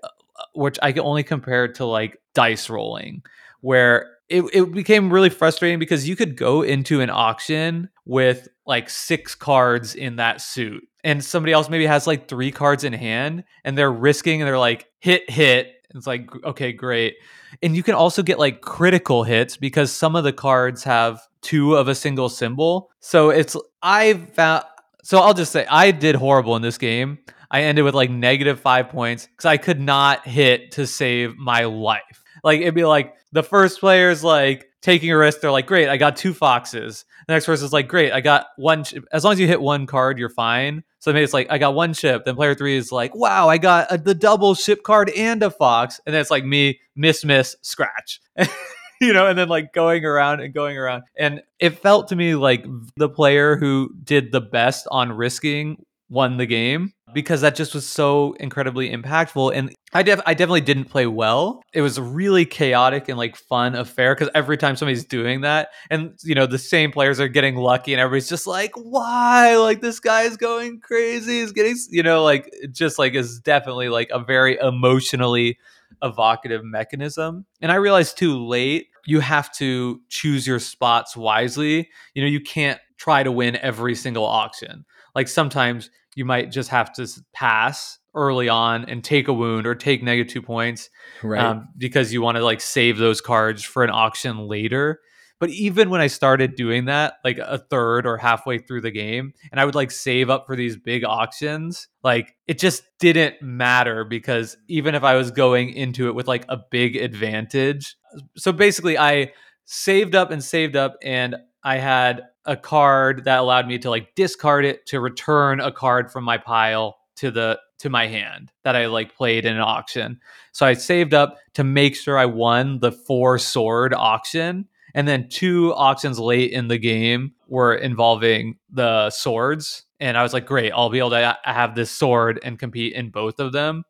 which 0.55 0.79
I 0.83 0.92
can 0.92 1.03
only 1.03 1.22
compare 1.22 1.68
to 1.74 1.85
like 1.85 2.20
dice 2.35 2.68
rolling, 2.70 3.22
where 3.61 4.16
it, 4.29 4.44
it 4.53 4.72
became 4.72 5.12
really 5.12 5.29
frustrating 5.29 5.79
because 5.79 6.09
you 6.09 6.16
could 6.16 6.37
go 6.37 6.62
into 6.62 7.00
an 7.00 7.11
auction 7.11 7.90
with 8.07 8.48
like 8.64 8.88
six 8.88 9.35
cards 9.35 9.94
in 9.94 10.16
that 10.16 10.40
suit 10.40 10.87
and 11.03 11.24
somebody 11.24 11.53
else 11.53 11.68
maybe 11.68 11.87
has 11.87 12.07
like 12.07 12.29
three 12.29 12.53
cards 12.53 12.85
in 12.85 12.92
hand 12.92 13.44
and 13.64 13.76
they're 13.76 13.92
risking 13.92 14.40
and 14.40 14.48
they're 14.48 14.59
like 14.59 14.87
hit 15.00 15.29
hit. 15.29 15.72
It's 15.94 16.07
like 16.07 16.31
okay 16.44 16.72
great. 16.72 17.16
And 17.62 17.74
you 17.74 17.83
can 17.83 17.94
also 17.94 18.22
get 18.22 18.38
like 18.38 18.61
critical 18.61 19.24
hits 19.24 19.57
because 19.57 19.92
some 19.92 20.14
of 20.14 20.22
the 20.22 20.33
cards 20.33 20.85
have 20.85 21.20
two 21.42 21.74
of 21.74 21.88
a 21.88 21.94
single 21.94 22.29
symbol. 22.29 22.90
So 23.00 23.31
it's 23.31 23.57
i 23.83 24.14
found 24.14 24.64
so 25.03 25.18
i'll 25.18 25.35
just 25.35 25.53
say 25.53 25.66
i 25.70 25.90
did 25.90 26.14
horrible 26.14 26.57
in 26.57 26.62
this 26.62 26.79
game 26.79 27.18
i 27.50 27.62
ended 27.62 27.84
with 27.84 27.94
like 27.94 28.10
negative 28.10 28.60
five 28.60 28.88
points 28.88 29.26
because 29.26 29.46
i 29.46 29.56
could 29.56 29.80
not 29.80 30.26
hit 30.26 30.72
to 30.72 30.86
save 30.86 31.36
my 31.36 31.64
life 31.64 32.22
like 32.44 32.60
it'd 32.60 32.74
be 32.74 32.84
like 32.84 33.14
the 33.32 33.42
first 33.42 33.80
player's 33.80 34.24
like 34.24 34.70
taking 34.82 35.10
a 35.10 35.16
risk. 35.16 35.40
They're 35.40 35.50
like, 35.50 35.66
great, 35.66 35.88
I 35.88 35.96
got 35.96 36.16
two 36.16 36.32
foxes. 36.32 37.04
The 37.26 37.34
next 37.34 37.46
person's 37.46 37.72
like, 37.72 37.88
great, 37.88 38.12
I 38.12 38.20
got 38.20 38.46
one. 38.56 38.84
As 39.12 39.24
long 39.24 39.34
as 39.34 39.40
you 39.40 39.46
hit 39.46 39.60
one 39.60 39.86
card, 39.86 40.18
you're 40.18 40.28
fine. 40.28 40.82
So 40.98 41.12
maybe 41.12 41.24
it's 41.24 41.34
like, 41.34 41.48
I 41.50 41.58
got 41.58 41.74
one 41.74 41.94
chip. 41.94 42.24
Then 42.24 42.36
player 42.36 42.54
three 42.54 42.76
is 42.76 42.92
like, 42.92 43.14
wow, 43.14 43.48
I 43.48 43.58
got 43.58 43.90
a, 43.90 43.98
the 43.98 44.14
double 44.14 44.54
ship 44.54 44.82
card 44.82 45.10
and 45.10 45.42
a 45.42 45.50
fox. 45.50 46.00
And 46.04 46.14
then 46.14 46.20
it's 46.20 46.30
like 46.30 46.44
me, 46.44 46.80
miss, 46.94 47.24
miss, 47.24 47.56
scratch. 47.62 48.20
you 49.00 49.12
know, 49.12 49.26
and 49.26 49.38
then 49.38 49.48
like 49.48 49.72
going 49.72 50.04
around 50.04 50.40
and 50.40 50.52
going 50.52 50.76
around. 50.76 51.04
And 51.16 51.42
it 51.58 51.78
felt 51.78 52.08
to 52.08 52.16
me 52.16 52.34
like 52.34 52.64
the 52.96 53.08
player 53.08 53.56
who 53.56 53.94
did 54.02 54.32
the 54.32 54.40
best 54.40 54.86
on 54.90 55.12
risking 55.12 55.84
won 56.11 56.37
the 56.37 56.46
game 56.46 56.92
because 57.14 57.40
that 57.40 57.55
just 57.55 57.75
was 57.75 57.88
so 57.88 58.35
incredibly 58.40 58.90
impactful. 58.90 59.55
And 59.55 59.73
I, 59.92 60.03
def- 60.03 60.20
I 60.27 60.35
definitely 60.35 60.61
didn't 60.61 60.85
play 60.85 61.07
well. 61.07 61.62
It 61.73 61.83
was 61.83 61.99
a 61.99 62.03
really 62.03 62.44
chaotic 62.44 63.09
and 63.09 63.16
like 63.16 63.37
fun 63.37 63.75
affair 63.75 64.14
because 64.14 64.29
every 64.35 64.57
time 64.57 64.77
somebody's 64.77 65.05
doing 65.05 65.42
that, 65.42 65.70
and 65.88 66.18
you 66.23 66.35
know, 66.35 66.46
the 66.46 66.59
same 66.59 66.92
players 66.92 67.20
are 67.20 67.29
getting 67.29 67.57
lucky, 67.57 67.92
and 67.92 68.01
everybody's 68.01 68.29
just 68.29 68.46
like, 68.46 68.73
why? 68.75 69.57
Like, 69.57 69.81
this 69.81 70.01
guy's 70.01 70.37
going 70.37 70.81
crazy. 70.81 71.40
He's 71.40 71.53
getting, 71.53 71.77
you 71.90 72.03
know, 72.03 72.23
like, 72.23 72.53
just 72.73 72.99
like 72.99 73.14
is 73.14 73.40
definitely 73.40 73.88
like 73.88 74.11
a 74.12 74.18
very 74.18 74.59
emotionally 74.61 75.59
evocative 76.03 76.64
mechanism. 76.64 77.46
And 77.61 77.70
I 77.73 77.77
realized 77.77 78.18
too 78.18 78.44
late, 78.44 78.88
you 79.07 79.20
have 79.20 79.53
to 79.55 80.01
choose 80.09 80.46
your 80.46 80.59
spots 80.59 81.16
wisely. 81.16 81.88
You 82.14 82.23
know, 82.23 82.29
you 82.29 82.40
can't 82.40 82.81
try 82.96 83.23
to 83.23 83.33
win 83.33 83.57
every 83.57 83.94
single 83.94 84.25
auction. 84.25 84.85
Like, 85.14 85.27
sometimes 85.29 85.90
you 86.14 86.25
might 86.25 86.51
just 86.51 86.70
have 86.70 86.92
to 86.94 87.09
pass 87.33 87.99
early 88.14 88.49
on 88.49 88.85
and 88.87 89.05
take 89.05 89.29
a 89.29 89.33
wound 89.33 89.66
or 89.66 89.75
take 89.75 90.03
negative 90.03 90.33
two 90.33 90.42
points 90.42 90.90
right. 91.23 91.42
um, 91.42 91.68
because 91.79 92.12
you 92.12 92.20
want 92.20 92.37
to 92.37 92.44
like 92.44 92.61
save 92.61 92.99
those 92.99 93.20
cards 93.20 93.64
for 93.64 93.85
an 93.85 93.90
auction 93.90 94.49
later 94.49 95.01
but 95.38 95.49
even 95.51 95.90
when 95.90 96.01
i 96.01 96.09
started 96.09 96.57
doing 96.57 96.87
that 96.87 97.14
like 97.25 97.38
a 97.38 97.59
third 97.59 98.07
or 98.07 98.16
halfway 98.16 98.59
through 98.59 98.81
the 98.81 98.90
game 98.90 99.33
and 99.53 99.61
i 99.61 99.64
would 99.64 99.77
like 99.77 99.92
save 99.92 100.29
up 100.29 100.44
for 100.46 100.57
these 100.57 100.77
big 100.77 101.05
auctions 101.05 101.87
like 102.03 102.35
it 102.49 102.59
just 102.59 102.83
didn't 102.99 103.40
matter 103.40 104.05
because 104.05 104.57
even 104.68 104.96
if 104.96 105.05
i 105.05 105.14
was 105.14 105.31
going 105.31 105.70
into 105.70 106.09
it 106.09 106.14
with 106.14 106.27
like 106.27 106.44
a 106.49 106.59
big 106.70 106.96
advantage 106.96 107.96
so 108.37 108.53
basically 108.53 108.99
i 108.99 109.31
saved 109.66 110.16
up 110.16 110.33
and 110.33 110.42
saved 110.42 110.75
up 110.75 110.96
and 111.01 111.37
i 111.62 111.77
had 111.77 112.23
a 112.46 112.57
card 112.57 113.24
that 113.24 113.38
allowed 113.38 113.66
me 113.66 113.79
to 113.79 113.90
like 113.90 114.14
discard 114.14 114.64
it 114.64 114.87
to 114.87 115.00
return 115.00 115.61
a 115.61 115.72
card 115.72 116.11
from 116.11 116.24
my 116.24 116.38
pile 116.38 116.98
to 117.16 117.31
the 117.31 117.59
to 117.79 117.90
my 117.90 118.07
hand 118.07 118.53
that 118.62 118.76
I 118.76 118.87
like 118.87 119.16
played 119.16 119.46
in 119.46 119.57
an 119.57 119.62
auction. 119.62 120.20
So 120.53 120.66
I 120.66 120.74
saved 120.74 121.14
up 121.14 121.38
to 121.55 121.64
make 121.64 121.96
sure 121.96 122.18
I 122.18 122.26
won 122.26 122.79
the 122.81 122.92
four 122.92 123.38
sword 123.38 123.94
auction. 123.94 124.68
And 124.94 125.09
then 125.09 125.29
two 125.29 125.72
auctions 125.74 126.18
late 126.18 126.53
in 126.53 126.68
the 126.68 126.76
game 126.76 127.33
were 127.46 127.74
involving 127.74 128.59
the 128.70 129.09
swords. 129.11 129.85
And 129.98 130.18
I 130.18 130.22
was 130.22 130.33
like, 130.33 130.46
great, 130.46 130.72
I'll 130.72 130.90
be 130.90 130.98
able 130.98 131.11
to 131.11 131.38
have 131.44 131.74
this 131.74 131.90
sword 131.90 132.40
and 132.42 132.59
compete 132.59 132.94
in 132.94 133.11
both 133.11 133.38
of 133.38 133.53
them. 133.53 133.85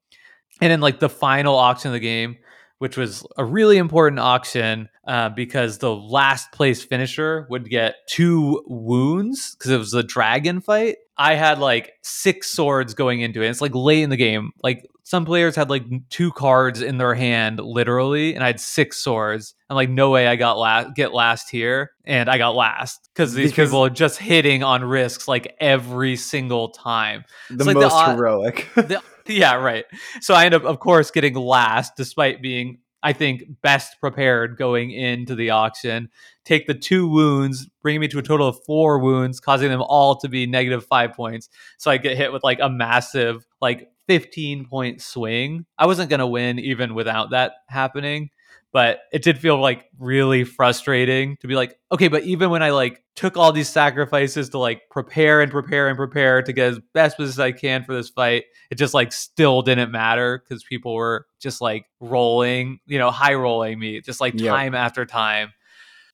And 0.61 0.71
then 0.71 0.81
like 0.81 1.01
the 1.01 1.09
final 1.09 1.57
auction 1.57 1.89
of 1.89 1.95
the 1.95 2.01
game, 2.01 2.37
which 2.81 2.97
was 2.97 3.27
a 3.37 3.45
really 3.45 3.77
important 3.77 4.19
auction 4.19 4.89
uh, 5.07 5.29
because 5.29 5.79
the 5.79 5.95
last 5.95 6.51
place 6.51 6.83
finisher 6.83 7.47
would 7.51 7.69
get 7.69 7.97
two 8.09 8.65
wounds 8.67 9.55
because 9.55 9.71
it 9.71 9.77
was 9.77 9.93
a 9.93 10.03
dragon 10.03 10.63
fight. 10.63 10.97
I 11.19 11.35
had 11.35 11.59
like 11.59 11.93
six 12.01 12.51
swords 12.51 12.95
going 12.95 13.21
into 13.21 13.43
it. 13.43 13.51
It's 13.51 13.61
like 13.61 13.75
late 13.75 14.03
in 14.03 14.09
the 14.09 14.17
game. 14.17 14.53
Like 14.63 14.89
some 15.05 15.27
players 15.27 15.57
had 15.57 15.69
like 15.69 15.85
two 16.09 16.33
cards 16.33 16.81
in 16.81 16.97
their 16.97 17.13
hand, 17.13 17.61
literally, 17.61 18.35
and 18.35 18.43
I 18.43 18.47
had 18.47 18.61
six 18.61 18.97
swords. 18.97 19.55
I'm 19.69 19.77
like, 19.77 19.91
no 19.91 20.09
way, 20.09 20.27
I 20.27 20.37
got 20.37 20.57
last, 20.57 20.95
get 20.95 21.13
last 21.13 21.51
here, 21.51 21.91
and 22.07 22.31
I 22.31 22.39
got 22.39 22.55
last 22.55 23.11
because 23.13 23.35
these 23.35 23.51
because 23.51 23.69
people 23.69 23.85
are 23.85 23.91
just 23.91 24.19
hitting 24.19 24.63
on 24.63 24.83
risks 24.83 25.29
like 25.29 25.55
every 25.61 26.17
single 26.17 26.71
time. 26.71 27.27
The 27.51 27.65
like 27.65 27.75
most 27.75 27.93
the, 27.93 28.15
heroic. 28.15 28.69
the, 28.75 29.03
yeah, 29.31 29.55
right. 29.55 29.85
So 30.21 30.35
I 30.35 30.45
end 30.45 30.55
up, 30.55 30.65
of 30.65 30.81
course, 30.81 31.11
getting 31.11 31.35
last, 31.35 31.97
despite 31.97 32.43
being, 32.43 32.79
I 33.03 33.13
think, 33.13 33.45
best 33.63 33.97
prepared 34.01 34.57
going 34.57 34.91
into 34.91 35.35
the 35.35 35.51
auction. 35.51 36.09
Take 36.45 36.67
the 36.67 36.75
two 36.75 37.09
wounds, 37.09 37.69
bringing 37.83 38.01
me 38.01 38.09
to 38.09 38.19
a 38.19 38.23
total 38.23 38.49
of 38.49 38.59
four 38.65 38.99
wounds, 38.99 39.41
causing 39.41 39.71
them 39.71 39.83
all 39.83 40.17
to 40.17 40.29
be 40.29 40.47
negative 40.47 40.85
five 40.85 41.13
points. 41.15 41.49
So 41.79 41.91
I 41.91 41.97
get 41.97 42.17
hit 42.17 42.33
with 42.33 42.45
like 42.45 42.59
a 42.61 42.69
massive, 42.69 43.47
like 43.61 43.91
15 44.09 44.67
point 44.67 45.01
swing. 45.01 45.67
I 45.79 45.87
wasn't 45.87 46.11
going 46.11 46.21
to 46.21 46.27
win 46.27 46.59
even 46.59 46.95
without 46.95 47.31
that 47.31 47.53
happening. 47.69 48.31
But 48.73 49.01
it 49.13 49.23
did 49.23 49.39
feel 49.39 49.59
like 49.61 49.87
really 49.99 50.45
frustrating 50.45 51.37
to 51.41 51.49
be 51.49 51.55
like, 51.55 51.77
okay, 51.91 52.09
but 52.09 52.23
even 52.25 52.51
when 52.51 52.63
I 52.63 52.71
like 52.71 53.03
took 53.17 53.37
all 53.37 53.53
these 53.53 53.69
sacrifices 53.69 54.49
to 54.51 54.59
like 54.59 54.83
prepare 54.91 55.41
and 55.41 55.51
prepare 55.51 55.89
and 55.89 55.97
prepare 55.97 56.41
to 56.43 56.53
get 56.53 56.69
as 56.73 56.79
best 56.95 57.19
as 57.21 57.39
I 57.41 57.53
can 57.53 57.83
for 57.85 57.95
this 57.95 58.11
fight, 58.11 58.45
it 58.71 58.77
just 58.77 58.95
like 58.95 59.13
still 59.13 59.63
didn't 59.63 59.91
matter 59.91 60.39
because 60.43 60.63
people 60.63 60.95
were 60.95 61.27
just 61.41 61.61
like 61.61 61.87
rolling, 62.01 62.79
you 62.87 62.99
know, 62.99 63.11
high 63.11 63.35
rolling 63.35 63.79
me 63.79 64.01
just 64.01 64.21
like 64.21 64.35
Yep. 64.35 64.49
time 64.49 64.75
after 64.75 65.05
time. 65.05 65.53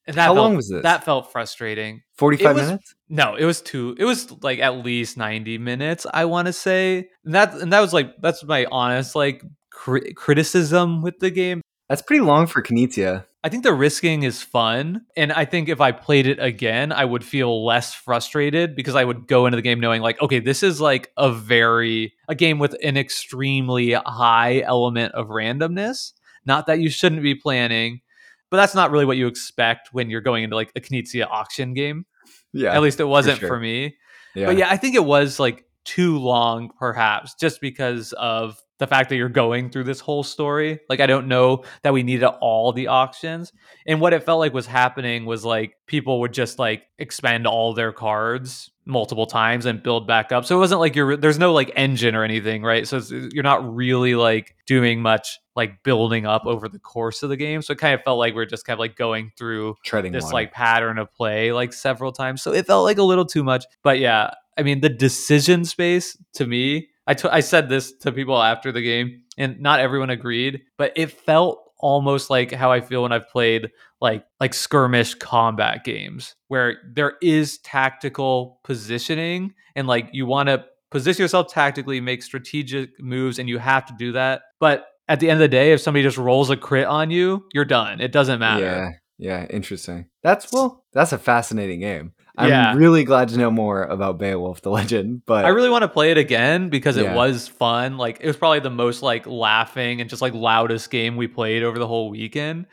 And 0.07 0.15
that 0.15 0.21
How 0.21 0.27
felt, 0.33 0.37
long 0.37 0.55
was 0.55 0.69
this? 0.69 0.83
That 0.83 1.03
felt 1.03 1.31
frustrating. 1.33 2.01
45 2.15 2.55
was- 2.55 2.65
minutes? 2.65 2.95
No, 3.09 3.35
it 3.35 3.43
was 3.45 3.61
two. 3.61 3.95
It 3.99 4.05
was 4.05 4.31
like 4.41 4.59
at 4.59 4.77
least 4.83 5.17
ninety 5.17 5.57
minutes. 5.57 6.05
I 6.13 6.25
want 6.25 6.45
to 6.47 6.53
say 6.53 7.09
and 7.25 7.35
that, 7.35 7.53
and 7.55 7.71
that 7.73 7.81
was 7.81 7.93
like 7.93 8.15
that's 8.21 8.43
my 8.43 8.65
honest 8.71 9.15
like 9.15 9.43
cri- 9.69 10.13
criticism 10.13 11.01
with 11.01 11.19
the 11.19 11.29
game. 11.29 11.61
That's 11.89 12.01
pretty 12.01 12.21
long 12.21 12.47
for 12.47 12.61
Knizia. 12.61 13.25
I 13.43 13.49
think 13.49 13.63
the 13.63 13.73
risking 13.73 14.23
is 14.23 14.41
fun, 14.41 15.05
and 15.15 15.31
I 15.31 15.45
think 15.45 15.69
if 15.69 15.79
I 15.79 15.93
played 15.93 16.27
it 16.27 16.37
again, 16.37 16.91
I 16.91 17.05
would 17.05 17.23
feel 17.23 17.65
less 17.65 17.93
frustrated 17.93 18.75
because 18.75 18.95
I 18.95 19.05
would 19.05 19.25
go 19.27 19.45
into 19.45 19.55
the 19.55 19.61
game 19.61 19.79
knowing 19.79 20.01
like, 20.01 20.21
okay, 20.21 20.39
this 20.39 20.63
is 20.63 20.81
like 20.81 21.11
a 21.15 21.31
very 21.31 22.13
a 22.27 22.35
game 22.35 22.59
with 22.59 22.75
an 22.83 22.97
extremely 22.97 23.93
high 23.93 24.61
element 24.61 25.13
of 25.13 25.27
randomness. 25.27 26.11
Not 26.45 26.65
that 26.67 26.79
you 26.79 26.89
shouldn't 26.89 27.21
be 27.21 27.35
planning, 27.35 28.01
but 28.49 28.57
that's 28.57 28.75
not 28.75 28.91
really 28.91 29.05
what 29.05 29.17
you 29.17 29.27
expect 29.27 29.89
when 29.93 30.09
you're 30.09 30.21
going 30.21 30.43
into 30.43 30.55
like 30.55 30.71
a 30.75 30.81
Knizia 30.81 31.25
auction 31.29 31.73
game. 31.73 32.05
Yeah. 32.51 32.73
At 32.73 32.81
least 32.81 32.99
it 32.99 33.05
wasn't 33.05 33.39
for, 33.39 33.47
sure. 33.47 33.59
me. 33.59 33.95
yeah. 34.35 34.47
But 34.47 34.57
yeah, 34.57 34.69
I 34.69 34.77
think 34.77 34.95
it 34.95 35.05
was 35.05 35.39
like 35.39 35.65
too 35.85 36.17
long, 36.17 36.71
perhaps, 36.77 37.35
just 37.35 37.61
because 37.61 38.13
of 38.13 38.61
the 38.79 38.87
fact 38.87 39.09
that 39.09 39.15
you're 39.15 39.29
going 39.29 39.69
through 39.69 39.85
this 39.85 39.99
whole 39.99 40.23
story. 40.23 40.79
Like, 40.89 40.99
I 40.99 41.07
don't 41.07 41.27
know 41.27 41.63
that 41.83 41.93
we 41.93 42.03
needed 42.03 42.25
all 42.25 42.71
the 42.73 42.87
auctions. 42.87 43.51
And 43.85 43.99
what 43.99 44.13
it 44.13 44.23
felt 44.23 44.39
like 44.39 44.53
was 44.53 44.67
happening 44.67 45.25
was 45.25 45.43
like 45.43 45.75
people 45.87 46.19
would 46.21 46.33
just 46.33 46.59
like 46.59 46.83
expend 46.99 47.47
all 47.47 47.73
their 47.73 47.91
cards 47.91 48.69
multiple 48.87 49.25
times 49.25 49.65
and 49.65 49.83
build 49.83 50.07
back 50.07 50.31
up. 50.31 50.45
So 50.45 50.55
it 50.55 50.59
wasn't 50.59 50.79
like 50.79 50.95
you're 50.95 51.17
there's 51.17 51.37
no 51.37 51.53
like 51.53 51.71
engine 51.75 52.15
or 52.15 52.23
anything, 52.23 52.63
right? 52.63 52.87
So 52.87 52.97
it's, 52.97 53.11
you're 53.11 53.43
not 53.43 53.75
really 53.75 54.15
like 54.15 54.55
doing 54.65 55.01
much 55.01 55.39
like 55.55 55.83
building 55.83 56.25
up 56.25 56.45
over 56.45 56.69
the 56.69 56.79
course 56.79 57.23
of 57.23 57.29
the 57.29 57.35
game. 57.35 57.61
So 57.61 57.73
it 57.73 57.79
kind 57.79 57.93
of 57.93 58.01
felt 58.03 58.17
like 58.17 58.33
we 58.33 58.41
are 58.41 58.47
just 58.47 58.65
kind 58.65 58.75
of 58.75 58.79
like 58.79 58.95
going 58.95 59.31
through 59.37 59.75
Treading 59.83 60.13
this 60.13 60.31
like 60.31 60.53
pattern 60.53 60.97
of 60.97 61.13
play 61.13 61.51
like 61.51 61.73
several 61.73 62.11
times. 62.11 62.41
So 62.41 62.53
it 62.53 62.65
felt 62.65 62.85
like 62.85 62.97
a 62.97 63.03
little 63.03 63.25
too 63.25 63.43
much. 63.43 63.65
But 63.83 63.99
yeah, 63.99 64.31
I 64.57 64.63
mean 64.63 64.81
the 64.81 64.89
decision 64.89 65.65
space 65.65 66.17
to 66.35 66.47
me, 66.47 66.89
I 67.07 67.13
t- 67.13 67.29
I 67.29 67.39
said 67.39 67.69
this 67.69 67.93
to 67.99 68.11
people 68.11 68.41
after 68.41 68.71
the 68.71 68.81
game, 68.81 69.23
and 69.37 69.59
not 69.59 69.79
everyone 69.79 70.09
agreed, 70.09 70.61
but 70.77 70.91
it 70.95 71.11
felt 71.11 71.63
almost 71.79 72.29
like 72.29 72.51
how 72.51 72.71
I 72.71 72.81
feel 72.81 73.03
when 73.03 73.11
I've 73.11 73.29
played 73.29 73.69
like 74.01 74.25
like 74.39 74.53
skirmish 74.53 75.15
combat 75.15 75.83
games 75.83 76.35
where 76.47 76.77
there 76.93 77.13
is 77.21 77.59
tactical 77.59 78.59
positioning 78.63 79.53
and 79.75 79.87
like 79.87 80.09
you 80.11 80.25
want 80.25 80.49
to 80.49 80.65
position 80.89 81.21
yourself 81.21 81.47
tactically, 81.51 82.01
make 82.01 82.23
strategic 82.23 82.99
moves, 82.99 83.39
and 83.39 83.49
you 83.49 83.57
have 83.57 83.85
to 83.85 83.93
do 83.97 84.11
that. 84.13 84.41
But 84.59 84.87
at 85.07 85.19
the 85.19 85.29
end 85.29 85.35
of 85.35 85.41
the 85.41 85.47
day, 85.47 85.71
if 85.71 85.81
somebody 85.81 86.03
just 86.03 86.17
rolls 86.17 86.49
a 86.49 86.57
crit 86.57 86.85
on 86.85 87.11
you, 87.11 87.45
you're 87.53 87.65
done. 87.65 88.01
It 88.01 88.11
doesn't 88.11 88.39
matter. 88.39 88.63
Yeah. 88.63 88.89
Yeah. 89.19 89.45
Interesting. 89.49 90.07
That's, 90.23 90.51
well, 90.51 90.85
that's 90.93 91.11
a 91.11 91.17
fascinating 91.17 91.79
game. 91.79 92.13
I'm 92.37 92.49
Yeah. 92.49 92.75
really 92.75 93.03
glad 93.03 93.29
to 93.29 93.37
know 93.37 93.49
more 93.49 93.83
about 93.83 94.19
Beowulf 94.19 94.61
the 94.61 94.69
Legend, 94.69 95.23
but 95.25 95.43
I 95.45 95.49
really 95.49 95.69
want 95.69 95.81
to 95.81 95.87
play 95.87 96.11
it 96.11 96.17
again 96.17 96.69
because 96.69 96.95
Yeah. 96.97 97.11
it 97.13 97.15
was 97.15 97.47
fun. 97.47 97.97
Like 97.97 98.19
it 98.21 98.27
was 98.27 98.37
probably 98.37 98.59
the 98.59 98.69
most 98.69 99.01
like 99.01 99.25
laughing 99.25 100.01
and 100.01 100.09
just 100.09 100.21
like 100.21 100.33
loudest 100.33 100.89
game 100.91 101.15
we 101.17 101.27
played 101.27 101.63
over 101.63 101.79
the 101.79 101.87
whole 101.87 102.09
weekend. 102.09 102.67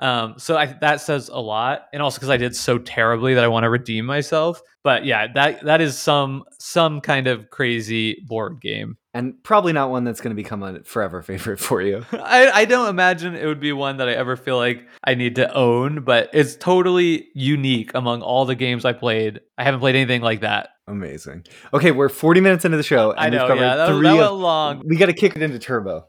Um, 0.00 0.34
so 0.38 0.56
I, 0.56 0.66
that 0.80 1.00
says 1.00 1.28
a 1.28 1.40
lot, 1.40 1.86
and 1.92 2.00
also 2.00 2.18
because 2.18 2.30
I 2.30 2.36
did 2.36 2.54
so 2.54 2.78
terribly 2.78 3.34
that 3.34 3.42
I 3.42 3.48
want 3.48 3.64
to 3.64 3.70
redeem 3.70 4.06
myself. 4.06 4.62
But 4.84 5.04
yeah, 5.04 5.26
that 5.34 5.64
that 5.64 5.80
is 5.80 5.98
some 5.98 6.44
some 6.60 7.00
kind 7.00 7.26
of 7.26 7.50
crazy 7.50 8.22
board 8.28 8.60
game. 8.60 8.96
And 9.18 9.42
probably 9.42 9.72
not 9.72 9.90
one 9.90 10.04
that's 10.04 10.20
going 10.20 10.30
to 10.30 10.40
become 10.40 10.62
a 10.62 10.82
forever 10.84 11.22
favorite 11.24 11.58
for 11.58 11.82
you. 11.82 12.06
I, 12.12 12.50
I 12.50 12.64
don't 12.64 12.88
imagine 12.88 13.34
it 13.34 13.46
would 13.46 13.58
be 13.58 13.72
one 13.72 13.96
that 13.96 14.08
I 14.08 14.12
ever 14.12 14.36
feel 14.36 14.56
like 14.56 14.86
I 15.02 15.14
need 15.14 15.34
to 15.36 15.52
own, 15.52 16.02
but 16.02 16.30
it's 16.32 16.54
totally 16.54 17.28
unique 17.34 17.90
among 17.94 18.22
all 18.22 18.44
the 18.44 18.54
games 18.54 18.84
I 18.84 18.92
played. 18.92 19.40
I 19.58 19.64
haven't 19.64 19.80
played 19.80 19.96
anything 19.96 20.22
like 20.22 20.42
that. 20.42 20.70
Amazing. 20.86 21.46
Okay, 21.74 21.90
we're 21.90 22.08
40 22.08 22.40
minutes 22.40 22.64
into 22.64 22.76
the 22.76 22.82
show. 22.84 23.10
And 23.10 23.20
I 23.20 23.28
know, 23.28 23.42
we've 23.42 23.48
covered 23.48 23.60
yeah, 23.60 23.76
that, 23.76 23.88
three 23.88 24.08
that 24.08 24.22
of- 24.22 24.38
long. 24.38 24.82
We 24.86 24.96
got 24.96 25.06
to 25.06 25.12
kick 25.12 25.34
it 25.34 25.42
into 25.42 25.58
turbo. 25.58 26.06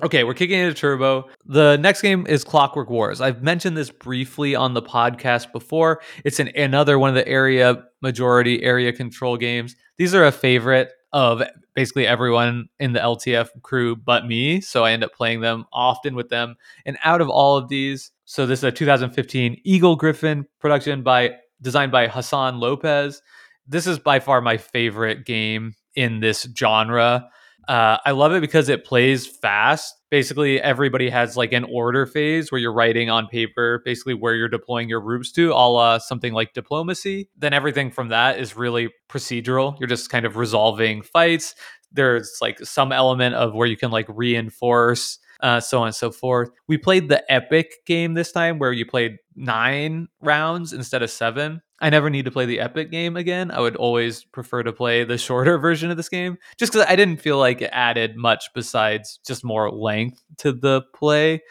Okay, 0.00 0.22
we're 0.22 0.34
kicking 0.34 0.60
into 0.60 0.74
Turbo. 0.74 1.28
The 1.44 1.76
next 1.76 2.02
game 2.02 2.24
is 2.28 2.44
Clockwork 2.44 2.88
Wars. 2.88 3.20
I've 3.20 3.42
mentioned 3.42 3.76
this 3.76 3.90
briefly 3.90 4.54
on 4.54 4.72
the 4.72 4.80
podcast 4.82 5.50
before. 5.50 6.00
It's 6.24 6.38
an, 6.38 6.52
another 6.54 7.00
one 7.00 7.08
of 7.08 7.16
the 7.16 7.26
area 7.26 7.82
majority 8.00 8.62
area 8.62 8.92
control 8.92 9.36
games. 9.36 9.74
These 9.96 10.14
are 10.14 10.24
a 10.24 10.30
favorite 10.30 10.92
of 11.12 11.42
basically 11.74 12.06
everyone 12.06 12.68
in 12.78 12.92
the 12.92 13.00
LTF 13.00 13.48
crew 13.62 13.96
but 13.96 14.26
me, 14.26 14.60
so 14.60 14.84
I 14.84 14.92
end 14.92 15.04
up 15.04 15.14
playing 15.14 15.40
them 15.40 15.64
often 15.72 16.14
with 16.14 16.28
them. 16.28 16.56
And 16.84 16.98
out 17.04 17.20
of 17.20 17.28
all 17.28 17.56
of 17.56 17.68
these, 17.68 18.10
so 18.24 18.46
this 18.46 18.60
is 18.60 18.64
a 18.64 18.72
2015 18.72 19.60
Eagle-Gryphon 19.64 20.46
production 20.60 21.02
by 21.02 21.36
designed 21.60 21.92
by 21.92 22.08
Hassan 22.08 22.60
Lopez. 22.60 23.22
This 23.66 23.86
is 23.86 23.98
by 23.98 24.20
far 24.20 24.40
my 24.40 24.56
favorite 24.56 25.24
game 25.24 25.74
in 25.94 26.20
this 26.20 26.48
genre. 26.56 27.28
Uh, 27.66 27.98
I 28.04 28.12
love 28.12 28.32
it 28.32 28.40
because 28.40 28.68
it 28.68 28.84
plays 28.84 29.26
fast. 29.26 29.94
Basically, 30.10 30.60
everybody 30.60 31.10
has 31.10 31.36
like 31.36 31.52
an 31.52 31.64
order 31.64 32.06
phase 32.06 32.50
where 32.50 32.60
you're 32.60 32.72
writing 32.72 33.10
on 33.10 33.26
paper, 33.26 33.82
basically 33.84 34.14
where 34.14 34.34
you're 34.34 34.48
deploying 34.48 34.88
your 34.88 35.02
groups 35.02 35.30
to, 35.32 35.52
a 35.52 35.68
la 35.68 35.98
something 35.98 36.32
like 36.32 36.54
diplomacy. 36.54 37.28
Then 37.36 37.52
everything 37.52 37.90
from 37.90 38.08
that 38.08 38.38
is 38.38 38.56
really 38.56 38.88
procedural. 39.10 39.78
You're 39.78 39.88
just 39.88 40.08
kind 40.08 40.24
of 40.24 40.36
resolving 40.36 41.02
fights. 41.02 41.54
There's 41.92 42.38
like 42.40 42.58
some 42.60 42.90
element 42.90 43.34
of 43.34 43.54
where 43.54 43.66
you 43.66 43.76
can 43.76 43.90
like 43.90 44.06
reinforce, 44.08 45.18
uh, 45.40 45.60
so 45.60 45.80
on 45.80 45.86
and 45.88 45.94
so 45.94 46.10
forth. 46.10 46.50
We 46.66 46.78
played 46.78 47.08
the 47.08 47.30
epic 47.32 47.84
game 47.86 48.14
this 48.14 48.32
time 48.32 48.58
where 48.58 48.72
you 48.72 48.86
played 48.86 49.18
nine 49.36 50.08
rounds 50.20 50.72
instead 50.72 51.02
of 51.02 51.10
seven. 51.10 51.62
I 51.80 51.90
never 51.90 52.10
need 52.10 52.24
to 52.24 52.30
play 52.30 52.44
the 52.46 52.60
epic 52.60 52.90
game 52.90 53.16
again. 53.16 53.50
I 53.50 53.60
would 53.60 53.76
always 53.76 54.24
prefer 54.24 54.62
to 54.64 54.72
play 54.72 55.04
the 55.04 55.18
shorter 55.18 55.58
version 55.58 55.90
of 55.90 55.96
this 55.96 56.08
game 56.08 56.38
just 56.58 56.72
because 56.72 56.86
I 56.88 56.96
didn't 56.96 57.20
feel 57.20 57.38
like 57.38 57.62
it 57.62 57.70
added 57.72 58.16
much 58.16 58.46
besides 58.54 59.20
just 59.26 59.44
more 59.44 59.70
length 59.70 60.22
to 60.38 60.52
the 60.52 60.82
play. 60.94 61.42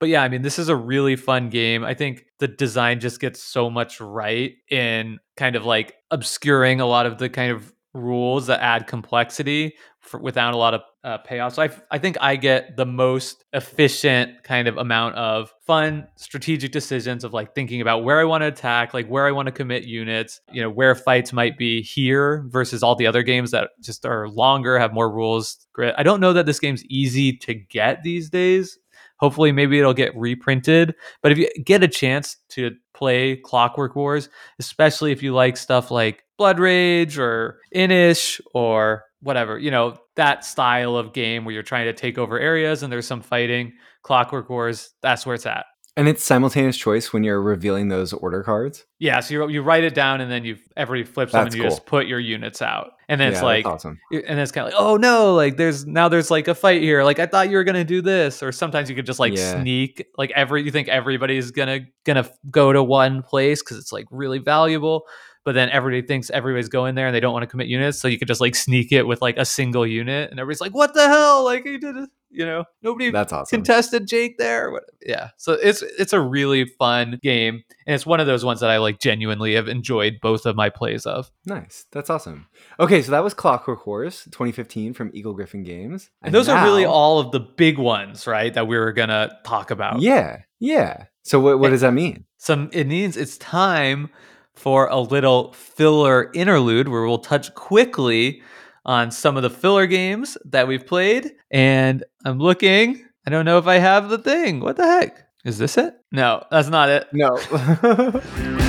But 0.00 0.08
yeah, 0.08 0.22
I 0.22 0.28
mean, 0.28 0.42
this 0.42 0.58
is 0.58 0.68
a 0.68 0.76
really 0.76 1.16
fun 1.16 1.50
game. 1.50 1.84
I 1.84 1.94
think 1.94 2.24
the 2.38 2.48
design 2.48 3.00
just 3.00 3.20
gets 3.20 3.42
so 3.42 3.70
much 3.70 4.00
right 4.00 4.54
in 4.70 5.18
kind 5.36 5.56
of 5.56 5.64
like 5.64 5.94
obscuring 6.10 6.80
a 6.80 6.86
lot 6.86 7.06
of 7.06 7.18
the 7.18 7.28
kind 7.28 7.52
of 7.52 7.73
rules 7.94 8.48
that 8.48 8.60
add 8.60 8.86
complexity 8.86 9.74
for, 10.00 10.20
without 10.20 10.52
a 10.52 10.56
lot 10.56 10.74
of 10.74 10.82
uh, 11.04 11.18
payoff. 11.18 11.54
So 11.54 11.62
I, 11.62 11.70
I 11.90 11.98
think 11.98 12.16
I 12.20 12.36
get 12.36 12.76
the 12.76 12.86
most 12.86 13.44
efficient 13.52 14.42
kind 14.42 14.68
of 14.68 14.76
amount 14.76 15.14
of 15.16 15.52
fun 15.66 16.06
strategic 16.16 16.72
decisions 16.72 17.24
of 17.24 17.32
like 17.32 17.54
thinking 17.54 17.80
about 17.80 18.04
where 18.04 18.20
I 18.20 18.24
want 18.24 18.42
to 18.42 18.48
attack, 18.48 18.94
like 18.94 19.06
where 19.06 19.26
I 19.26 19.32
want 19.32 19.46
to 19.46 19.52
commit 19.52 19.84
units, 19.84 20.40
you 20.52 20.60
know, 20.60 20.70
where 20.70 20.94
fights 20.94 21.32
might 21.32 21.56
be 21.56 21.82
here 21.82 22.44
versus 22.48 22.82
all 22.82 22.96
the 22.96 23.06
other 23.06 23.22
games 23.22 23.52
that 23.52 23.70
just 23.80 24.04
are 24.04 24.28
longer, 24.28 24.78
have 24.78 24.92
more 24.92 25.10
rules. 25.10 25.66
I 25.78 26.02
don't 26.02 26.20
know 26.20 26.32
that 26.32 26.46
this 26.46 26.60
game's 26.60 26.84
easy 26.86 27.36
to 27.38 27.54
get 27.54 28.02
these 28.02 28.28
days. 28.28 28.78
Hopefully, 29.24 29.52
maybe 29.52 29.78
it'll 29.78 29.94
get 29.94 30.14
reprinted. 30.14 30.94
But 31.22 31.32
if 31.32 31.38
you 31.38 31.48
get 31.64 31.82
a 31.82 31.88
chance 31.88 32.36
to 32.50 32.72
play 32.92 33.36
Clockwork 33.36 33.96
Wars, 33.96 34.28
especially 34.58 35.12
if 35.12 35.22
you 35.22 35.32
like 35.32 35.56
stuff 35.56 35.90
like 35.90 36.24
Blood 36.36 36.58
Rage 36.58 37.16
or 37.18 37.58
Inis 37.72 38.38
or 38.52 39.04
whatever, 39.20 39.58
you 39.58 39.70
know, 39.70 39.96
that 40.16 40.44
style 40.44 40.94
of 40.94 41.14
game 41.14 41.46
where 41.46 41.54
you're 41.54 41.62
trying 41.62 41.86
to 41.86 41.94
take 41.94 42.18
over 42.18 42.38
areas 42.38 42.82
and 42.82 42.92
there's 42.92 43.06
some 43.06 43.22
fighting, 43.22 43.72
Clockwork 44.02 44.50
Wars, 44.50 44.90
that's 45.00 45.24
where 45.24 45.34
it's 45.34 45.46
at. 45.46 45.64
And 45.96 46.08
it's 46.08 46.24
simultaneous 46.24 46.76
choice 46.76 47.12
when 47.12 47.22
you're 47.22 47.40
revealing 47.40 47.86
those 47.88 48.12
order 48.12 48.42
cards. 48.42 48.84
Yeah, 48.98 49.20
so 49.20 49.34
you, 49.34 49.48
you 49.48 49.62
write 49.62 49.84
it 49.84 49.94
down 49.94 50.20
and 50.20 50.28
then 50.28 50.44
you 50.44 50.56
every 50.76 51.04
flips 51.04 51.30
them 51.32 51.46
and 51.46 51.54
you 51.54 51.62
cool. 51.62 51.70
just 51.70 51.86
put 51.86 52.08
your 52.08 52.18
units 52.18 52.60
out. 52.60 52.92
And 53.08 53.20
then 53.20 53.28
yeah, 53.28 53.34
it's 53.38 53.42
like 53.44 53.64
awesome. 53.66 54.00
and 54.10 54.24
then 54.26 54.38
it's 54.40 54.50
kind 54.50 54.66
of 54.66 54.72
like, 54.72 54.82
oh 54.82 54.96
no, 54.96 55.34
like 55.34 55.56
there's 55.56 55.86
now 55.86 56.08
there's 56.08 56.32
like 56.32 56.48
a 56.48 56.54
fight 56.54 56.82
here. 56.82 57.04
Like 57.04 57.20
I 57.20 57.26
thought 57.26 57.48
you 57.48 57.56
were 57.56 57.64
gonna 57.64 57.84
do 57.84 58.02
this, 58.02 58.42
or 58.42 58.50
sometimes 58.50 58.90
you 58.90 58.96
could 58.96 59.06
just 59.06 59.20
like 59.20 59.36
Yeah. 59.36 59.60
sneak. 59.60 60.04
Like 60.18 60.32
every 60.32 60.62
you 60.64 60.72
think 60.72 60.88
everybody's 60.88 61.52
gonna 61.52 61.80
gonna 62.04 62.28
go 62.50 62.72
to 62.72 62.82
one 62.82 63.22
place 63.22 63.62
because 63.62 63.78
it's 63.78 63.92
like 63.92 64.06
really 64.10 64.38
valuable, 64.38 65.06
but 65.44 65.54
then 65.54 65.68
everybody 65.70 66.04
thinks 66.04 66.28
everybody's 66.30 66.68
going 66.70 66.96
there 66.96 67.06
and 67.06 67.14
they 67.14 67.20
don't 67.20 67.32
want 67.34 67.44
to 67.44 67.46
commit 67.46 67.68
units, 67.68 68.00
so 68.00 68.08
you 68.08 68.18
could 68.18 68.26
just 68.26 68.40
like 68.40 68.56
sneak 68.56 68.90
it 68.90 69.06
with 69.06 69.22
like 69.22 69.36
a 69.36 69.44
single 69.44 69.86
unit, 69.86 70.30
and 70.32 70.40
everybody's 70.40 70.60
like, 70.60 70.74
what 70.74 70.92
the 70.94 71.06
hell? 71.06 71.44
Like 71.44 71.64
he 71.64 71.78
did 71.78 71.94
it, 71.96 72.10
you 72.34 72.44
know? 72.44 72.64
Nobody 72.82 73.10
That's 73.10 73.32
awesome. 73.32 73.56
contested 73.56 74.06
Jake 74.06 74.38
there. 74.38 74.72
Yeah, 75.04 75.30
so 75.36 75.52
it's 75.52 75.82
it's 75.82 76.12
a 76.12 76.20
really 76.20 76.64
fun 76.64 77.18
game, 77.22 77.62
and 77.86 77.94
it's 77.94 78.06
one 78.06 78.20
of 78.20 78.26
those 78.26 78.44
ones 78.44 78.60
that 78.60 78.70
I 78.70 78.78
like 78.78 78.98
genuinely 78.98 79.54
have 79.54 79.68
enjoyed 79.68 80.18
both 80.20 80.46
of 80.46 80.56
my 80.56 80.70
plays 80.70 81.06
of. 81.06 81.30
Nice. 81.46 81.86
That's 81.92 82.10
awesome. 82.10 82.46
Okay, 82.80 83.02
so 83.02 83.10
that 83.12 83.24
was 83.24 83.34
Clockwork 83.34 83.86
Wars 83.86 84.24
2015 84.24 84.94
from 84.94 85.10
Eagle-Gryphon 85.14 85.62
Games. 85.62 86.10
And 86.22 86.34
those 86.34 86.48
are 86.48 86.64
really 86.64 86.84
all 86.84 87.20
of 87.20 87.32
the 87.32 87.40
big 87.40 87.78
ones, 87.78 88.26
right? 88.26 88.52
That 88.52 88.66
we 88.66 88.76
were 88.76 88.92
gonna 88.92 89.38
talk 89.44 89.70
about. 89.70 90.00
Yeah. 90.00 90.40
Yeah. 90.58 91.04
So 91.22 91.40
what 91.40 91.58
what 91.58 91.70
does 91.70 91.82
that 91.82 91.92
mean? 91.94 92.24
Some 92.38 92.70
it 92.72 92.86
means 92.86 93.16
it's 93.16 93.38
time 93.38 94.10
for 94.54 94.86
a 94.86 95.00
little 95.00 95.52
filler 95.52 96.30
interlude 96.32 96.88
where 96.88 97.02
we'll 97.02 97.18
touch 97.18 97.54
quickly 97.54 98.42
on 98.84 99.10
some 99.10 99.36
of 99.36 99.42
the 99.42 99.50
filler 99.50 99.86
games 99.86 100.36
that 100.44 100.68
we've 100.68 100.86
played. 100.86 101.32
And 101.50 102.04
I'm 102.24 102.38
looking. 102.38 103.04
I 103.26 103.30
don't 103.30 103.44
know 103.44 103.58
if 103.58 103.66
I 103.66 103.76
have 103.76 104.08
the 104.08 104.18
thing. 104.18 104.60
What 104.60 104.76
the 104.76 104.86
heck? 104.86 105.26
Is 105.44 105.58
this 105.58 105.76
it? 105.76 105.94
No, 106.10 106.44
that's 106.50 106.68
not 106.68 106.88
it. 106.88 107.06
No. 107.12 107.36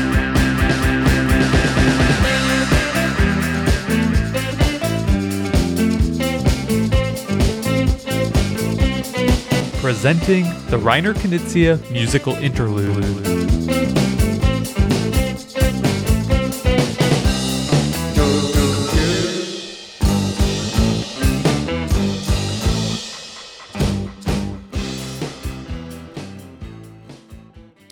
Presenting 9.82 10.46
the 10.72 10.78
Reiner 10.78 11.14
Knizia 11.14 11.80
musical 11.92 12.34
interlude. 12.38 13.55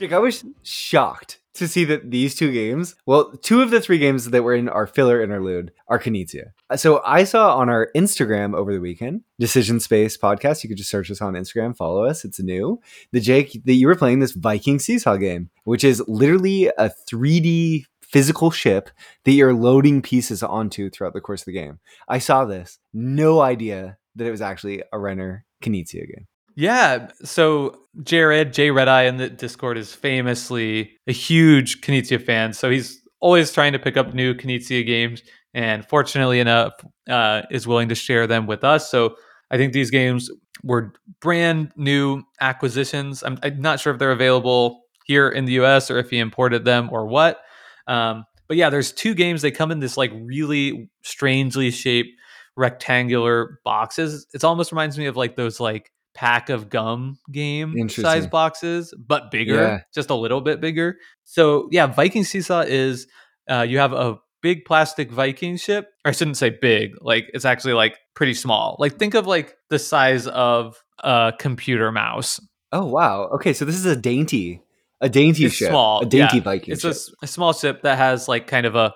Jake, 0.03 0.11
I 0.11 0.19
was 0.19 0.43
shocked 0.63 1.39
to 1.53 1.65
see 1.65 1.85
that 1.85 2.11
these 2.11 2.35
two 2.35 2.51
games, 2.51 2.95
well, 3.05 3.31
two 3.41 3.61
of 3.61 3.71
the 3.71 3.79
three 3.79 3.99
games 3.99 4.31
that 4.31 4.43
were 4.43 4.53
in 4.53 4.67
our 4.67 4.85
filler 4.85 5.21
interlude 5.21 5.71
are 5.87 5.97
Knizia. 5.97 6.47
Uh, 6.69 6.75
so 6.75 7.01
I 7.05 7.23
saw 7.23 7.55
on 7.55 7.69
our 7.69 7.89
Instagram 7.95 8.53
over 8.53 8.73
the 8.73 8.81
weekend, 8.81 9.21
Decision 9.39 9.79
Space 9.79 10.17
podcast. 10.17 10.61
You 10.61 10.67
could 10.67 10.77
just 10.77 10.89
search 10.89 11.09
us 11.09 11.21
on 11.21 11.35
Instagram, 11.35 11.73
follow 11.73 12.03
us. 12.03 12.25
It's 12.25 12.41
new. 12.41 12.81
The 13.13 13.21
Jake 13.21 13.61
that 13.63 13.75
you 13.75 13.87
were 13.87 13.95
playing 13.95 14.19
this 14.19 14.33
Viking 14.33 14.77
Seesaw 14.77 15.15
game, 15.15 15.51
which 15.63 15.85
is 15.85 16.03
literally 16.05 16.67
a 16.67 16.91
3D 17.09 17.85
physical 18.01 18.51
ship 18.51 18.89
that 19.23 19.31
you're 19.31 19.53
loading 19.53 20.01
pieces 20.01 20.43
onto 20.43 20.89
throughout 20.89 21.13
the 21.13 21.21
course 21.21 21.43
of 21.43 21.45
the 21.45 21.53
game. 21.53 21.79
I 22.09 22.19
saw 22.19 22.43
this, 22.43 22.77
no 22.93 23.39
idea 23.39 23.97
that 24.15 24.27
it 24.27 24.31
was 24.31 24.41
actually 24.41 24.81
a 24.81 24.97
Reiner 24.97 25.43
Knizia 25.63 26.05
game. 26.07 26.27
Yeah. 26.55 27.07
So 27.23 27.82
Jared, 28.01 28.53
J 28.53 28.71
Red 28.71 28.87
Eye 28.87 29.03
in 29.03 29.17
the 29.17 29.29
Discord 29.29 29.77
is 29.77 29.93
famously 29.93 30.93
a 31.07 31.11
huge 31.11 31.81
Knizia 31.81 32.23
fan. 32.23 32.53
So 32.53 32.69
he's 32.69 33.01
always 33.19 33.53
trying 33.53 33.73
to 33.73 33.79
pick 33.79 33.97
up 33.97 34.13
new 34.13 34.33
Knizia 34.33 34.85
games 34.85 35.21
and 35.53 35.87
fortunately 35.87 36.39
enough 36.39 36.73
uh, 37.07 37.43
is 37.51 37.67
willing 37.67 37.89
to 37.89 37.95
share 37.95 38.25
them 38.25 38.47
with 38.47 38.63
us. 38.63 38.89
So 38.89 39.15
I 39.51 39.57
think 39.57 39.73
these 39.73 39.91
games 39.91 40.31
were 40.63 40.93
brand 41.21 41.71
new 41.75 42.23
acquisitions. 42.41 43.23
I'm, 43.23 43.37
I'm 43.43 43.61
not 43.61 43.79
sure 43.79 43.93
if 43.93 43.99
they're 43.99 44.11
available 44.11 44.81
here 45.05 45.29
in 45.29 45.45
the 45.45 45.53
US 45.61 45.91
or 45.91 45.99
if 45.99 46.09
he 46.09 46.17
imported 46.17 46.65
them 46.65 46.89
or 46.91 47.05
what. 47.05 47.41
Um, 47.87 48.25
but 48.47 48.57
yeah, 48.57 48.69
there's 48.69 48.91
two 48.91 49.13
games. 49.13 49.41
They 49.41 49.51
come 49.51 49.71
in 49.71 49.79
this 49.79 49.97
like 49.97 50.11
really 50.15 50.89
strangely 51.03 51.69
shaped 51.69 52.09
rectangular 52.55 53.59
boxes. 53.63 54.25
It 54.33 54.43
almost 54.43 54.71
reminds 54.71 54.97
me 54.97 55.05
of 55.05 55.15
like 55.15 55.35
those 55.35 55.59
like 55.59 55.91
pack 56.13 56.49
of 56.49 56.69
gum 56.69 57.17
game 57.31 57.89
size 57.89 58.27
boxes, 58.27 58.93
but 58.97 59.31
bigger, 59.31 59.55
yeah. 59.55 59.79
just 59.93 60.09
a 60.09 60.15
little 60.15 60.41
bit 60.41 60.61
bigger. 60.61 60.97
So 61.23 61.67
yeah, 61.71 61.87
Viking 61.87 62.23
Seesaw 62.23 62.61
is 62.61 63.07
uh, 63.49 63.65
you 63.67 63.79
have 63.79 63.93
a 63.93 64.19
big 64.41 64.65
plastic 64.65 65.11
Viking 65.11 65.57
ship. 65.57 65.89
I 66.05 66.11
shouldn't 66.11 66.37
say 66.37 66.49
big, 66.49 66.93
like 67.01 67.29
it's 67.33 67.45
actually 67.45 67.73
like 67.73 67.97
pretty 68.13 68.33
small. 68.33 68.75
Like 68.79 68.97
think 68.97 69.15
of 69.15 69.27
like 69.27 69.55
the 69.69 69.79
size 69.79 70.27
of 70.27 70.83
a 71.03 71.33
computer 71.37 71.91
mouse. 71.91 72.39
Oh 72.71 72.85
wow. 72.85 73.23
Okay, 73.35 73.53
so 73.53 73.65
this 73.65 73.75
is 73.75 73.85
a 73.85 73.95
dainty, 73.95 74.61
a 75.01 75.09
dainty 75.09 75.45
it's 75.45 75.55
ship, 75.55 75.69
small, 75.69 76.01
a 76.01 76.05
dainty 76.05 76.37
yeah. 76.37 76.43
Viking. 76.43 76.73
It's 76.73 76.81
ship. 76.81 76.95
A, 77.21 77.25
a, 77.25 77.27
small 77.27 77.53
ship 77.53 77.81
that 77.83 77.97
has 77.97 78.27
like 78.27 78.47
kind 78.47 78.65
of 78.65 78.75
a 78.75 78.93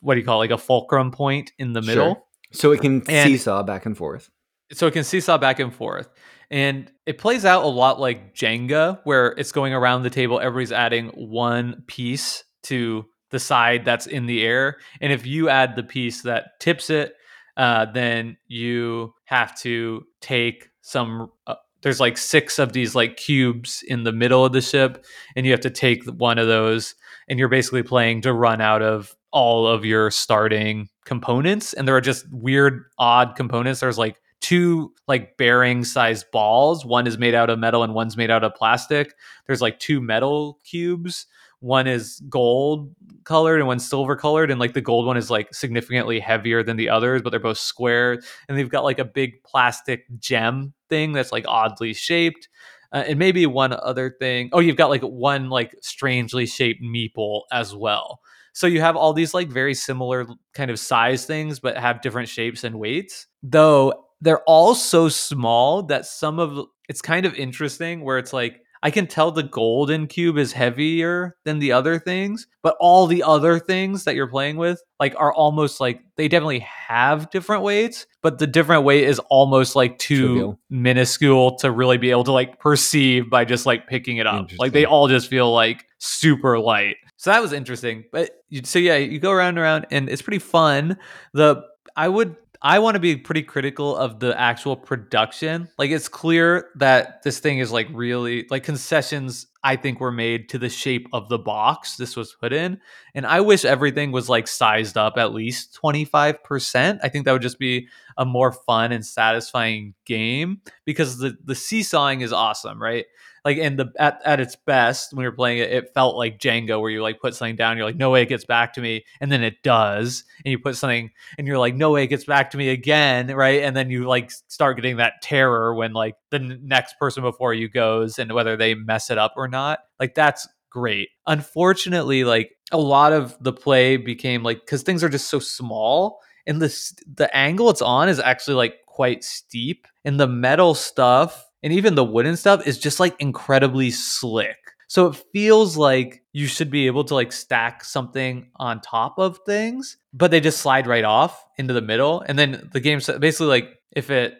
what 0.00 0.14
do 0.14 0.20
you 0.20 0.26
call 0.26 0.40
it, 0.40 0.50
like 0.50 0.58
a 0.58 0.58
fulcrum 0.58 1.10
point 1.10 1.52
in 1.58 1.72
the 1.72 1.82
middle, 1.82 2.14
sure. 2.14 2.22
so 2.52 2.72
it 2.72 2.80
can 2.80 3.02
and 3.08 3.28
seesaw 3.28 3.62
back 3.62 3.86
and 3.86 3.96
forth. 3.96 4.30
So 4.72 4.86
it 4.86 4.92
can 4.92 5.04
seesaw 5.04 5.38
back 5.38 5.58
and 5.58 5.74
forth. 5.74 6.08
And 6.50 6.90
it 7.06 7.18
plays 7.18 7.44
out 7.44 7.64
a 7.64 7.68
lot 7.68 8.00
like 8.00 8.34
Jenga, 8.34 9.00
where 9.04 9.28
it's 9.38 9.52
going 9.52 9.72
around 9.72 10.02
the 10.02 10.10
table, 10.10 10.40
everybody's 10.40 10.72
adding 10.72 11.08
one 11.08 11.84
piece 11.86 12.42
to 12.64 13.04
the 13.30 13.38
side 13.38 13.84
that's 13.84 14.06
in 14.06 14.26
the 14.26 14.42
air. 14.42 14.78
And 15.00 15.12
if 15.12 15.24
you 15.26 15.48
add 15.48 15.76
the 15.76 15.84
piece 15.84 16.22
that 16.22 16.58
tips 16.58 16.90
it, 16.90 17.14
uh, 17.56 17.86
then 17.92 18.36
you 18.48 19.14
have 19.24 19.58
to 19.60 20.04
take 20.20 20.70
some. 20.82 21.30
Uh, 21.46 21.54
there's 21.82 22.00
like 22.00 22.18
six 22.18 22.58
of 22.58 22.72
these 22.72 22.94
like 22.94 23.16
cubes 23.16 23.82
in 23.86 24.04
the 24.04 24.12
middle 24.12 24.44
of 24.44 24.52
the 24.52 24.60
ship, 24.60 25.04
and 25.36 25.46
you 25.46 25.52
have 25.52 25.60
to 25.60 25.70
take 25.70 26.04
one 26.04 26.38
of 26.38 26.48
those, 26.48 26.94
and 27.28 27.38
you're 27.38 27.48
basically 27.48 27.82
playing 27.82 28.22
to 28.22 28.32
run 28.32 28.60
out 28.60 28.82
of 28.82 29.14
all 29.32 29.66
of 29.66 29.84
your 29.84 30.10
starting 30.10 30.88
components. 31.04 31.72
And 31.72 31.86
there 31.86 31.96
are 31.96 32.00
just 32.00 32.26
weird, 32.32 32.84
odd 32.98 33.36
components. 33.36 33.80
There's 33.80 33.98
like 33.98 34.20
two 34.40 34.92
like 35.06 35.36
bearing 35.36 35.84
sized 35.84 36.26
balls. 36.32 36.84
One 36.84 37.06
is 37.06 37.18
made 37.18 37.34
out 37.34 37.50
of 37.50 37.58
metal 37.58 37.82
and 37.82 37.94
one's 37.94 38.16
made 38.16 38.30
out 38.30 38.44
of 38.44 38.54
plastic. 38.54 39.14
There's 39.46 39.60
like 39.60 39.78
two 39.78 40.00
metal 40.00 40.58
cubes. 40.64 41.26
One 41.60 41.86
is 41.86 42.22
gold 42.30 42.94
colored 43.24 43.58
and 43.58 43.66
one's 43.66 43.86
silver 43.86 44.16
colored. 44.16 44.50
And 44.50 44.58
like 44.58 44.72
the 44.72 44.80
gold 44.80 45.06
one 45.06 45.18
is 45.18 45.30
like 45.30 45.54
significantly 45.54 46.18
heavier 46.18 46.62
than 46.62 46.78
the 46.78 46.88
others, 46.88 47.20
but 47.20 47.30
they're 47.30 47.38
both 47.38 47.58
square. 47.58 48.20
And 48.48 48.56
they've 48.56 48.68
got 48.68 48.84
like 48.84 48.98
a 48.98 49.04
big 49.04 49.42
plastic 49.44 50.04
gem 50.18 50.72
thing 50.88 51.12
that's 51.12 51.32
like 51.32 51.44
oddly 51.46 51.92
shaped. 51.92 52.48
Uh, 52.92 53.04
and 53.06 53.18
maybe 53.18 53.46
one 53.46 53.72
other 53.72 54.16
thing. 54.18 54.48
Oh, 54.52 54.60
you've 54.60 54.76
got 54.76 54.90
like 54.90 55.02
one 55.02 55.50
like 55.50 55.76
strangely 55.82 56.46
shaped 56.46 56.82
meeple 56.82 57.42
as 57.52 57.74
well. 57.74 58.20
So 58.52 58.66
you 58.66 58.80
have 58.80 58.96
all 58.96 59.12
these 59.12 59.34
like 59.34 59.48
very 59.48 59.74
similar 59.74 60.26
kind 60.54 60.70
of 60.70 60.78
size 60.78 61.24
things, 61.24 61.60
but 61.60 61.76
have 61.76 62.00
different 62.00 62.28
shapes 62.28 62.64
and 62.64 62.80
weights. 62.80 63.26
Though 63.42 64.06
they're 64.20 64.42
all 64.44 64.74
so 64.74 65.08
small 65.08 65.82
that 65.84 66.06
some 66.06 66.38
of 66.38 66.66
it's 66.88 67.02
kind 67.02 67.26
of 67.26 67.34
interesting 67.34 68.04
where 68.04 68.18
it's 68.18 68.32
like 68.32 68.60
I 68.82 68.90
can 68.90 69.06
tell 69.06 69.30
the 69.30 69.42
golden 69.42 70.06
cube 70.06 70.38
is 70.38 70.52
heavier 70.52 71.36
than 71.44 71.58
the 71.58 71.72
other 71.72 71.98
things, 71.98 72.46
but 72.62 72.76
all 72.80 73.06
the 73.06 73.22
other 73.22 73.58
things 73.58 74.04
that 74.04 74.14
you're 74.14 74.26
playing 74.26 74.56
with 74.56 74.82
like 74.98 75.14
are 75.18 75.32
almost 75.34 75.80
like 75.80 76.00
they 76.16 76.28
definitely 76.28 76.60
have 76.60 77.30
different 77.30 77.62
weights, 77.62 78.06
but 78.22 78.38
the 78.38 78.46
different 78.46 78.84
weight 78.84 79.04
is 79.04 79.18
almost 79.30 79.76
like 79.76 79.98
too 79.98 80.26
Trivial. 80.26 80.60
minuscule 80.70 81.56
to 81.58 81.70
really 81.70 81.98
be 81.98 82.10
able 82.10 82.24
to 82.24 82.32
like 82.32 82.58
perceive 82.58 83.28
by 83.28 83.44
just 83.44 83.66
like 83.66 83.86
picking 83.86 84.16
it 84.16 84.26
up. 84.26 84.50
Like 84.58 84.72
they 84.72 84.86
all 84.86 85.08
just 85.08 85.28
feel 85.28 85.52
like 85.52 85.84
super 85.98 86.58
light. 86.58 86.96
So 87.16 87.30
that 87.30 87.42
was 87.42 87.52
interesting. 87.52 88.04
But 88.10 88.30
you, 88.48 88.62
so 88.64 88.78
yeah, 88.78 88.96
you 88.96 89.18
go 89.18 89.30
around 89.30 89.50
and 89.50 89.58
around 89.58 89.86
and 89.90 90.08
it's 90.08 90.22
pretty 90.22 90.38
fun. 90.38 90.96
The 91.34 91.64
I 91.96 92.08
would 92.08 92.36
I 92.62 92.78
want 92.80 92.94
to 92.94 93.00
be 93.00 93.16
pretty 93.16 93.42
critical 93.42 93.96
of 93.96 94.20
the 94.20 94.38
actual 94.38 94.76
production. 94.76 95.68
Like 95.78 95.90
it's 95.90 96.08
clear 96.08 96.68
that 96.76 97.22
this 97.22 97.38
thing 97.38 97.58
is 97.58 97.72
like 97.72 97.88
really 97.90 98.46
like 98.50 98.64
concessions 98.64 99.46
I 99.64 99.76
think 99.76 99.98
were 99.98 100.12
made 100.12 100.50
to 100.50 100.58
the 100.58 100.68
shape 100.68 101.08
of 101.12 101.28
the 101.30 101.38
box 101.38 101.96
this 101.96 102.16
was 102.16 102.34
put 102.38 102.52
in. 102.52 102.78
And 103.14 103.26
I 103.26 103.40
wish 103.40 103.64
everything 103.64 104.12
was 104.12 104.28
like 104.28 104.46
sized 104.46 104.98
up 104.98 105.16
at 105.16 105.32
least 105.32 105.78
25%. 105.82 106.98
I 107.02 107.08
think 107.08 107.24
that 107.24 107.32
would 107.32 107.42
just 107.42 107.58
be 107.58 107.88
a 108.18 108.26
more 108.26 108.52
fun 108.52 108.92
and 108.92 109.04
satisfying 109.06 109.94
game 110.04 110.60
because 110.84 111.18
the 111.18 111.36
the 111.42 111.54
seesawing 111.54 112.20
is 112.20 112.32
awesome, 112.32 112.80
right? 112.80 113.06
Like 113.44 113.56
in 113.56 113.76
the 113.76 113.86
at, 113.98 114.20
at 114.24 114.40
its 114.40 114.56
best 114.66 115.12
when 115.12 115.22
you're 115.22 115.32
playing 115.32 115.58
it 115.58 115.72
it 115.72 115.94
felt 115.94 116.16
like 116.16 116.38
jenga 116.38 116.80
where 116.80 116.90
you 116.90 117.02
like 117.02 117.20
put 117.20 117.34
something 117.34 117.56
down 117.56 117.76
you're 117.76 117.86
like 117.86 117.96
no 117.96 118.10
way 118.10 118.22
it 118.22 118.28
gets 118.28 118.44
back 118.44 118.72
to 118.74 118.80
me 118.80 119.04
and 119.20 119.30
then 119.30 119.42
it 119.42 119.62
does 119.62 120.24
and 120.44 120.52
you 120.52 120.58
put 120.58 120.76
something 120.76 121.10
and 121.38 121.46
you're 121.46 121.58
like 121.58 121.74
no 121.74 121.90
way 121.90 122.04
it 122.04 122.08
gets 122.08 122.24
back 122.24 122.50
to 122.50 122.58
me 122.58 122.68
again 122.68 123.28
right? 123.28 123.62
And 123.62 123.76
then 123.76 123.90
you 123.90 124.06
like 124.06 124.30
start 124.30 124.76
getting 124.76 124.96
that 124.96 125.22
terror 125.22 125.74
when 125.74 125.92
like 125.92 126.14
the 126.30 126.38
next 126.38 126.98
person 126.98 127.22
before 127.22 127.54
you 127.54 127.68
goes 127.68 128.18
and 128.18 128.32
whether 128.32 128.56
they 128.56 128.74
mess 128.74 129.10
it 129.10 129.18
up 129.18 129.34
or 129.36 129.48
not 129.48 129.80
like 129.98 130.14
that's 130.14 130.48
great. 130.70 131.08
Unfortunately 131.26 132.24
like 132.24 132.56
a 132.72 132.78
lot 132.78 133.12
of 133.12 133.36
the 133.40 133.52
play 133.52 133.96
became 133.96 134.42
like 134.42 134.60
because 134.60 134.82
things 134.82 135.02
are 135.02 135.08
just 135.08 135.28
so 135.28 135.38
small 135.38 136.20
and 136.46 136.60
the 136.60 136.92
the 137.14 137.34
angle 137.36 137.70
it's 137.70 137.82
on 137.82 138.08
is 138.08 138.20
actually 138.20 138.54
like 138.54 138.74
quite 138.86 139.24
steep 139.24 139.86
and 140.04 140.18
the 140.18 140.28
metal 140.28 140.74
stuff 140.74 141.49
and 141.62 141.72
even 141.72 141.94
the 141.94 142.04
wooden 142.04 142.36
stuff 142.36 142.66
is 142.66 142.78
just 142.78 143.00
like 143.00 143.14
incredibly 143.18 143.90
slick. 143.90 144.56
So 144.88 145.08
it 145.08 145.22
feels 145.32 145.76
like 145.76 146.22
you 146.32 146.46
should 146.46 146.70
be 146.70 146.86
able 146.86 147.04
to 147.04 147.14
like 147.14 147.32
stack 147.32 147.84
something 147.84 148.50
on 148.56 148.80
top 148.80 149.18
of 149.18 149.38
things, 149.44 149.96
but 150.12 150.30
they 150.30 150.40
just 150.40 150.60
slide 150.60 150.86
right 150.86 151.04
off 151.04 151.44
into 151.56 151.74
the 151.74 151.80
middle. 151.80 152.20
And 152.20 152.38
then 152.38 152.68
the 152.72 152.80
game 152.80 153.00
basically 153.18 153.48
like 153.48 153.80
if 153.92 154.10
it 154.10 154.36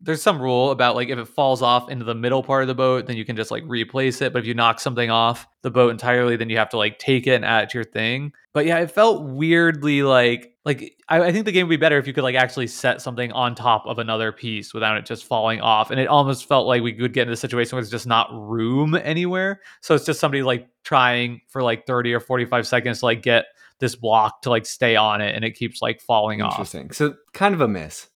there's 0.00 0.22
some 0.22 0.40
rule 0.40 0.70
about 0.70 0.94
like 0.94 1.08
if 1.08 1.18
it 1.18 1.28
falls 1.28 1.62
off 1.62 1.90
into 1.90 2.04
the 2.04 2.14
middle 2.14 2.42
part 2.42 2.62
of 2.62 2.68
the 2.68 2.74
boat, 2.74 3.06
then 3.06 3.16
you 3.16 3.24
can 3.24 3.36
just 3.36 3.50
like 3.50 3.62
replace 3.66 4.20
it. 4.20 4.32
But 4.32 4.40
if 4.40 4.46
you 4.46 4.54
knock 4.54 4.80
something 4.80 5.10
off 5.10 5.46
the 5.62 5.70
boat 5.70 5.90
entirely, 5.90 6.36
then 6.36 6.50
you 6.50 6.58
have 6.58 6.70
to 6.70 6.76
like 6.76 6.98
take 6.98 7.26
it 7.26 7.34
and 7.34 7.44
add 7.44 7.64
it 7.64 7.70
to 7.70 7.78
your 7.78 7.84
thing. 7.84 8.32
But 8.52 8.66
yeah, 8.66 8.78
it 8.78 8.90
felt 8.90 9.24
weirdly 9.24 10.02
like 10.02 10.54
like 10.64 10.92
I, 11.08 11.22
I 11.22 11.32
think 11.32 11.46
the 11.46 11.52
game 11.52 11.66
would 11.66 11.70
be 11.70 11.76
better 11.76 11.98
if 11.98 12.06
you 12.06 12.12
could 12.12 12.24
like 12.24 12.34
actually 12.34 12.66
set 12.66 13.00
something 13.00 13.32
on 13.32 13.54
top 13.54 13.84
of 13.86 13.98
another 13.98 14.32
piece 14.32 14.74
without 14.74 14.96
it 14.96 15.06
just 15.06 15.24
falling 15.24 15.60
off. 15.60 15.90
And 15.90 15.98
it 15.98 16.08
almost 16.08 16.46
felt 16.46 16.66
like 16.66 16.82
we 16.82 16.92
could 16.92 17.12
get 17.14 17.22
into 17.22 17.32
a 17.32 17.36
situation 17.36 17.76
where 17.76 17.82
there's 17.82 17.90
just 17.90 18.06
not 18.06 18.28
room 18.32 18.94
anywhere. 18.94 19.60
So 19.80 19.94
it's 19.94 20.04
just 20.04 20.20
somebody 20.20 20.42
like 20.42 20.68
trying 20.84 21.29
for 21.48 21.62
like 21.62 21.86
30 21.86 22.14
or 22.14 22.20
45 22.20 22.66
seconds 22.66 23.00
to 23.00 23.06
like 23.06 23.22
get 23.22 23.46
this 23.78 23.96
block 23.96 24.42
to 24.42 24.50
like 24.50 24.66
stay 24.66 24.96
on 24.96 25.20
it 25.20 25.34
and 25.34 25.44
it 25.44 25.52
keeps 25.52 25.82
like 25.82 26.00
falling 26.00 26.40
Interesting. 26.40 26.88
off. 26.88 26.94
So 26.94 27.14
kind 27.32 27.54
of 27.54 27.60
a 27.60 27.68
miss. 27.68 28.08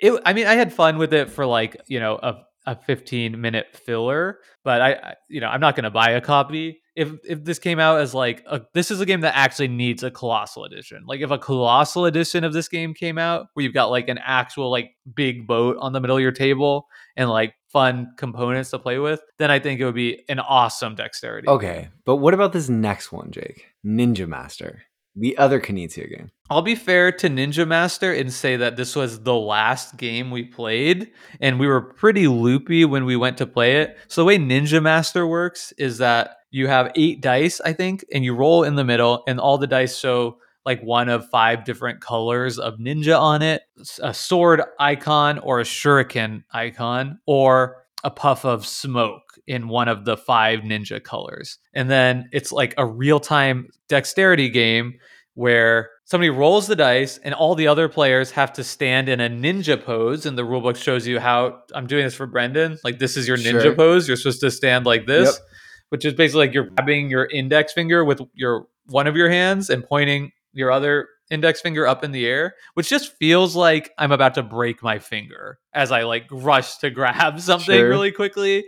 It 0.00 0.20
I 0.24 0.32
mean 0.32 0.46
I 0.46 0.54
had 0.54 0.72
fun 0.72 0.98
with 0.98 1.12
it 1.14 1.30
for 1.30 1.46
like, 1.46 1.76
you 1.86 2.00
know, 2.00 2.18
a 2.22 2.42
a 2.66 2.74
15 2.74 3.40
minute 3.40 3.66
filler, 3.74 4.40
but 4.64 4.82
I, 4.82 4.92
I 4.92 5.14
you 5.28 5.40
know, 5.40 5.48
I'm 5.48 5.60
not 5.60 5.76
going 5.76 5.84
to 5.84 5.90
buy 5.90 6.10
a 6.10 6.20
copy. 6.20 6.82
If 6.96 7.12
if 7.24 7.44
this 7.44 7.58
came 7.58 7.78
out 7.78 8.00
as 8.00 8.14
like 8.14 8.42
a, 8.46 8.62
this 8.72 8.90
is 8.90 9.00
a 9.00 9.06
game 9.06 9.20
that 9.20 9.36
actually 9.36 9.68
needs 9.68 10.02
a 10.02 10.10
colossal 10.10 10.64
edition. 10.64 11.04
Like 11.06 11.20
if 11.20 11.30
a 11.30 11.38
colossal 11.38 12.06
edition 12.06 12.42
of 12.42 12.52
this 12.52 12.68
game 12.68 12.94
came 12.94 13.18
out 13.18 13.48
where 13.52 13.62
you've 13.62 13.74
got 13.74 13.90
like 13.90 14.08
an 14.08 14.18
actual 14.18 14.70
like 14.70 14.92
big 15.14 15.46
boat 15.46 15.76
on 15.78 15.92
the 15.92 16.00
middle 16.00 16.16
of 16.16 16.22
your 16.22 16.32
table 16.32 16.88
and 17.16 17.28
like 17.28 17.54
fun 17.68 18.12
components 18.16 18.70
to 18.70 18.78
play 18.78 18.98
with, 18.98 19.20
then 19.38 19.50
I 19.50 19.58
think 19.58 19.80
it 19.80 19.84
would 19.84 19.94
be 19.94 20.24
an 20.30 20.38
awesome 20.38 20.94
dexterity. 20.94 21.46
Okay, 21.46 21.90
but 22.06 22.16
what 22.16 22.32
about 22.32 22.54
this 22.54 22.70
next 22.70 23.12
one, 23.12 23.30
Jake? 23.30 23.66
Ninja 23.84 24.26
Master, 24.26 24.82
the 25.14 25.36
other 25.36 25.60
Knizia 25.60 26.08
game. 26.08 26.30
I'll 26.48 26.62
be 26.62 26.74
fair 26.74 27.10
to 27.12 27.28
Ninja 27.28 27.66
Master 27.66 28.12
and 28.12 28.32
say 28.32 28.56
that 28.56 28.76
this 28.76 28.94
was 28.94 29.24
the 29.24 29.34
last 29.34 29.96
game 29.96 30.30
we 30.30 30.44
played, 30.44 31.10
and 31.40 31.58
we 31.58 31.66
were 31.66 31.80
pretty 31.80 32.28
loopy 32.28 32.84
when 32.84 33.04
we 33.04 33.16
went 33.16 33.36
to 33.38 33.46
play 33.46 33.82
it. 33.82 33.98
So, 34.08 34.22
the 34.22 34.26
way 34.26 34.38
Ninja 34.38 34.82
Master 34.82 35.26
works 35.26 35.72
is 35.72 35.98
that 35.98 36.36
you 36.56 36.68
have 36.68 36.90
eight 36.94 37.20
dice, 37.20 37.60
I 37.64 37.72
think, 37.74 38.04
and 38.12 38.24
you 38.24 38.34
roll 38.34 38.62
in 38.64 38.76
the 38.76 38.84
middle, 38.84 39.22
and 39.28 39.38
all 39.38 39.58
the 39.58 39.66
dice 39.66 39.98
show 39.98 40.38
like 40.64 40.80
one 40.82 41.08
of 41.08 41.28
five 41.28 41.64
different 41.64 42.00
colors 42.00 42.58
of 42.58 42.78
ninja 42.78 43.16
on 43.20 43.40
it 43.42 43.62
a 44.02 44.12
sword 44.14 44.62
icon, 44.80 45.38
or 45.40 45.60
a 45.60 45.64
shuriken 45.64 46.42
icon, 46.52 47.18
or 47.26 47.84
a 48.04 48.10
puff 48.10 48.44
of 48.44 48.66
smoke 48.66 49.22
in 49.46 49.68
one 49.68 49.86
of 49.88 50.04
the 50.04 50.16
five 50.16 50.60
ninja 50.60 51.02
colors. 51.02 51.58
And 51.74 51.90
then 51.90 52.28
it's 52.32 52.52
like 52.52 52.74
a 52.78 52.86
real 52.86 53.20
time 53.20 53.68
dexterity 53.88 54.48
game 54.48 54.94
where 55.34 55.90
somebody 56.04 56.30
rolls 56.30 56.66
the 56.66 56.74
dice 56.76 57.18
and 57.22 57.34
all 57.34 57.54
the 57.54 57.68
other 57.68 57.88
players 57.88 58.30
have 58.30 58.52
to 58.54 58.64
stand 58.64 59.08
in 59.08 59.20
a 59.20 59.28
ninja 59.28 59.80
pose 59.82 60.24
and 60.24 60.38
the 60.38 60.42
rulebook 60.42 60.76
shows 60.76 61.06
you 61.06 61.20
how 61.20 61.60
I'm 61.74 61.86
doing 61.86 62.04
this 62.04 62.14
for 62.14 62.26
Brendan 62.26 62.78
like 62.82 62.98
this 62.98 63.16
is 63.18 63.28
your 63.28 63.36
ninja 63.36 63.60
Sure. 63.62 63.74
pose 63.74 64.08
you're 64.08 64.16
supposed 64.16 64.40
to 64.40 64.50
stand 64.50 64.86
like 64.86 65.06
this 65.06 65.34
Yep. 65.34 65.48
Which 65.90 66.04
is 66.04 66.14
basically 66.14 66.46
like 66.46 66.54
you're 66.54 66.70
grabbing 66.70 67.08
your 67.10 67.26
index 67.26 67.72
finger 67.72 68.04
with 68.04 68.20
your 68.34 68.66
one 68.86 69.06
of 69.06 69.16
your 69.16 69.28
hands 69.30 69.70
and 69.70 69.84
pointing 69.84 70.32
your 70.52 70.70
other 70.70 71.08
index 71.30 71.60
finger 71.60 71.86
up 71.86 72.04
in 72.04 72.12
the 72.12 72.24
air 72.24 72.54
which 72.74 72.88
just 72.88 73.12
feels 73.18 73.56
like 73.56 73.90
I'm 73.98 74.12
about 74.12 74.34
to 74.34 74.42
break 74.44 74.82
my 74.82 74.98
finger 75.00 75.58
as 75.74 75.90
I 75.90 76.04
like 76.04 76.26
rush 76.30 76.76
to 76.78 76.90
grab 76.90 77.40
something 77.40 77.74
Sure. 77.74 77.88
really 77.88 78.12
quickly. 78.12 78.64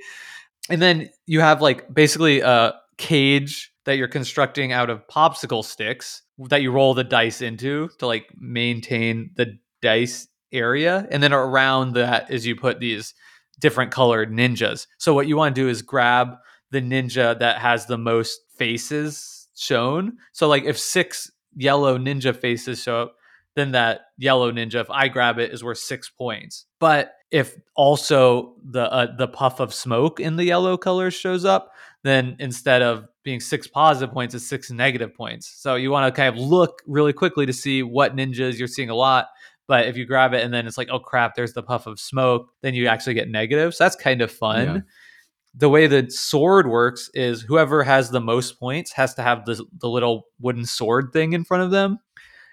And 0.69 0.83
then 0.83 1.09
you 1.27 1.41
have 1.41 1.63
like 1.63 1.93
basically 1.95 2.41
a 2.41 2.75
cage 2.99 3.73
that 3.85 3.97
you're 3.97 4.09
constructing 4.09 4.73
out 4.73 4.91
of 4.91 5.07
popsicle 5.09 5.65
sticks 5.65 6.23
that 6.51 6.61
you 6.61 6.71
roll 6.73 6.95
the 6.95 7.05
dice 7.05 7.41
into 7.41 7.89
to 8.01 8.07
like 8.07 8.27
maintain 8.39 9.31
the 9.37 9.57
dice 9.81 10.29
area. 10.53 11.07
And 11.11 11.23
then 11.23 11.33
around 11.33 11.95
that 11.95 12.31
is 12.31 12.45
you 12.47 12.55
put 12.57 12.81
these 12.81 13.15
different 13.61 13.93
colored 13.93 14.31
ninjas. 14.33 14.87
So 14.99 15.15
what 15.15 15.27
you 15.29 15.37
want 15.37 15.55
to 15.55 15.61
do 15.63 15.69
is 15.69 15.81
grab 15.81 16.37
the 16.71 16.81
ninja 16.81 17.39
that 17.39 17.59
has 17.59 17.87
the 17.87 17.99
most 17.99 18.41
faces 18.57 19.49
shown. 19.57 20.17
So 20.33 20.49
like 20.49 20.65
if 20.65 20.79
six 20.79 21.31
yellow 21.57 21.99
ninja 21.99 22.37
faces 22.37 22.83
show 22.83 23.03
up 23.03 23.15
then 23.57 23.73
that 23.73 24.03
yellow 24.17 24.53
ninja 24.53 24.77
if 24.77 24.89
i 24.91 25.09
grab 25.09 25.39
it 25.39 25.53
is 25.53 25.65
worth 25.65 25.79
six 25.79 26.09
points. 26.09 26.67
But 26.79 27.15
if 27.31 27.57
also 27.75 28.55
the 28.65 28.91
uh, 28.93 29.17
the 29.17 29.29
puff 29.29 29.61
of 29.61 29.75
smoke 29.75 30.21
in 30.21 30.37
the 30.37 30.45
yellow 30.45 30.77
color 30.77 31.11
shows 31.11 31.45
up 31.45 31.73
then 32.05 32.37
instead 32.39 32.83
of 32.83 33.05
being 33.25 33.41
six 33.41 33.67
positive 33.67 34.15
points 34.15 34.35
it's 34.35 34.47
six 34.47 34.71
negative 34.71 35.15
points. 35.15 35.53
So 35.57 35.75
you 35.75 35.91
want 35.91 36.13
to 36.13 36.17
kind 36.17 36.35
of 36.35 36.41
look 36.41 36.83
really 36.87 37.13
quickly 37.13 37.47
to 37.47 37.53
see 37.53 37.83
what 37.83 38.17
ninjas 38.17 38.59
you're 38.59 38.69
seeing 38.69 38.91
a 38.91 38.95
lot. 38.95 39.27
But 39.67 39.87
if 39.87 39.97
you 39.97 40.07
grab 40.07 40.33
it 40.33 40.45
and 40.45 40.55
then 40.55 40.67
it's 40.67 40.79
like 40.79 40.89
oh 40.91 41.01
crap 41.01 41.35
there's 41.35 41.53
the 41.53 41.63
puff 41.63 41.87
of 41.87 41.99
smoke 41.99 42.51
then 42.63 42.75
you 42.75 42.87
actually 42.87 43.15
get 43.15 43.29
negative. 43.29 43.75
So 43.75 43.85
that's 43.85 43.97
kind 43.97 44.23
of 44.23 44.31
fun. 44.31 44.67
Yeah. 44.67 44.81
The 45.55 45.69
way 45.69 45.87
the 45.87 46.11
sword 46.11 46.69
works 46.69 47.11
is 47.15 47.43
whoever 47.43 47.83
has 47.83 48.11
the 48.11 48.21
most 48.21 48.59
points 48.59 48.93
has 48.93 49.15
to 49.15 49.23
have 49.23 49.45
the, 49.45 49.65
the 49.81 49.89
little 49.89 50.25
wooden 50.41 50.65
sword 50.65 51.13
thing 51.13 51.33
in 51.33 51.45
front 51.45 51.63
of 51.63 51.71
them. 51.71 51.99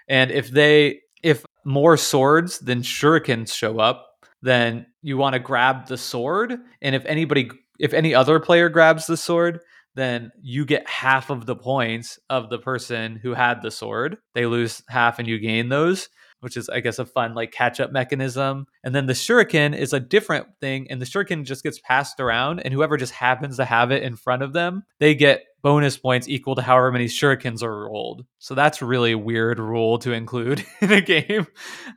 And 0.08 0.30
if 0.30 0.50
they 0.50 1.00
if 1.22 1.44
more 1.64 1.96
swords 1.96 2.58
than 2.60 2.82
shurikens 2.82 3.52
show 3.52 3.78
up 3.78 4.06
then 4.42 4.86
you 5.02 5.16
want 5.16 5.32
to 5.32 5.40
grab 5.40 5.86
the 5.86 5.96
sword. 5.96 6.54
And 6.82 6.94
if 6.94 7.04
anybody 7.06 7.50
if 7.78 7.92
any 7.92 8.14
other 8.14 8.40
player 8.40 8.68
grabs 8.68 9.06
the 9.06 9.16
sword 9.16 9.60
then 9.94 10.30
you 10.42 10.66
get 10.66 10.88
half 10.88 11.30
of 11.30 11.46
the 11.46 11.56
points 11.56 12.18
of 12.28 12.50
the 12.50 12.58
person 12.58 13.16
who 13.16 13.32
had 13.32 13.62
the 13.62 13.70
sword. 13.70 14.18
They 14.34 14.44
lose 14.44 14.82
half 14.90 15.18
and 15.18 15.26
you 15.26 15.38
gain 15.38 15.70
those 15.70 16.08
which 16.40 16.56
is 16.56 16.68
i 16.68 16.80
guess 16.80 16.98
a 16.98 17.06
fun 17.06 17.34
like 17.34 17.52
catch 17.52 17.80
up 17.80 17.92
mechanism. 17.92 18.66
And 18.84 18.94
then 18.94 19.06
the 19.06 19.12
shuriken 19.12 19.76
is 19.76 19.92
a 19.92 20.00
different 20.00 20.46
thing 20.60 20.86
and 20.90 21.00
the 21.00 21.06
shuriken 21.06 21.44
just 21.44 21.62
gets 21.62 21.78
passed 21.80 22.20
around 22.20 22.60
and 22.60 22.72
whoever 22.72 22.96
just 22.96 23.12
happens 23.12 23.56
to 23.56 23.64
have 23.64 23.90
it 23.90 24.02
in 24.02 24.16
front 24.16 24.42
of 24.42 24.52
them 24.52 24.84
they 24.98 25.14
get 25.14 25.44
bonus 25.62 25.96
points 25.96 26.28
equal 26.28 26.54
to 26.54 26.62
however 26.62 26.92
many 26.92 27.06
shurikens 27.06 27.62
are 27.62 27.86
rolled. 27.86 28.24
So 28.38 28.54
that's 28.54 28.80
really 28.80 29.12
a 29.12 29.18
weird 29.18 29.58
rule 29.58 29.98
to 29.98 30.12
include 30.12 30.64
in 30.80 30.92
a 30.92 31.00
game 31.00 31.46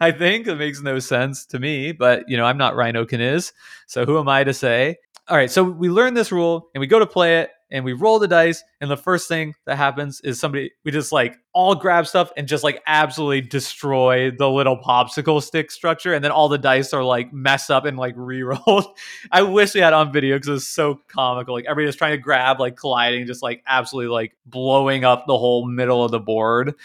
i 0.01 0.11
think. 0.11 0.47
It 0.47 0.55
makes 0.55 0.81
no 0.81 0.99
sense 0.99 1.45
to 1.47 1.59
me 1.59 1.91
but 1.91 2.23
you 2.27 2.37
know 2.37 2.45
i'm 2.45 2.57
not 2.57 2.73
Reiner 2.73 3.05
Kniz, 3.05 3.51
so 3.87 4.05
who 4.05 4.19
am 4.19 4.27
i 4.27 4.43
to 4.43 4.53
say? 4.53 4.97
All 5.27 5.37
right 5.37 5.51
so 5.51 5.63
we 5.63 5.89
learn 5.89 6.13
this 6.13 6.31
rule 6.31 6.69
and 6.73 6.79
we 6.79 6.87
go 6.87 6.99
to 6.99 7.05
play 7.05 7.39
it 7.39 7.51
and 7.71 7.85
we 7.85 7.93
roll 7.93 8.19
the 8.19 8.27
dice 8.27 8.63
and 8.81 8.89
the 8.89 8.97
first 8.97 9.27
thing 9.27 9.53
that 9.65 9.77
happens 9.77 10.21
is 10.21 10.39
somebody 10.39 10.71
we 10.83 10.91
just 10.91 11.11
like 11.11 11.37
all 11.53 11.75
grab 11.75 12.07
stuff 12.07 12.31
and 12.37 12.47
just 12.47 12.63
like 12.63 12.81
absolutely 12.87 13.41
destroy 13.41 14.31
the 14.31 14.49
little 14.49 14.77
popsicle 14.77 15.41
stick 15.41 15.71
structure 15.71 16.13
and 16.13 16.23
then 16.23 16.31
all 16.31 16.49
the 16.49 16.57
dice 16.57 16.93
are 16.93 17.03
like 17.03 17.31
messed 17.33 17.71
up 17.71 17.85
and 17.85 17.97
like 17.97 18.13
re-rolled. 18.17 18.85
I 19.31 19.41
wish 19.41 19.73
we 19.73 19.81
had 19.81 19.93
on 19.93 20.11
video 20.11 20.35
because 20.35 20.47
it 20.47 20.53
was 20.53 20.67
so 20.67 21.01
comical 21.07 21.53
like 21.53 21.65
everybody 21.65 21.87
was 21.87 21.95
trying 21.95 22.13
to 22.13 22.17
grab 22.17 22.59
like 22.59 22.75
colliding 22.75 23.27
just 23.27 23.43
like 23.43 23.63
absolutely 23.67 24.11
like 24.11 24.35
blowing 24.45 25.03
up 25.03 25.25
the 25.27 25.37
whole 25.37 25.65
middle 25.65 26.03
of 26.03 26.11
the 26.11 26.19
board. 26.19 26.75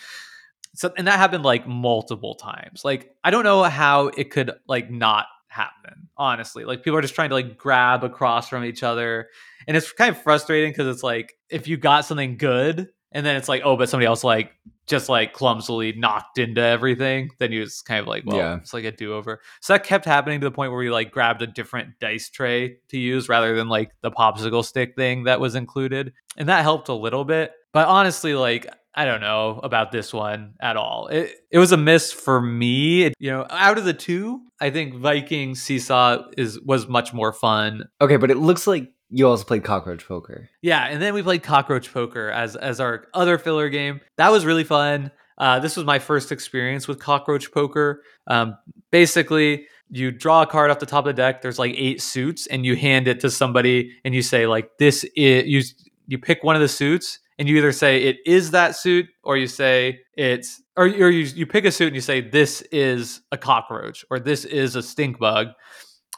So 0.74 0.92
and 0.96 1.06
that 1.06 1.18
happened 1.18 1.44
like 1.44 1.66
multiple 1.66 2.34
times. 2.34 2.84
Like 2.84 3.14
i 3.22 3.30
don't 3.30 3.44
know 3.44 3.62
how 3.64 4.08
it 4.08 4.30
could 4.30 4.52
like 4.66 4.90
not 4.90 5.26
happen 5.54 6.08
honestly. 6.16 6.64
Like 6.64 6.82
people 6.82 6.98
are 6.98 7.02
just 7.02 7.14
trying 7.14 7.30
to 7.30 7.34
like 7.34 7.56
grab 7.56 8.04
across 8.04 8.48
from 8.48 8.64
each 8.64 8.82
other. 8.82 9.28
And 9.66 9.76
it's 9.76 9.92
kind 9.92 10.10
of 10.14 10.20
frustrating 10.22 10.70
because 10.72 10.86
it's 10.86 11.02
like 11.02 11.34
if 11.48 11.66
you 11.68 11.76
got 11.76 12.04
something 12.04 12.36
good 12.36 12.88
and 13.12 13.24
then 13.24 13.36
it's 13.36 13.48
like 13.48 13.62
oh 13.64 13.76
but 13.76 13.88
somebody 13.88 14.06
else 14.06 14.24
like 14.24 14.52
just 14.86 15.08
like 15.08 15.32
clumsily 15.32 15.92
knocked 15.92 16.38
into 16.38 16.60
everything 16.60 17.30
then 17.38 17.50
you 17.52 17.64
just 17.64 17.86
kind 17.86 18.00
of 18.00 18.06
like 18.06 18.24
well 18.26 18.36
Yeah. 18.36 18.56
it's 18.56 18.74
like 18.74 18.84
a 18.84 18.92
do-over. 18.92 19.40
So 19.60 19.72
that 19.72 19.84
kept 19.84 20.04
happening 20.04 20.40
to 20.40 20.44
the 20.46 20.50
point 20.50 20.72
where 20.72 20.80
we 20.80 20.90
like 20.90 21.10
grabbed 21.10 21.42
a 21.42 21.46
different 21.46 21.98
dice 22.00 22.28
tray 22.28 22.76
to 22.88 22.98
use 22.98 23.28
rather 23.28 23.54
than 23.56 23.68
like 23.68 23.92
the 24.02 24.10
popsicle 24.10 24.64
stick 24.64 24.94
thing 24.96 25.24
that 25.24 25.40
was 25.40 25.54
included. 25.54 26.12
And 26.36 26.48
that 26.48 26.62
helped 26.62 26.88
a 26.88 26.94
little 26.94 27.24
bit. 27.24 27.52
But 27.72 27.88
honestly 27.88 28.34
like 28.34 28.66
I 28.96 29.04
don't 29.04 29.20
know 29.20 29.60
about 29.62 29.90
this 29.92 30.12
one 30.12 30.54
at 30.60 30.76
all. 30.76 31.08
It 31.08 31.32
it 31.50 31.58
was 31.58 31.72
a 31.72 31.76
miss 31.76 32.12
for 32.12 32.40
me. 32.40 33.04
It- 33.04 33.14
you 33.18 33.30
know, 33.30 33.46
out 33.50 33.78
of 33.78 33.84
the 33.84 33.92
two, 33.94 34.40
I 34.60 34.70
think 34.70 34.94
Viking 34.94 35.54
Seesaw 35.54 36.24
is 36.36 36.60
was 36.60 36.86
much 36.88 37.12
more 37.12 37.32
fun. 37.32 37.88
Okay, 38.00 38.16
but 38.16 38.30
it 38.30 38.36
looks 38.38 38.66
like 38.66 38.88
you 39.10 39.28
also 39.28 39.44
played 39.44 39.64
Cockroach 39.64 40.06
Poker. 40.06 40.48
Yeah, 40.62 40.84
and 40.86 41.00
then 41.02 41.14
we 41.14 41.22
played 41.22 41.42
Cockroach 41.42 41.92
Poker 41.92 42.30
as 42.30 42.56
as 42.56 42.80
our 42.80 43.06
other 43.14 43.38
filler 43.38 43.68
game. 43.68 44.00
That 44.16 44.30
was 44.32 44.44
really 44.44 44.64
fun. 44.64 45.10
Uh, 45.36 45.58
this 45.58 45.76
was 45.76 45.84
my 45.84 45.98
first 45.98 46.30
experience 46.30 46.86
with 46.86 47.00
Cockroach 47.00 47.50
Poker. 47.50 48.02
Um, 48.28 48.56
basically, 48.92 49.66
you 49.90 50.12
draw 50.12 50.42
a 50.42 50.46
card 50.46 50.70
off 50.70 50.78
the 50.78 50.86
top 50.86 51.04
of 51.06 51.16
the 51.16 51.20
deck. 51.20 51.42
There's 51.42 51.58
like 51.58 51.74
eight 51.76 52.00
suits, 52.00 52.46
and 52.46 52.64
you 52.64 52.76
hand 52.76 53.08
it 53.08 53.18
to 53.20 53.30
somebody, 53.30 53.90
and 54.04 54.14
you 54.14 54.22
say 54.22 54.46
like, 54.46 54.70
"This 54.78 55.04
is 55.16 55.44
you." 55.46 55.62
You 56.06 56.18
pick 56.18 56.44
one 56.44 56.54
of 56.54 56.60
the 56.60 56.68
suits, 56.68 57.18
and 57.38 57.48
you 57.48 57.56
either 57.56 57.72
say 57.72 58.02
it 58.02 58.18
is 58.26 58.50
that 58.52 58.76
suit, 58.76 59.06
or 59.22 59.36
you 59.36 59.46
say 59.46 60.00
it's, 60.16 60.62
or, 60.76 60.84
or 60.86 61.10
you 61.10 61.24
you 61.24 61.46
pick 61.46 61.64
a 61.64 61.70
suit 61.72 61.88
and 61.88 61.94
you 61.94 62.00
say 62.00 62.20
this 62.20 62.62
is 62.72 63.20
a 63.32 63.38
cockroach, 63.38 64.04
or 64.10 64.18
this 64.18 64.44
is 64.44 64.76
a 64.76 64.82
stink 64.82 65.18
bug, 65.18 65.48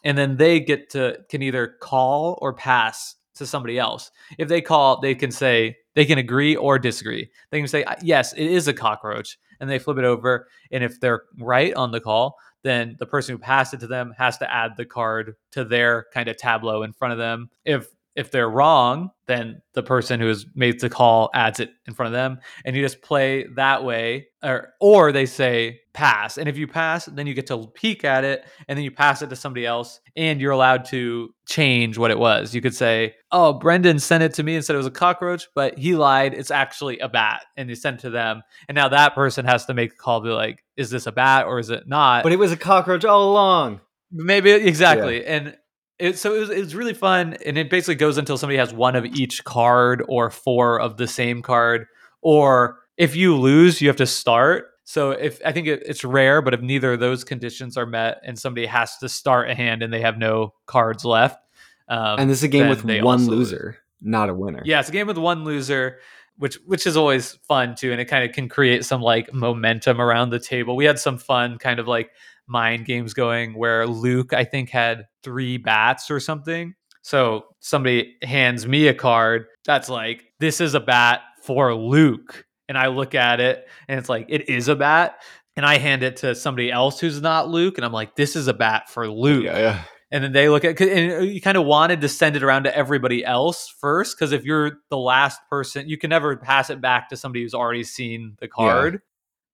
and 0.05 0.17
then 0.17 0.37
they 0.37 0.61
get 0.61 0.91
to 0.91 1.19
can 1.31 1.43
either 1.43 1.77
call 1.81 2.39
or 2.43 2.53
pass 2.53 3.17
to 3.35 3.47
somebody 3.47 3.79
else. 3.79 4.11
If 4.39 4.49
they 4.49 4.61
call, 4.61 5.01
they 5.01 5.14
can 5.14 5.31
say 5.31 5.77
They 5.97 6.05
can 6.05 6.19
agree 6.19 6.55
or 6.55 6.79
disagree. 6.79 7.31
They 7.51 7.59
can 7.59 7.67
say, 7.67 7.85
yes, 8.03 8.35
it 8.35 8.47
is 8.47 8.69
a 8.69 8.75
cockroach, 8.75 9.39
and 9.59 9.69
they 9.69 9.79
flip 9.79 9.97
it 9.97 10.05
over. 10.05 10.47
And 10.71 10.85
if 10.85 11.01
they're 11.01 11.23
right 11.39 11.73
on 11.75 11.91
the 11.91 12.01
call, 12.01 12.37
then 12.62 12.97
the 12.99 13.07
person 13.07 13.35
who 13.35 13.39
passed 13.39 13.73
it 13.73 13.81
to 13.81 13.87
them 13.87 14.12
has 14.19 14.37
to 14.39 14.55
add 14.55 14.73
the 14.77 14.85
card 14.85 15.37
to 15.53 15.64
their 15.64 16.05
kind 16.12 16.29
of 16.29 16.37
tableau 16.37 16.83
in 16.83 16.93
front 16.93 17.12
of 17.12 17.19
them. 17.19 17.49
If 17.64 17.89
if 18.17 18.31
they're 18.31 18.49
wrong, 18.49 19.11
then 19.27 19.61
the 19.75 19.83
person 19.83 20.21
who 20.21 20.29
has 20.29 20.47
made 20.55 20.81
the 20.81 20.89
call 20.89 21.31
adds 21.35 21.61
it 21.61 21.71
in 21.87 21.95
front 21.95 22.09
of 22.09 22.12
them, 22.14 22.39
and 22.64 22.75
you 22.75 22.83
just 22.83 23.03
play 23.03 23.47
that 23.57 23.85
way. 23.85 24.29
Or, 24.43 24.75
or 24.81 25.12
they 25.12 25.27
say 25.27 25.81
pass, 25.93 26.39
and 26.39 26.49
if 26.49 26.57
you 26.57 26.67
pass, 26.67 27.07
then 27.07 27.27
you 27.27 27.35
get 27.35 27.49
to 27.49 27.67
peek 27.75 28.05
at 28.05 28.25
it, 28.25 28.45
and 28.69 28.77
then 28.77 28.85
you 28.85 28.91
pass 28.91 29.21
it 29.23 29.29
to 29.31 29.37
somebody 29.37 29.67
else, 29.67 30.01
and 30.17 30.41
you're 30.41 30.53
allowed 30.53 30.85
to 30.87 31.35
change 31.47 31.99
what 31.99 32.11
it 32.11 32.19
was. 32.19 32.55
You 32.55 32.61
could 32.61 32.75
say, 32.75 33.14
"Oh, 33.33 33.53
Brendan 33.53 33.99
sent 33.99 34.23
it 34.23 34.35
to 34.35 34.43
me 34.43 34.55
and 34.55 34.64
said 34.64 34.75
it 34.75 34.79
was 34.79 34.87
a 34.87 34.91
cockroach, 34.91 35.49
but 35.55 35.79
he 35.79 35.95
lied. 35.95 36.33
It's 36.33 36.51
actually 36.51 36.99
a 37.01 37.09
bat," 37.09 37.45
and 37.57 37.69
you 37.69 37.75
sent 37.75 37.99
it 37.99 38.03
to 38.03 38.11
them, 38.11 38.43
and 38.69 38.77
now 38.77 38.89
that 38.89 39.14
person 39.14 39.45
has 39.45 39.67
to 39.67 39.75
make 39.75 39.93
a 39.93 39.97
call, 39.97 40.21
be 40.21 40.31
like, 40.31 40.64
"Is 40.77 40.91
this 40.91 41.07
a 41.07 41.12
bat 41.12 41.47
or 41.47 41.59
is 41.59 41.71
it 41.71 41.89
not?" 41.89 42.23
But 42.23 42.33
it 42.33 42.39
was 42.39 42.53
a 42.53 42.57
cockroach 42.57 43.05
all 43.05 43.31
along. 43.31 43.81
Maybe 44.12 44.53
exactly, 44.53 45.23
yeah. 45.23 45.37
and 45.37 45.57
it, 45.99 46.18
so 46.18 46.34
it 46.34 46.40
was, 46.40 46.51
it 46.51 46.59
was 46.59 46.74
really 46.74 46.94
fun, 46.94 47.34
and 47.44 47.57
it 47.57 47.70
basically 47.70 47.94
goes 47.94 48.18
until 48.18 48.36
somebody 48.36 48.59
has 48.59 48.72
one 48.72 48.97
of 48.97 49.05
each 49.05 49.44
card 49.44 50.05
or 50.09 50.30
four 50.30 50.80
of 50.80 50.97
the 50.97 51.07
same 51.07 51.42
card, 51.42 51.86
or 52.20 52.78
if 52.97 53.16
you 53.16 53.36
lose, 53.36 53.80
you 53.80 53.88
have 53.88 53.97
to 53.97 54.07
start. 54.07 54.66
So 54.84 55.11
if 55.11 55.40
I 55.44 55.53
think 55.53 55.66
it, 55.66 55.82
it's 55.84 56.05
rare, 56.05 56.42
but 56.42 56.55
if 56.55 56.61
neither 56.61 56.92
of 56.92 57.01
those 57.01 57.24
conditions 57.24 57.76
are 57.76 57.86
met, 57.86 58.20
and 58.24 58.38
somebody 58.38 58.66
has 58.66 58.99
to 58.99 59.09
start 59.09 59.51
a 59.51 59.55
hand 59.55 59.82
and 59.82 59.92
they 59.92 60.01
have 60.01 60.18
no 60.18 60.55
cards 60.66 61.05
left, 61.05 61.40
um, 61.88 62.18
and 62.18 62.30
this 62.30 62.38
is 62.38 62.44
a 62.44 62.49
game 62.49 62.68
with 62.68 62.84
one 62.84 63.26
loser, 63.26 63.76
lose. 64.03 64.11
not 64.12 64.28
a 64.28 64.34
winner. 64.34 64.62
Yeah, 64.64 64.80
it's 64.80 64.88
a 64.88 64.92
game 64.92 65.07
with 65.07 65.18
one 65.18 65.44
loser, 65.44 65.99
which 66.36 66.57
which 66.66 66.86
is 66.86 66.97
always 66.97 67.32
fun 67.49 67.74
too, 67.74 67.92
and 67.92 68.01
it 68.01 68.07
kind 68.07 68.28
of 68.28 68.34
can 68.34 68.49
create 68.49 68.84
some 68.84 69.01
like 69.01 69.32
momentum 69.32 70.01
around 70.01 70.30
the 70.30 70.40
table. 70.40 70.76
We 70.76 70.84
had 70.84 70.99
some 70.99 71.18
fun 71.18 71.59
kind 71.59 71.78
of 71.80 71.88
like 71.88 72.11
mind 72.49 72.84
games 72.84 73.14
going 73.14 73.55
where 73.55 73.86
Luke, 73.86 74.32
I 74.32 74.44
think, 74.44 74.70
had 74.70 75.07
three 75.22 75.57
bats 75.57 76.11
or 76.11 76.20
something. 76.20 76.74
So 77.03 77.44
somebody 77.61 78.16
hands 78.22 78.66
me 78.66 78.88
a 78.88 78.94
card 78.94 79.47
that's 79.64 79.88
like, 79.88 80.24
this 80.40 80.61
is 80.61 80.74
a 80.74 80.80
bat 80.80 81.20
for 81.42 81.74
Luke. 81.74 82.44
And 82.68 82.76
I 82.76 82.88
look 82.88 83.14
at 83.14 83.38
it 83.38 83.68
and 83.88 83.99
it's 83.99 84.09
like, 84.09 84.26
it 84.28 84.49
is 84.49 84.68
a 84.68 84.74
bat. 84.74 85.22
And 85.57 85.64
I 85.64 85.78
hand 85.78 86.03
it 86.03 86.16
to 86.18 86.34
somebody 86.34 86.70
else 86.70 87.01
who's 87.01 87.22
not 87.22 87.49
Luke. 87.49 87.78
And 87.78 87.84
I'm 87.84 87.92
like, 87.92 88.16
this 88.16 88.36
is 88.36 88.49
a 88.49 88.55
bat 88.55 88.90
for 88.90 89.09
Luke. 89.09 89.44
Yeah, 89.44 89.59
yeah. 89.59 89.82
And 90.11 90.22
then 90.22 90.32
they 90.32 90.49
look 90.49 90.64
at 90.64 90.80
and 90.80 91.12
uh, 91.12 91.18
you 91.18 91.40
kind 91.40 91.57
of 91.57 91.64
wanted 91.64 92.01
to 92.01 92.09
send 92.09 92.36
it 92.36 92.42
around 92.42 92.64
to 92.64 92.76
everybody 92.76 93.24
else 93.24 93.72
first. 93.80 94.18
Cause 94.18 94.32
if 94.32 94.44
you're 94.44 94.78
the 94.90 94.99
last 94.99 95.40
person, 95.49 95.88
you 95.88 95.99
can 95.99 96.11
never 96.11 96.36
pass 96.36 96.70
it 96.70 96.80
back 96.80 97.09
to 97.09 97.16
somebody 97.16 97.42
who's 97.42 97.55
already 97.55 97.84
seen 97.84 98.36
the 98.40 98.49
card. 98.49 98.94
Yeah. 98.94 99.01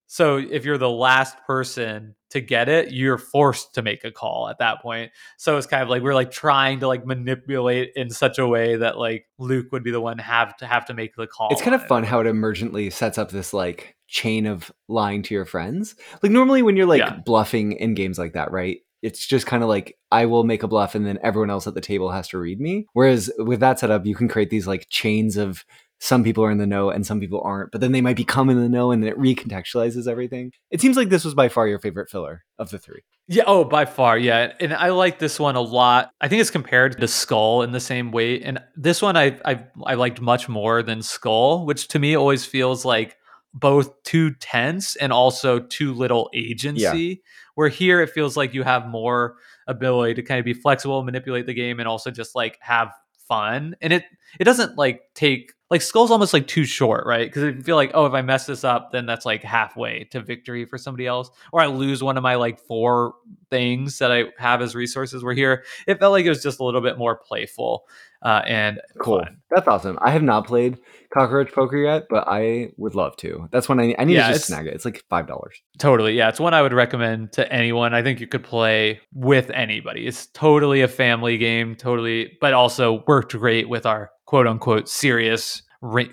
So 0.09 0.37
if 0.37 0.65
you're 0.65 0.79
the 0.79 0.91
last 0.91 1.37
person 1.47 2.17
to 2.33 2.41
get 2.41 2.69
it, 2.69 2.93
you're 2.93 3.19
forced 3.19 3.75
to 3.75 3.83
make 3.83 4.05
a 4.05 4.11
call 4.11 4.49
at 4.49 4.59
that 4.59 4.83
point. 4.83 5.13
So 5.37 5.57
it's 5.57 5.67
kind 5.67 5.83
of 5.83 5.89
like 5.89 6.03
we're 6.03 6.15
like 6.15 6.31
trying 6.31 6.81
to 6.81 6.89
like 6.89 7.07
manipulate 7.07 7.93
in 7.97 8.11
such 8.11 8.39
a 8.39 8.47
way 8.47 8.77
that 8.77 8.99
like 8.99 9.27
Luke 9.39 9.73
would 9.73 9.85
be 9.85 9.91
the 9.91 10.01
one 10.01 10.19
have 10.19 10.57
to 10.59 10.67
have 10.67 10.87
to 10.87 10.95
make 10.95 11.15
the 11.17 11.27
call. 11.27 11.49
It's 11.51 11.63
kind 11.63 11.75
of 11.75 11.87
fun 11.87 12.05
how 12.05 12.21
it 12.21 12.25
emergently 12.25 12.93
sets 12.93 13.19
up 13.19 13.31
this 13.31 13.53
like 13.53 13.97
chain 14.09 14.47
of 14.47 14.71
lying 14.89 15.23
to 15.23 15.35
your 15.35 15.45
friends. 15.45 15.95
Like 16.23 16.33
normally 16.33 16.63
when 16.63 16.77
you're 16.77 16.87
like 16.87 17.01
yeah. 17.01 17.17
bluffing 17.25 17.73
in 17.73 17.95
games 17.95 18.19
like 18.19 18.33
that, 18.35 18.51
right? 18.51 18.81
It's 19.03 19.27
just 19.27 19.47
kind 19.47 19.63
of 19.63 19.69
like 19.69 19.99
I 20.11 20.27
will 20.27 20.45
make 20.45 20.63
a 20.63 20.69
bluff 20.69 20.95
and 20.95 21.05
then 21.05 21.19
everyone 21.23 21.51
else 21.51 21.67
at 21.67 21.75
the 21.75 21.81
table 21.81 22.11
has 22.11 22.29
to 22.29 22.39
read 22.39 22.61
me. 22.61 22.87
Whereas 22.93 23.31
with 23.39 23.61
that 23.61 23.79
setup, 23.79 24.07
you 24.07 24.15
can 24.15 24.29
create 24.29 24.51
these 24.51 24.67
like 24.67 24.87
chains 24.91 25.37
of 25.37 25.65
some 26.03 26.25
people 26.25 26.43
are 26.43 26.51
in 26.51 26.59
the 26.59 26.67
know 26.67 26.91
and 26.91 27.07
some 27.07 27.21
people 27.21 27.41
aren't, 27.45 27.71
but 27.71 27.81
then 27.81 27.93
they 27.93 28.01
might 28.01 28.17
become 28.17 28.51
in 28.51 28.61
the 28.61 28.69
know 28.69 28.91
and 28.91 29.05
then 29.05 29.13
it 29.13 29.17
recontextualizes 29.17 30.09
everything. 30.09 30.53
It 30.69 30.81
seems 30.81 30.97
like 30.97 31.11
this 31.11 31.25
was 31.25 31.33
by 31.33 31.49
far 31.49 31.69
your 31.69 31.79
favorite 31.79 32.11
filler 32.11 32.43
of 32.59 32.71
the 32.71 32.79
three. 32.81 33.03
Yeah, 33.29 33.45
oh, 33.47 33.63
by 33.63 33.85
far, 33.85 34.19
yeah. 34.19 34.53
And 34.59 34.75
I 34.75 34.89
like 34.89 35.21
this 35.21 35.39
one 35.39 35.55
a 35.55 35.61
lot. 35.61 36.11
I 36.21 36.27
think 36.27 36.41
it's 36.41 36.51
compared 36.51 37.01
to 37.01 37.07
Skull 37.07 37.63
in 37.63 37.71
the 37.71 37.79
same 37.79 38.11
way. 38.11 38.43
And 38.43 38.59
this 38.75 39.01
one 39.01 39.17
I 39.17 39.39
I 39.45 39.65
I 39.87 39.95
liked 39.95 40.21
much 40.21 40.49
more 40.49 40.83
than 40.83 41.03
Skull, 41.03 41.67
which 41.67 41.87
to 41.89 42.01
me 42.01 42.17
always 42.17 42.45
feels 42.45 42.85
like 42.85 43.17
both 43.55 44.03
too 44.03 44.33
tense 44.35 44.97
and 44.97 45.13
also 45.13 45.61
too 45.61 45.95
little 45.95 46.31
agency. 46.35 46.83
Yeah. 46.83 47.15
Where 47.55 47.69
here 47.69 48.01
it 48.01 48.11
feels 48.11 48.37
like 48.37 48.55
you 48.55 48.65
have 48.65 48.89
more 48.89 49.37
ability 49.69 50.15
to 50.15 50.23
kind 50.23 50.41
of 50.41 50.45
be 50.45 50.55
flexible, 50.55 51.05
manipulate 51.05 51.47
the 51.47 51.55
game, 51.55 51.79
and 51.79 51.87
also 51.87 52.11
just 52.11 52.35
like 52.35 52.59
have 52.61 52.93
fun. 53.29 53.77
And 53.81 53.93
it 53.93 54.05
it 54.41 54.45
doesn't 54.45 54.77
like 54.77 55.03
take 55.15 55.53
like 55.73 55.81
Skull's 55.81 56.11
almost 56.11 56.35
like 56.35 56.47
too 56.47 56.67
short, 56.67 57.07
right? 57.07 57.27
Because 57.27 57.45
I 57.45 57.63
feel 57.63 57.77
like, 57.77 57.93
oh, 57.95 58.05
if 58.05 58.13
I 58.13 58.21
mess 58.21 58.45
this 58.45 58.63
up, 58.63 58.93
then 58.93 59.07
that's 59.07 59.25
like 59.25 59.43
halfway 59.43 60.05
to 60.11 60.21
victory 60.21 60.67
for 60.67 60.77
somebody 60.77 61.07
else, 61.07 61.31
or 61.51 61.63
I 61.63 61.67
lose 61.67 62.03
one 62.03 62.19
of 62.19 62.23
my 62.23 62.35
like 62.35 62.61
four 62.61 63.15
things 63.49 63.99
that 63.99 64.13
I 64.13 64.25
have 64.37 64.61
as 64.61 64.75
resources. 64.75 65.25
Where 65.25 65.33
here, 65.33 65.65
it 65.87 65.99
felt 65.99 66.13
like 66.13 66.27
it 66.27 66.29
was 66.29 66.43
just 66.43 66.61
a 66.61 66.65
little 66.65 66.83
bit 66.83 66.99
more 66.99 67.17
playful 67.17 67.87
uh, 68.21 68.43
and 68.47 68.83
cool. 68.99 69.21
Fun. 69.21 69.39
That's 69.51 69.67
awesome. 69.67 69.99
I 70.03 70.11
have 70.11 70.23
not 70.23 70.47
played 70.47 70.79
Cockroach 71.13 71.51
Poker 71.53 71.79
yet, 71.79 72.05
but 72.11 72.29
I 72.29 72.73
would 72.77 72.95
love 72.95 73.17
to. 73.17 73.49
That's 73.51 73.67
one 73.67 73.81
I, 73.81 73.95
I 73.99 74.05
need 74.05 74.17
yeah, 74.17 74.27
to 74.27 74.35
just 74.35 74.49
snag 74.49 74.67
it. 74.67 74.75
It's 74.75 74.85
like 74.85 75.03
five 75.09 75.27
dollars. 75.27 75.63
Totally, 75.79 76.13
yeah. 76.13 76.29
It's 76.29 76.39
one 76.39 76.53
I 76.53 76.61
would 76.61 76.75
recommend 76.75 77.33
to 77.33 77.51
anyone. 77.51 77.95
I 77.95 78.03
think 78.03 78.21
you 78.21 78.27
could 78.27 78.45
play 78.45 79.01
with 79.15 79.49
anybody. 79.49 80.07
It's 80.07 80.27
totally 80.27 80.83
a 80.83 80.89
family 80.89 81.39
game, 81.39 81.77
totally, 81.77 82.37
but 82.43 82.53
also 82.53 83.03
worked 83.07 83.33
great 83.33 83.71
with 83.71 83.87
our 83.87 84.11
quote 84.33 84.47
unquote 84.47 84.89
serious 84.89 85.61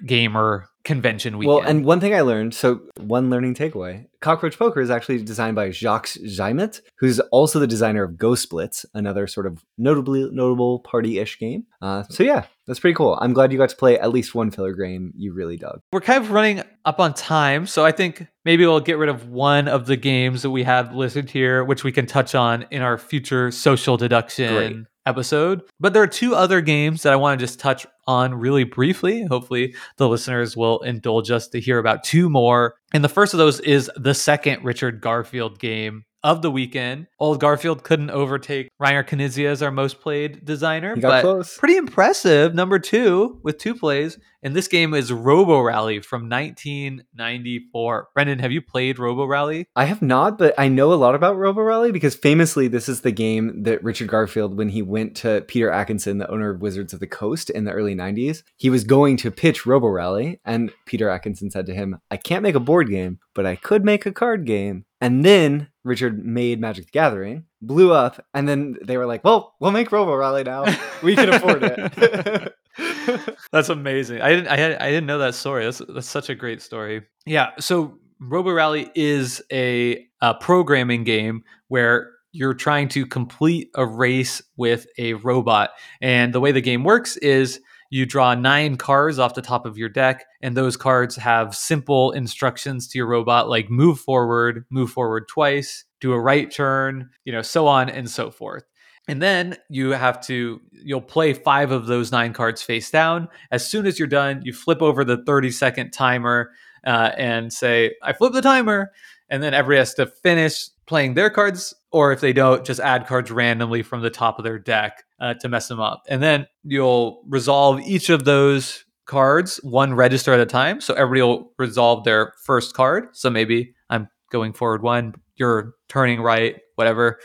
gamer 0.05 0.67
convention 0.83 1.37
weekend. 1.37 1.55
Well, 1.55 1.65
and 1.65 1.85
one 1.85 2.01
thing 2.01 2.13
I 2.13 2.19
learned, 2.19 2.53
so 2.53 2.81
one 2.97 3.29
learning 3.29 3.55
takeaway, 3.55 4.07
Cockroach 4.19 4.59
Poker 4.59 4.81
is 4.81 4.89
actually 4.89 5.23
designed 5.23 5.55
by 5.55 5.71
Jacques 5.71 6.07
Zeimet, 6.07 6.81
who's 6.97 7.21
also 7.31 7.59
the 7.59 7.67
designer 7.67 8.03
of 8.03 8.17
Ghost 8.17 8.49
Blitz, 8.49 8.85
another 8.93 9.25
sort 9.25 9.45
of 9.45 9.63
notably 9.77 10.29
notable 10.33 10.79
party-ish 10.79 11.39
game. 11.39 11.63
Uh, 11.81 12.03
so 12.09 12.23
yeah, 12.23 12.43
that's 12.67 12.81
pretty 12.81 12.95
cool. 12.95 13.17
I'm 13.21 13.31
glad 13.31 13.53
you 13.53 13.57
got 13.57 13.69
to 13.69 13.77
play 13.77 13.97
at 13.97 14.11
least 14.11 14.35
one 14.35 14.51
filler 14.51 14.73
game 14.73 15.13
you 15.15 15.31
really 15.31 15.55
dug. 15.55 15.79
We're 15.93 16.01
kind 16.01 16.21
of 16.21 16.31
running 16.31 16.61
up 16.83 16.99
on 16.99 17.13
time, 17.13 17.67
so 17.67 17.85
I 17.85 17.93
think 17.93 18.27
maybe 18.43 18.65
we'll 18.65 18.81
get 18.81 18.97
rid 18.97 19.07
of 19.07 19.29
one 19.29 19.69
of 19.69 19.85
the 19.85 19.95
games 19.95 20.41
that 20.41 20.49
we 20.49 20.63
have 20.63 20.93
listed 20.93 21.29
here, 21.29 21.63
which 21.63 21.85
we 21.85 21.93
can 21.93 22.05
touch 22.05 22.35
on 22.35 22.65
in 22.69 22.81
our 22.81 22.97
future 22.97 23.49
social 23.49 23.95
deduction 23.95 24.53
Great 24.53 24.85
episode. 25.09 25.63
But 25.79 25.93
there 25.93 26.03
are 26.03 26.07
two 26.07 26.35
other 26.35 26.61
games 26.61 27.03
that 27.03 27.11
I 27.11 27.17
want 27.17 27.39
to 27.39 27.45
just 27.45 27.59
touch 27.59 27.85
on 28.07 28.33
really 28.33 28.63
briefly. 28.63 29.23
Hopefully, 29.23 29.75
the 29.97 30.07
listeners 30.07 30.55
will 30.55 30.79
indulge 30.81 31.31
us 31.31 31.47
to 31.49 31.59
hear 31.59 31.77
about 31.79 32.03
two 32.03 32.29
more. 32.29 32.75
And 32.93 33.03
the 33.03 33.09
first 33.09 33.33
of 33.33 33.37
those 33.37 33.59
is 33.59 33.91
the 33.95 34.13
second 34.13 34.63
Richard 34.63 35.01
Garfield 35.01 35.59
game 35.59 36.05
of 36.23 36.41
the 36.41 36.51
weekend. 36.51 37.07
Old 37.19 37.39
Garfield 37.39 37.83
couldn't 37.83 38.09
overtake 38.09 38.69
Reiner 38.81 39.07
Knizia 39.07 39.47
as 39.47 39.61
our 39.61 39.71
most 39.71 40.01
played 40.01 40.45
designer, 40.45 40.95
but 40.95 41.21
close. 41.21 41.57
pretty 41.57 41.77
impressive. 41.77 42.53
Number 42.53 42.79
two 42.79 43.39
with 43.43 43.57
two 43.57 43.75
plays. 43.75 44.17
And 44.41 44.55
this 44.55 44.69
game 44.69 44.93
is 44.93 45.11
Robo 45.11 45.59
Rally 45.59 45.99
from 45.99 46.29
1994. 46.29 48.07
Brendan, 48.13 48.39
have 48.39 48.53
you 48.53 48.61
played 48.61 48.97
Robo 48.97 49.25
Rally? 49.25 49.67
I 49.75 49.83
have 49.83 50.01
not, 50.01 50.37
but 50.37 50.53
I 50.57 50.69
know 50.69 50.93
a 50.93 50.95
lot 50.95 51.13
about 51.13 51.35
Robo 51.35 51.61
Rally 51.61 51.91
because 51.91 52.15
famously, 52.15 52.69
this 52.69 52.87
is 52.87 53.01
the 53.01 53.11
game 53.11 53.63
that 53.63 53.83
Richard 53.83 54.07
Garfield, 54.07 54.57
when 54.57 54.69
he 54.69 54.81
went 54.81 55.15
to 55.17 55.41
Peter 55.41 55.69
Adkison, 55.69 56.19
the 56.19 56.31
owner 56.31 56.51
of 56.51 56.61
Wizards 56.61 56.93
of 56.93 57.01
the 57.01 57.07
Coast 57.07 57.49
in 57.49 57.65
the 57.65 57.73
early 57.73 57.95
90s, 57.95 58.43
he 58.55 58.69
was 58.69 58.85
going 58.85 59.17
to 59.17 59.29
pitch 59.29 59.65
Robo 59.65 59.87
Rally. 59.87 60.39
And 60.45 60.71
Peter 60.85 61.07
Adkison 61.07 61.51
said 61.51 61.65
to 61.65 61.73
him, 61.73 61.99
I 62.09 62.15
can't 62.15 62.43
make 62.43 62.55
a 62.55 62.61
board 62.61 62.89
game, 62.89 63.19
but 63.35 63.45
I 63.45 63.57
could 63.57 63.83
make 63.83 64.05
a 64.05 64.13
card 64.13 64.45
game. 64.45 64.85
And 65.01 65.25
then 65.25 65.67
Richard 65.89 66.23
made 66.23 66.61
Magic 66.61 66.85
the 66.85 66.91
Gathering, 66.91 67.45
blew 67.63 67.91
up, 67.91 68.23
and 68.35 68.47
then 68.47 68.77
they 68.85 68.95
were 68.95 69.07
like, 69.07 69.23
"Well, 69.23 69.55
we'll 69.59 69.71
make 69.71 69.91
Robo 69.91 70.13
Rally 70.13 70.43
now. 70.43 70.65
We 71.01 71.15
can 71.15 71.29
afford 71.29 71.63
it." 71.63 72.55
that's 73.51 73.69
amazing. 73.69 74.21
I 74.21 74.29
didn't 74.29 74.47
I, 74.47 74.57
had, 74.57 74.73
I 74.73 74.91
didn't 74.91 75.07
know 75.07 75.17
that 75.17 75.33
story. 75.33 75.65
That's 75.65 75.81
that's 75.89 76.07
such 76.07 76.29
a 76.29 76.35
great 76.35 76.61
story. 76.61 77.01
Yeah. 77.25 77.49
So 77.59 77.97
Robo 78.19 78.51
Rally 78.51 78.91
is 78.93 79.41
a, 79.51 80.05
a 80.21 80.35
programming 80.35 81.05
game 81.05 81.43
where 81.69 82.11
you're 82.33 82.53
trying 82.53 82.87
to 82.89 83.07
complete 83.07 83.71
a 83.73 83.85
race 83.85 84.43
with 84.57 84.85
a 84.99 85.13
robot, 85.13 85.71
and 86.01 86.33
the 86.33 86.39
way 86.39 86.51
the 86.51 86.61
game 86.61 86.83
works 86.83 87.17
is 87.17 87.61
you 87.89 88.05
draw 88.05 88.35
nine 88.35 88.77
cards 88.77 89.19
off 89.19 89.33
the 89.33 89.41
top 89.41 89.65
of 89.65 89.77
your 89.77 89.89
deck, 89.89 90.25
and 90.41 90.55
those 90.55 90.77
cards 90.77 91.15
have 91.15 91.55
simple 91.55 92.11
instructions 92.11 92.87
to 92.89 92.97
your 92.97 93.07
robot 93.07 93.49
like 93.49 93.69
move 93.69 93.99
forward, 93.99 94.65
move 94.69 94.91
forward 94.91 95.27
twice, 95.27 95.85
do 95.99 96.13
a 96.13 96.19
right 96.19 96.51
turn, 96.51 97.09
you 97.25 97.31
know, 97.31 97.41
so 97.41 97.67
on 97.67 97.89
and 97.89 98.09
so 98.09 98.31
forth. 98.31 98.63
And 99.07 99.21
then 99.21 99.57
you 99.69 99.89
have 99.91 100.21
to, 100.27 100.61
you'll 100.71 101.01
play 101.01 101.33
five 101.33 101.71
of 101.71 101.87
those 101.87 102.11
nine 102.11 102.31
cards 102.31 102.61
face 102.61 102.91
down. 102.91 103.27
As 103.49 103.67
soon 103.67 103.87
as 103.87 103.97
you're 103.97 104.07
done, 104.07 104.41
you 104.43 104.53
flip 104.53 104.83
over 104.83 105.03
the 105.03 105.23
30 105.25 105.49
second 105.49 105.91
timer 105.91 106.51
uh, 106.85 107.11
and 107.17 107.51
say, 107.51 107.95
I 108.03 108.13
flip 108.13 108.33
the 108.33 108.41
timer. 108.41 108.91
And 109.27 109.41
then 109.41 109.55
everybody 109.55 109.79
has 109.79 109.95
to 109.95 110.05
finish 110.05 110.69
playing 110.89 111.13
their 111.13 111.29
cards, 111.29 111.75
or 111.91 112.11
if 112.11 112.19
they 112.19 112.33
don't, 112.33 112.65
just 112.65 112.79
add 112.79 113.05
cards 113.05 113.29
randomly 113.29 113.83
from 113.83 114.01
the 114.01 114.09
top 114.09 114.39
of 114.39 114.43
their 114.43 114.57
deck 114.57 115.03
uh, 115.21 115.35
to 115.35 115.47
mess 115.47 115.67
them 115.67 115.79
up. 115.79 116.01
And 116.09 116.21
then 116.21 116.47
you'll 116.63 117.23
resolve 117.27 117.79
each 117.81 118.09
of 118.09 118.25
those 118.25 118.83
cards, 119.05 119.57
one 119.61 119.93
register 119.93 120.33
at 120.33 120.39
a 120.39 120.47
time. 120.47 120.81
So 120.81 120.95
everybody 120.95 121.21
will 121.21 121.53
resolve 121.59 122.05
their 122.05 122.33
first 122.43 122.73
card. 122.73 123.09
So 123.13 123.29
maybe 123.29 123.75
I'm 123.91 124.09
going 124.31 124.51
forward 124.51 124.81
one, 124.81 125.13
you're 125.35 125.73
turning 125.89 126.21
right, 126.21 126.55
whatever. 126.73 127.19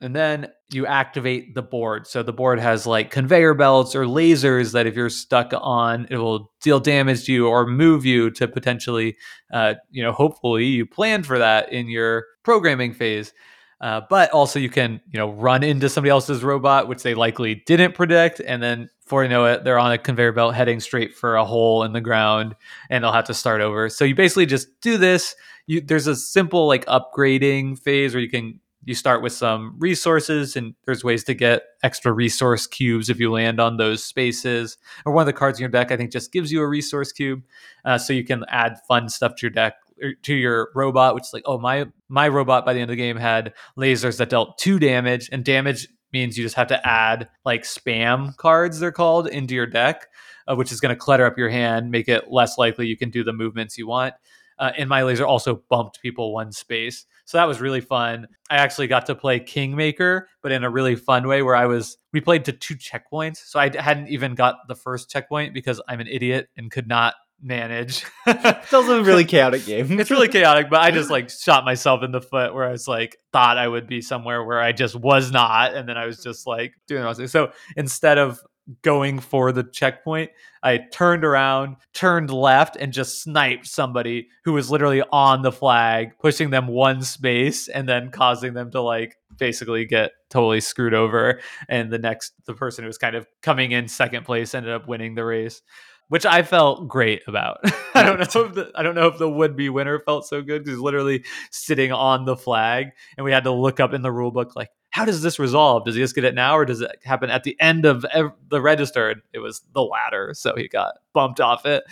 And 0.00 0.16
then 0.16 0.48
you 0.70 0.86
activate 0.86 1.54
the 1.54 1.62
board. 1.62 2.06
So 2.06 2.22
the 2.22 2.32
board 2.32 2.58
has 2.58 2.86
like 2.86 3.10
conveyor 3.10 3.54
belts 3.54 3.94
or 3.94 4.04
lasers 4.04 4.72
that 4.72 4.86
if 4.86 4.96
you're 4.96 5.10
stuck 5.10 5.52
on, 5.52 6.06
it 6.10 6.16
will 6.16 6.50
deal 6.62 6.80
damage 6.80 7.26
to 7.26 7.32
you 7.32 7.48
or 7.48 7.66
move 7.66 8.04
you 8.04 8.30
to 8.32 8.48
potentially, 8.48 9.16
uh, 9.52 9.74
you 9.90 10.02
know, 10.02 10.12
hopefully 10.12 10.64
you 10.64 10.86
planned 10.86 11.26
for 11.26 11.38
that 11.38 11.72
in 11.72 11.88
your 11.88 12.24
programming 12.42 12.94
phase. 12.94 13.32
Uh, 13.80 14.00
but 14.08 14.30
also 14.30 14.58
you 14.58 14.70
can, 14.70 15.00
you 15.10 15.18
know, 15.18 15.32
run 15.32 15.62
into 15.62 15.88
somebody 15.88 16.10
else's 16.10 16.42
robot, 16.42 16.88
which 16.88 17.02
they 17.02 17.14
likely 17.14 17.62
didn't 17.66 17.94
predict, 17.94 18.40
and 18.40 18.62
then 18.62 18.88
before 19.02 19.22
you 19.22 19.28
know 19.28 19.44
it, 19.44 19.64
they're 19.64 19.78
on 19.78 19.92
a 19.92 19.98
conveyor 19.98 20.32
belt 20.32 20.54
heading 20.54 20.80
straight 20.80 21.14
for 21.14 21.36
a 21.36 21.44
hole 21.44 21.82
in 21.82 21.92
the 21.92 22.00
ground, 22.00 22.54
and 22.88 23.04
they'll 23.04 23.12
have 23.12 23.26
to 23.26 23.34
start 23.34 23.60
over. 23.60 23.90
So 23.90 24.06
you 24.06 24.14
basically 24.14 24.46
just 24.46 24.68
do 24.80 24.96
this. 24.96 25.34
You, 25.66 25.82
there's 25.82 26.06
a 26.06 26.16
simple 26.16 26.66
like 26.66 26.86
upgrading 26.86 27.78
phase 27.78 28.14
where 28.14 28.22
you 28.22 28.30
can 28.30 28.60
you 28.86 28.94
start 28.94 29.22
with 29.22 29.32
some 29.32 29.74
resources 29.78 30.56
and 30.56 30.74
there's 30.84 31.04
ways 31.04 31.24
to 31.24 31.34
get 31.34 31.62
extra 31.82 32.12
resource 32.12 32.66
cubes 32.66 33.08
if 33.08 33.18
you 33.18 33.30
land 33.30 33.60
on 33.60 33.76
those 33.76 34.04
spaces 34.04 34.76
or 35.04 35.12
one 35.12 35.22
of 35.22 35.26
the 35.26 35.32
cards 35.32 35.58
in 35.58 35.62
your 35.62 35.70
deck 35.70 35.90
i 35.90 35.96
think 35.96 36.10
just 36.10 36.32
gives 36.32 36.52
you 36.52 36.60
a 36.60 36.66
resource 36.66 37.12
cube 37.12 37.42
uh, 37.84 37.98
so 37.98 38.12
you 38.12 38.24
can 38.24 38.44
add 38.48 38.78
fun 38.86 39.08
stuff 39.08 39.34
to 39.36 39.46
your 39.46 39.50
deck 39.50 39.74
to 40.22 40.34
your 40.34 40.70
robot 40.74 41.14
which 41.14 41.24
is 41.24 41.32
like 41.32 41.44
oh 41.46 41.58
my 41.58 41.86
my 42.08 42.28
robot 42.28 42.64
by 42.64 42.72
the 42.72 42.80
end 42.80 42.90
of 42.90 42.96
the 42.96 43.02
game 43.02 43.16
had 43.16 43.52
lasers 43.78 44.18
that 44.18 44.30
dealt 44.30 44.58
two 44.58 44.78
damage 44.78 45.28
and 45.32 45.44
damage 45.44 45.88
means 46.12 46.36
you 46.36 46.44
just 46.44 46.56
have 46.56 46.68
to 46.68 46.88
add 46.88 47.28
like 47.44 47.62
spam 47.62 48.36
cards 48.36 48.80
they're 48.80 48.92
called 48.92 49.26
into 49.26 49.54
your 49.54 49.66
deck 49.66 50.08
uh, 50.46 50.54
which 50.54 50.70
is 50.70 50.80
going 50.80 50.94
to 50.94 50.98
clutter 50.98 51.24
up 51.24 51.38
your 51.38 51.48
hand 51.48 51.90
make 51.90 52.08
it 52.08 52.30
less 52.30 52.58
likely 52.58 52.86
you 52.86 52.96
can 52.96 53.10
do 53.10 53.24
the 53.24 53.32
movements 53.32 53.78
you 53.78 53.86
want 53.86 54.14
uh, 54.58 54.72
and 54.76 54.88
my 54.88 55.02
laser 55.02 55.26
also 55.26 55.62
bumped 55.68 56.00
people 56.00 56.32
one 56.32 56.52
space. 56.52 57.06
So 57.24 57.38
that 57.38 57.44
was 57.44 57.60
really 57.60 57.80
fun. 57.80 58.28
I 58.50 58.56
actually 58.56 58.86
got 58.86 59.06
to 59.06 59.14
play 59.14 59.40
Kingmaker, 59.40 60.28
but 60.42 60.52
in 60.52 60.64
a 60.64 60.70
really 60.70 60.96
fun 60.96 61.26
way 61.26 61.42
where 61.42 61.56
I 61.56 61.66
was, 61.66 61.96
we 62.12 62.20
played 62.20 62.44
to 62.46 62.52
two 62.52 62.76
checkpoints. 62.76 63.38
So 63.38 63.58
I 63.58 63.70
hadn't 63.74 64.08
even 64.08 64.34
got 64.34 64.56
the 64.68 64.74
first 64.74 65.10
checkpoint 65.10 65.54
because 65.54 65.80
I'm 65.88 66.00
an 66.00 66.06
idiot 66.06 66.48
and 66.56 66.70
could 66.70 66.86
not 66.86 67.14
manage. 67.42 68.04
it's 68.26 68.72
also 68.72 69.00
a 69.00 69.02
really 69.02 69.24
chaotic 69.24 69.64
game. 69.66 69.98
it's 70.00 70.10
really 70.10 70.28
chaotic, 70.28 70.70
but 70.70 70.80
I 70.80 70.90
just 70.90 71.10
like 71.10 71.30
shot 71.42 71.64
myself 71.64 72.02
in 72.02 72.12
the 72.12 72.20
foot 72.20 72.54
where 72.54 72.64
I 72.64 72.70
was 72.70 72.88
like, 72.88 73.18
thought 73.32 73.58
I 73.58 73.68
would 73.68 73.86
be 73.86 74.00
somewhere 74.00 74.42
where 74.44 74.60
I 74.60 74.72
just 74.72 74.94
was 74.94 75.30
not. 75.30 75.74
And 75.74 75.88
then 75.88 75.96
I 75.96 76.06
was 76.06 76.22
just 76.22 76.46
like 76.46 76.74
doing 76.86 77.00
the 77.00 77.06
wrong 77.06 77.14
thing. 77.14 77.28
So 77.28 77.52
instead 77.76 78.18
of 78.18 78.40
going 78.82 79.20
for 79.20 79.52
the 79.52 79.62
checkpoint, 79.62 80.30
I 80.62 80.78
turned 80.78 81.24
around, 81.24 81.76
turned 81.92 82.30
left, 82.30 82.76
and 82.76 82.92
just 82.92 83.22
sniped 83.22 83.66
somebody 83.66 84.28
who 84.44 84.52
was 84.52 84.70
literally 84.70 85.02
on 85.12 85.42
the 85.42 85.52
flag, 85.52 86.12
pushing 86.18 86.50
them 86.50 86.66
one 86.66 87.02
space 87.02 87.68
and 87.68 87.88
then 87.88 88.10
causing 88.10 88.54
them 88.54 88.70
to 88.70 88.80
like 88.80 89.16
basically 89.38 89.84
get 89.84 90.12
totally 90.30 90.60
screwed 90.60 90.94
over. 90.94 91.40
And 91.68 91.92
the 91.92 91.98
next, 91.98 92.32
the 92.46 92.54
person 92.54 92.84
who 92.84 92.88
was 92.88 92.98
kind 92.98 93.16
of 93.16 93.26
coming 93.42 93.72
in 93.72 93.88
second 93.88 94.24
place 94.24 94.54
ended 94.54 94.72
up 94.72 94.88
winning 94.88 95.14
the 95.14 95.24
race. 95.24 95.62
Which 96.08 96.26
I 96.26 96.42
felt 96.42 96.86
great 96.86 97.22
about. 97.26 97.60
I 97.94 98.02
don't 98.02 98.18
know 98.18 98.44
if 98.44 98.54
the, 98.54 98.70
I 98.74 98.82
don't 98.82 98.94
know 98.94 99.06
if 99.06 99.16
the 99.16 99.28
would 99.28 99.56
be 99.56 99.70
winner 99.70 99.98
felt 100.00 100.26
so 100.26 100.42
good 100.42 100.62
because 100.62 100.78
literally 100.78 101.24
sitting 101.50 101.92
on 101.92 102.26
the 102.26 102.36
flag, 102.36 102.88
and 103.16 103.24
we 103.24 103.32
had 103.32 103.44
to 103.44 103.50
look 103.50 103.80
up 103.80 103.94
in 103.94 104.02
the 104.02 104.12
rule 104.12 104.30
book 104.30 104.54
like 104.54 104.68
how 104.94 105.04
does 105.04 105.22
this 105.22 105.40
resolve? 105.40 105.84
Does 105.84 105.96
he 105.96 106.00
just 106.00 106.14
get 106.14 106.22
it 106.22 106.36
now, 106.36 106.56
or 106.56 106.64
does 106.64 106.80
it 106.80 106.88
happen 107.02 107.28
at 107.28 107.42
the 107.42 107.56
end 107.60 107.84
of 107.84 108.04
ev- 108.12 108.30
the 108.48 108.62
register? 108.62 109.22
It 109.32 109.40
was 109.40 109.60
the 109.72 109.82
latter, 109.82 110.32
so 110.34 110.54
he 110.56 110.68
got 110.68 110.94
bumped 111.12 111.40
off 111.40 111.66
it. 111.66 111.82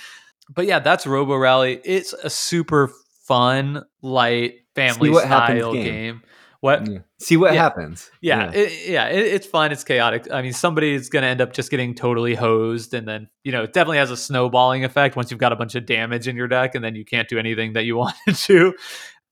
But 0.49 0.67
yeah, 0.67 0.79
that's 0.79 1.05
Robo 1.05 1.35
Rally. 1.35 1.81
It's 1.85 2.13
a 2.13 2.31
super 2.31 2.93
fun, 3.25 3.83
light, 4.03 4.61
family 4.77 5.13
style 5.13 5.73
game. 5.73 5.85
game. 5.85 6.23
What? 6.61 6.89
Yeah. 6.89 6.99
See 7.19 7.37
what 7.37 7.55
yeah. 7.55 7.61
happens. 7.61 8.09
Yeah, 8.21 8.53
yeah, 8.53 8.61
it, 8.61 8.89
yeah 8.89 9.09
it, 9.09 9.27
it's 9.27 9.47
fun. 9.49 9.73
It's 9.73 9.83
chaotic. 9.83 10.29
I 10.31 10.41
mean, 10.41 10.53
somebody's 10.53 11.09
going 11.09 11.25
to 11.25 11.29
end 11.29 11.41
up 11.41 11.53
just 11.53 11.73
getting 11.73 11.97
totally 11.97 12.37
hosed, 12.37 12.95
and 12.95 13.09
then 13.09 13.29
you 13.43 13.51
know, 13.51 13.65
it 13.65 13.73
definitely 13.73 13.99
has 13.99 14.13
a 14.13 14.17
snowballing 14.17 14.85
effect 14.85 15.17
once 15.17 15.33
you've 15.33 15.41
got 15.41 15.51
a 15.51 15.57
bunch 15.57 15.75
of 15.75 15.87
damage 15.87 16.29
in 16.29 16.37
your 16.37 16.47
deck, 16.47 16.77
and 16.77 16.85
then 16.85 16.95
you 16.95 17.05
can't 17.05 17.29
do 17.29 17.37
anything 17.37 17.73
that 17.73 17.83
you 17.83 17.97
wanted 17.97 18.37
to 18.37 18.75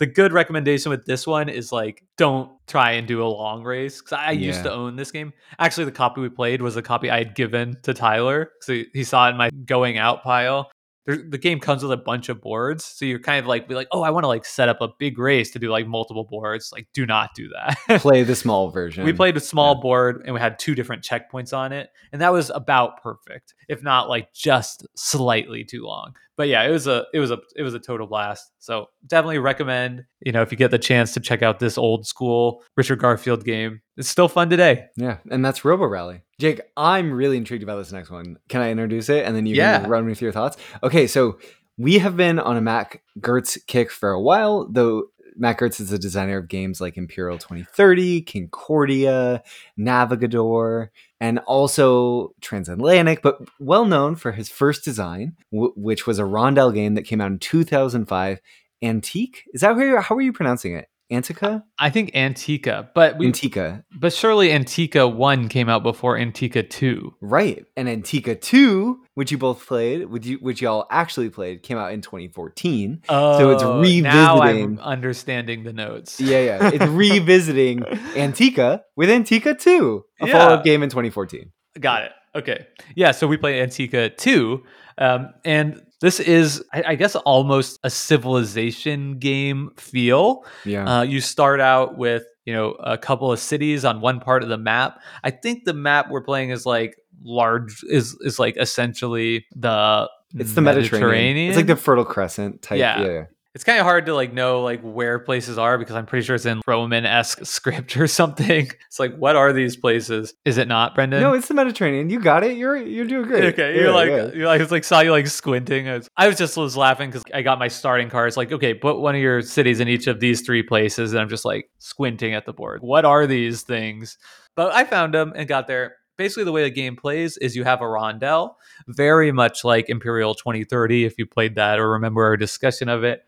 the 0.01 0.07
good 0.07 0.33
recommendation 0.33 0.91
with 0.91 1.05
this 1.05 1.27
one 1.27 1.51
is 1.51 1.71
like 1.71 2.03
don't 2.17 2.51
try 2.67 2.93
and 2.93 3.07
do 3.07 3.23
a 3.23 3.29
long 3.29 3.63
race 3.63 4.01
because 4.01 4.15
I 4.15 4.33
yeah. 4.33 4.47
used 4.47 4.63
to 4.65 4.73
own 4.73 4.97
this 4.97 5.13
game. 5.13 5.33
Actually, 5.59 5.85
the 5.85 5.93
copy 5.93 6.23
we 6.23 6.31
played 6.31 6.63
was 6.63 6.77
a 6.77 6.83
copy 6.83 7.11
I 7.11 7.19
had 7.19 7.35
given 7.37 7.77
to 7.83 7.93
Tyler, 7.93 8.51
so 8.63 8.73
he, 8.73 8.87
he 8.95 9.05
saw 9.05 9.29
it 9.29 9.33
in 9.33 9.37
my 9.37 9.51
going 9.51 9.99
out 9.99 10.25
pile. 10.25 10.71
The 11.07 11.39
game 11.39 11.61
comes 11.61 11.83
with 11.83 11.93
a 11.93 11.97
bunch 11.97 12.29
of 12.29 12.41
boards, 12.41 12.85
so 12.85 13.05
you're 13.05 13.19
kind 13.19 13.39
of 13.39 13.47
like 13.47 13.69
be 13.69 13.75
like, 13.75 13.89
oh, 13.93 14.03
I 14.03 14.11
want 14.11 14.25
to 14.25 14.29
like 14.29 14.45
set 14.45 14.69
up 14.69 14.81
a 14.81 14.89
big 14.99 15.19
race 15.19 15.51
to 15.53 15.59
do 15.59 15.69
like 15.69 15.87
multiple 15.87 16.25
boards. 16.25 16.71
Like, 16.73 16.89
do 16.93 17.07
not 17.07 17.31
do 17.35 17.49
that. 17.49 17.79
Play 18.01 18.23
the 18.23 18.37
small 18.37 18.71
version. 18.71 19.05
We 19.05 19.13
played 19.13 19.37
a 19.37 19.41
small 19.41 19.75
yeah. 19.75 19.81
board 19.81 20.23
and 20.25 20.35
we 20.35 20.41
had 20.41 20.59
two 20.59 20.75
different 20.75 21.03
checkpoints 21.03 21.57
on 21.57 21.73
it, 21.73 21.89
and 22.13 22.21
that 22.23 22.33
was 22.33 22.51
about 22.51 23.03
perfect, 23.03 23.55
if 23.69 23.83
not 23.83 24.09
like 24.09 24.33
just 24.33 24.87
slightly 24.97 25.65
too 25.65 25.85
long 25.85 26.15
but 26.41 26.49
yeah, 26.49 26.63
it 26.63 26.71
was 26.71 26.87
a 26.87 27.05
it 27.13 27.21
was 27.21 27.31
a 27.31 27.39
it 27.55 27.63
was 27.63 27.75
a 27.75 27.79
total 27.79 28.07
blast. 28.07 28.51
So 28.61 28.87
definitely 29.07 29.37
recommend, 29.37 30.07
you 30.25 30.33
know, 30.33 30.41
if 30.41 30.51
you 30.51 30.57
get 30.57 30.71
the 30.71 30.79
chance 30.79 31.13
to 31.13 31.21
check 31.21 31.43
out 31.43 31.59
this 31.59 31.77
old 31.77 32.07
school 32.07 32.63
Richard 32.79 32.99
Garfield 32.99 33.45
game. 33.45 33.83
It's 33.99 34.09
still 34.09 34.27
fun 34.27 34.49
today. 34.49 34.87
Yeah, 34.97 35.19
and 35.31 35.45
that's 35.45 35.67
Robo 35.67 35.85
Rally. 35.85 36.23
Jake, 36.41 36.63
I'm 36.75 37.13
really 37.13 37.37
intrigued 37.37 37.63
about 37.63 37.77
this 37.77 37.93
next 37.93 38.11
one. 38.11 38.39
Can 38.49 38.63
I 38.63 38.71
introduce 38.71 39.11
it 39.11 39.27
and 39.27 39.37
then 39.37 39.45
you 39.45 39.55
yeah. 39.55 39.81
can 39.81 39.91
run 39.91 40.07
with 40.07 40.23
your 40.23 40.33
thoughts? 40.33 40.57
Okay, 40.83 41.07
so 41.07 41.39
we 41.77 41.99
have 41.99 42.17
been 42.17 42.39
on 42.39 42.57
a 42.57 42.63
Mac 42.63 43.03
Gerdts 43.21 43.59
kick 43.67 43.91
for 43.91 44.11
a 44.11 44.21
while, 44.21 44.67
though 44.71 45.05
Mac 45.37 45.61
Gerdts 45.61 45.81
is 45.81 45.91
the 45.91 45.99
designer 45.99 46.39
of 46.39 46.49
games 46.49 46.81
like 46.81 46.97
Imperial 46.97 47.37
2030, 47.37 48.23
Concordia, 48.23 49.43
Navegador, 49.79 50.89
and 51.21 51.41
also 51.41 52.35
transatlantic, 52.41 53.21
but 53.21 53.39
well 53.59 53.85
known 53.85 54.17
for 54.17 54.33
his 54.33 54.49
first 54.49 54.83
design, 54.83 55.37
w- 55.53 55.75
which 55.77 56.07
was 56.07 56.19
a 56.19 56.25
rondel 56.25 56.73
game 56.73 56.95
that 56.95 57.03
came 57.03 57.21
out 57.21 57.31
in 57.31 57.39
2005. 57.39 58.41
Antique? 58.83 59.45
Is 59.53 59.61
that 59.61 59.77
how 59.77 60.01
how 60.01 60.17
are 60.17 60.23
you 60.23 60.33
pronouncing 60.33 60.75
it? 60.75 60.89
Antica? 61.11 61.65
I 61.79 61.91
think 61.91 62.13
Antica, 62.15 62.91
but 62.95 63.19
we, 63.19 63.27
Antica. 63.27 63.85
But 63.99 64.13
surely 64.13 64.49
Antike 64.49 65.15
1 65.15 65.49
came 65.49 65.69
out 65.69 65.83
before 65.83 66.17
Antike 66.17 66.71
2. 66.71 67.17
Right. 67.21 67.65
And 67.77 67.89
Antike 67.89 68.41
2, 68.41 69.01
which 69.15 69.33
you 69.33 69.39
both 69.39 69.67
played, 69.67 70.07
which 70.07 70.27
you 70.27 70.39
which 70.39 70.63
y'all 70.63 70.87
actually 70.91 71.31
played, 71.31 71.63
came 71.63 71.77
out 71.77 71.93
in 71.93 72.01
2014. 72.01 73.03
Oh, 73.09 73.39
so 73.39 73.51
it's 73.51 73.63
revisiting 73.63 74.03
now 74.03 74.41
I'm 74.41 74.79
understanding 74.79 75.65
the 75.65 75.73
notes. 75.73 76.21
Yeah, 76.21 76.41
yeah. 76.41 76.71
It's 76.73 76.87
revisiting 76.91 77.81
Antike 77.81 78.83
with 78.97 79.09
Antike 79.09 79.59
2, 79.59 80.05
a 80.21 80.27
yeah. 80.27 80.33
follow-up 80.33 80.65
game 80.65 80.83
in 80.83 80.91
2014. 80.91 81.51
Got 81.81 82.05
it. 82.05 82.13
Okay. 82.35 82.67
Yeah, 82.95 83.11
so 83.11 83.27
we 83.27 83.37
played 83.37 83.69
Antike 83.69 84.17
2. 84.17 84.63
Um, 84.99 85.31
and 85.45 85.83
this 86.01 86.19
is, 86.21 86.65
I, 86.73 86.95
guess, 86.95 87.15
almost 87.15 87.79
a 87.85 87.91
civilization 87.91 89.19
game 89.19 89.71
feel. 89.77 90.45
Yeah. 90.65 91.01
Uh, 91.01 91.03
you 91.03 91.21
start 91.21 91.61
out 91.61 91.99
with 91.99 92.25
you 92.47 92.55
know 92.55 92.71
a 92.73 92.97
couple 92.97 93.31
of 93.31 93.39
cities 93.39 93.85
on 93.85 94.01
one 94.01 94.19
part 94.21 94.43
of 94.43 94.49
the 94.49 94.59
map. 94.59 95.01
I 95.23 95.31
think 95.31 95.65
the 95.65 95.75
map 95.75 96.11
we're 96.11 96.23
playing 96.23 96.51
is 96.51 96.65
like 96.65 96.97
large 97.23 97.85
is 97.85 98.17
is 98.23 98.39
like 98.39 98.57
essentially 98.57 99.45
the 99.55 100.09
it's 100.35 100.55
the 100.55 100.61
Mediterranean. 100.61 101.01
Mediterranean. 101.01 101.49
It's 101.51 101.57
like 101.57 101.67
the 101.67 101.77
Fertile 101.77 102.05
Crescent 102.05 102.63
type. 102.63 102.79
Yeah. 102.79 103.05
yeah 103.05 103.25
it's 103.55 103.65
kind 103.65 103.81
of 103.81 103.85
hard 103.85 104.07
to 104.07 104.15
like 104.15 104.33
know 104.33 104.63
like 104.63 104.81
where 104.81 105.19
places 105.19 105.59
are 105.59 105.77
because 105.77 105.97
I'm 105.97 106.07
pretty 106.07 106.25
sure 106.25 106.37
it's 106.37 106.47
in 106.47 106.61
Roman 106.69 107.05
esque 107.05 107.41
script 107.45 107.97
or 107.97 108.07
something. 108.07 108.71
It's 108.87 109.01
like, 109.01 109.17
what 109.17 109.35
are 109.35 109.53
these 109.53 109.77
places? 109.77 110.35
Is 110.45 110.57
it 110.57 110.69
not, 110.69 110.95
Brendan? 110.95 111.21
No, 111.21 111.33
it's 111.33 111.49
the 111.49 111.55
Mediterranean. 111.55 112.11
You 112.11 112.21
got 112.21 112.45
it. 112.45 112.57
You're 112.57 112.77
you're 112.77 113.07
doing 113.07 113.27
great. 113.27 113.45
Okay, 113.53 113.77
you're 113.77 113.93
like 113.93 114.09
yeah. 114.09 114.31
you're 114.33 114.47
like 114.47 114.61
it's 114.61 114.71
like 114.71 114.85
saw 114.85 115.01
you 115.01 115.11
like 115.11 115.27
squinting. 115.27 115.89
I 115.89 115.97
was, 115.97 116.09
I 116.17 116.29
was 116.29 116.39
just 116.39 116.57
was 116.57 116.77
laughing 116.77 117.11
because 117.11 117.25
I 117.35 117.43
got 117.43 117.59
my 117.59 117.69
starting 117.69 118.09
cards. 118.09 118.37
Like, 118.37 118.53
okay, 118.53 118.73
put 118.73 119.01
one 119.01 119.17
of 119.17 119.21
your 119.21 119.43
cities 119.43 119.81
in 119.81 119.89
each 119.89 120.07
of 120.07 120.21
these 120.21 120.43
three 120.43 120.63
places, 120.63 121.13
and 121.13 121.21
I'm 121.21 121.29
just 121.29 121.45
like 121.45 121.71
squinting 121.79 122.35
at 122.35 122.47
the 122.47 122.53
board. 122.53 122.83
What 122.83 123.05
are 123.05 123.27
these 123.27 123.63
things? 123.63 124.17
But 124.55 124.73
I 124.75 124.85
found 124.85 125.15
them 125.15 125.33
and 125.35 125.49
got 125.49 125.67
there 125.67 125.97
basically 126.21 126.45
the 126.45 126.53
way 126.53 126.63
the 126.63 126.71
game 126.71 126.97
plays 126.97 127.39
is 127.39 127.57
you 127.57 127.65
have 127.65 127.81
a 127.81 127.89
rondel, 127.89 128.57
very 128.87 129.33
much 129.33 129.65
like 129.65 129.89
Imperial 129.89 130.35
2030, 130.35 131.07
if 131.07 131.15
you 131.17 131.25
played 131.25 131.55
that 131.55 131.79
or 131.79 131.91
remember 131.93 132.23
our 132.25 132.37
discussion 132.37 132.91
of 132.91 133.03
it. 133.05 133.25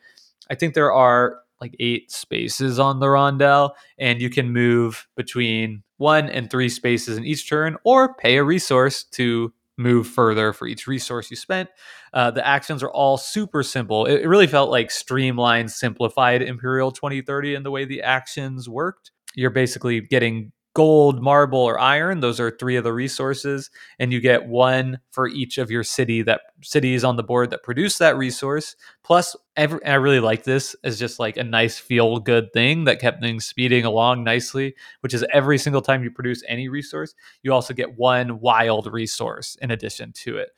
I 0.50 0.54
think 0.54 0.74
there 0.74 0.92
are 0.92 1.38
like 1.60 1.76
eight 1.78 2.10
spaces 2.10 2.78
on 2.78 2.98
the 2.98 3.06
rondel, 3.06 3.72
and 3.98 4.20
you 4.20 4.28
can 4.30 4.52
move 4.52 5.06
between 5.16 5.82
one 5.98 6.28
and 6.28 6.50
three 6.50 6.68
spaces 6.68 7.16
in 7.16 7.24
each 7.24 7.48
turn, 7.48 7.76
or 7.84 8.14
pay 8.14 8.36
a 8.36 8.44
resource 8.44 9.04
to 9.12 9.52
move 9.78 10.06
further 10.06 10.52
for 10.52 10.66
each 10.66 10.86
resource 10.86 11.30
you 11.30 11.36
spent. 11.36 11.68
Uh, 12.12 12.30
the 12.30 12.46
actions 12.46 12.82
are 12.82 12.90
all 12.90 13.16
super 13.16 13.62
simple. 13.62 14.06
It, 14.06 14.22
it 14.22 14.28
really 14.28 14.46
felt 14.46 14.70
like 14.70 14.90
streamlined, 14.90 15.70
simplified 15.70 16.42
Imperial 16.42 16.90
2030 16.90 17.54
in 17.54 17.62
the 17.62 17.70
way 17.70 17.84
the 17.84 18.02
actions 18.02 18.68
worked. 18.68 19.12
You're 19.34 19.50
basically 19.50 20.00
getting 20.00 20.52
gold, 20.74 21.22
marble, 21.22 21.58
or 21.58 21.78
iron. 21.78 22.20
Those 22.20 22.40
are 22.40 22.50
three 22.50 22.76
of 22.76 22.84
the 22.84 22.92
resources, 22.92 23.70
and 23.98 24.12
you 24.12 24.20
get 24.20 24.46
one 24.46 25.00
for 25.10 25.28
each 25.28 25.58
of 25.58 25.70
your 25.70 25.84
city 25.84 26.22
that 26.22 26.40
cities 26.62 27.04
on 27.04 27.16
the 27.16 27.22
board 27.22 27.50
that 27.50 27.62
produce 27.62 27.98
that 27.98 28.16
resource. 28.16 28.76
Plus, 29.02 29.36
every, 29.56 29.84
I 29.84 29.94
really 29.94 30.20
like 30.20 30.44
this 30.44 30.74
as 30.84 30.98
just 30.98 31.18
like 31.18 31.36
a 31.36 31.44
nice 31.44 31.78
feel 31.78 32.18
good 32.18 32.52
thing 32.52 32.84
that 32.84 33.00
kept 33.00 33.20
things 33.20 33.44
speeding 33.44 33.84
along 33.84 34.24
nicely. 34.24 34.74
Which 35.00 35.14
is 35.14 35.24
every 35.32 35.58
single 35.58 35.82
time 35.82 36.02
you 36.02 36.10
produce 36.10 36.42
any 36.48 36.68
resource, 36.68 37.14
you 37.42 37.52
also 37.52 37.74
get 37.74 37.98
one 37.98 38.40
wild 38.40 38.86
resource 38.92 39.56
in 39.60 39.70
addition 39.70 40.12
to 40.12 40.38
it. 40.38 40.50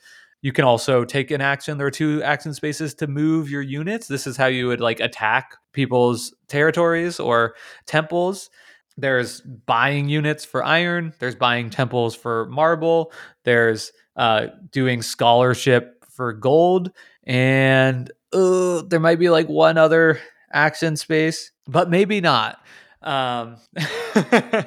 You 0.43 0.53
can 0.53 0.67
also 0.67 1.07
take 1.07 1.31
an 1.31 1.41
action. 1.41 1.79
There 1.79 1.87
are 1.87 1.91
two 1.91 2.23
action 2.23 2.53
spaces 2.53 2.95
to 2.97 3.07
move 3.07 3.49
your 3.49 3.63
units. 3.63 4.07
This 4.07 4.27
is 4.27 4.37
how 4.37 4.45
you 4.45 4.67
would 4.67 4.81
like 4.81 5.01
attack 5.01 5.57
people's 5.73 6.35
territories 6.49 7.19
or 7.19 7.55
temples. 7.87 8.51
There's 8.97 9.41
buying 9.41 10.09
units 10.09 10.45
for 10.45 10.65
iron. 10.65 11.13
There's 11.19 11.35
buying 11.35 11.71
temples 11.71 12.15
for 12.15 12.47
marble. 12.47 13.13
There's 13.45 13.93
uh, 14.17 14.47
doing 14.71 15.03
scholarship 15.03 16.05
for 16.11 16.33
gold. 16.33 16.93
And 17.25 18.11
uh, 18.33 18.83
there 18.83 19.01
might 19.01 19.19
be 19.19 19.31
like 19.31 19.49
one 19.49 19.79
other 19.79 20.21
action 20.53 20.97
space, 20.97 21.51
but 21.67 21.91
maybe 21.91 22.21
not. 22.21 22.59
Um, 23.03 23.57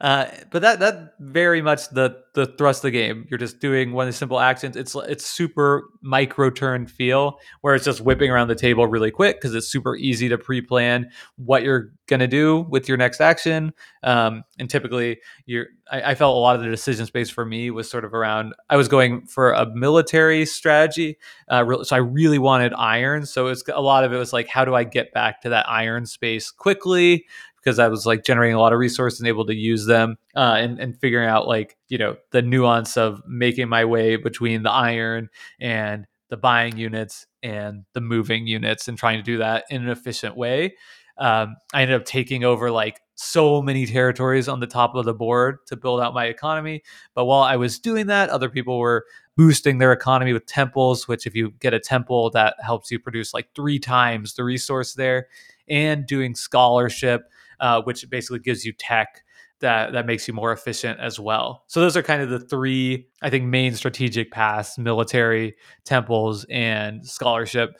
uh, 0.00 0.26
but 0.50 0.62
that 0.62 0.80
that 0.80 1.14
very 1.20 1.60
much 1.60 1.88
the 1.90 2.22
the 2.34 2.46
thrust 2.46 2.78
of 2.78 2.82
the 2.84 2.90
game. 2.90 3.26
You're 3.28 3.38
just 3.38 3.60
doing 3.60 3.92
one 3.92 4.06
of 4.06 4.14
the 4.14 4.16
simple 4.16 4.40
actions. 4.40 4.76
It's 4.76 4.94
it's 4.94 5.26
super 5.26 5.88
micro 6.00 6.48
turn 6.48 6.86
feel 6.86 7.38
where 7.60 7.74
it's 7.74 7.84
just 7.84 8.00
whipping 8.00 8.30
around 8.30 8.48
the 8.48 8.54
table 8.54 8.86
really 8.86 9.10
quick 9.10 9.36
because 9.36 9.54
it's 9.54 9.68
super 9.68 9.96
easy 9.96 10.28
to 10.28 10.38
pre-plan 10.38 11.10
what 11.36 11.64
you're 11.64 11.92
gonna 12.06 12.28
do 12.28 12.60
with 12.70 12.88
your 12.88 12.96
next 12.96 13.20
action. 13.20 13.72
Um, 14.02 14.44
and 14.58 14.70
typically, 14.70 15.18
you're 15.44 15.66
I, 15.90 16.12
I, 16.12 16.14
felt 16.14 16.36
a 16.36 16.38
lot 16.38 16.56
of 16.56 16.62
the 16.62 16.68
decision 16.68 17.04
space 17.04 17.28
for 17.28 17.44
me 17.44 17.70
was 17.70 17.90
sort 17.90 18.04
of 18.04 18.14
around. 18.14 18.54
I 18.70 18.76
was 18.76 18.88
going 18.88 19.26
for 19.26 19.52
a 19.52 19.66
military 19.74 20.46
strategy, 20.46 21.18
uh, 21.48 21.82
so 21.82 21.96
I 21.96 21.98
really 21.98 22.38
wanted 22.38 22.72
iron. 22.74 23.26
So 23.26 23.48
it's 23.48 23.62
a 23.68 23.82
lot 23.82 24.04
of 24.04 24.12
it 24.12 24.16
was 24.16 24.32
like, 24.32 24.48
how 24.48 24.64
do 24.64 24.74
I 24.74 24.84
get 24.84 25.12
back 25.12 25.42
to 25.42 25.50
that 25.50 25.68
iron 25.68 26.06
space 26.06 26.50
quickly? 26.50 27.26
Because 27.62 27.78
I 27.78 27.88
was 27.88 28.06
like 28.06 28.24
generating 28.24 28.54
a 28.54 28.60
lot 28.60 28.72
of 28.72 28.78
resources 28.78 29.20
and 29.20 29.28
able 29.28 29.46
to 29.46 29.54
use 29.54 29.86
them 29.86 30.16
uh, 30.34 30.56
and, 30.58 30.78
and 30.78 30.98
figuring 30.98 31.28
out 31.28 31.46
like, 31.46 31.76
you 31.88 31.98
know, 31.98 32.16
the 32.30 32.42
nuance 32.42 32.96
of 32.96 33.22
making 33.26 33.68
my 33.68 33.84
way 33.84 34.16
between 34.16 34.62
the 34.62 34.70
iron 34.70 35.28
and 35.60 36.06
the 36.28 36.36
buying 36.36 36.76
units 36.76 37.26
and 37.42 37.84
the 37.92 38.00
moving 38.00 38.46
units 38.46 38.88
and 38.88 38.96
trying 38.96 39.18
to 39.18 39.22
do 39.22 39.38
that 39.38 39.64
in 39.70 39.82
an 39.82 39.88
efficient 39.88 40.36
way. 40.36 40.74
Um, 41.18 41.56
I 41.74 41.82
ended 41.82 41.96
up 42.00 42.06
taking 42.06 42.44
over 42.44 42.70
like 42.70 43.00
so 43.14 43.60
many 43.60 43.84
territories 43.84 44.48
on 44.48 44.60
the 44.60 44.66
top 44.66 44.94
of 44.94 45.04
the 45.04 45.12
board 45.12 45.58
to 45.66 45.76
build 45.76 46.00
out 46.00 46.14
my 46.14 46.26
economy. 46.26 46.82
But 47.14 47.26
while 47.26 47.42
I 47.42 47.56
was 47.56 47.78
doing 47.78 48.06
that, 48.06 48.30
other 48.30 48.48
people 48.48 48.78
were 48.78 49.04
boosting 49.36 49.78
their 49.78 49.92
economy 49.92 50.32
with 50.32 50.46
temples, 50.46 51.06
which, 51.06 51.26
if 51.26 51.34
you 51.34 51.50
get 51.60 51.74
a 51.74 51.80
temple, 51.80 52.30
that 52.30 52.54
helps 52.60 52.90
you 52.90 52.98
produce 52.98 53.34
like 53.34 53.48
three 53.54 53.78
times 53.78 54.34
the 54.34 54.44
resource 54.44 54.94
there, 54.94 55.28
and 55.68 56.06
doing 56.06 56.34
scholarship 56.34 57.22
uh, 57.60 57.82
which 57.82 58.08
basically 58.10 58.40
gives 58.40 58.64
you 58.64 58.72
tech 58.72 59.22
that 59.60 59.92
that 59.92 60.06
makes 60.06 60.26
you 60.26 60.34
more 60.34 60.52
efficient 60.52 60.98
as 61.00 61.20
well. 61.20 61.64
So 61.68 61.80
those 61.80 61.96
are 61.96 62.02
kind 62.02 62.22
of 62.22 62.30
the 62.30 62.40
three 62.40 63.06
I 63.22 63.30
think 63.30 63.44
main 63.44 63.74
strategic 63.74 64.30
paths: 64.30 64.78
military, 64.78 65.54
temples, 65.84 66.44
and 66.50 67.06
scholarship. 67.06 67.78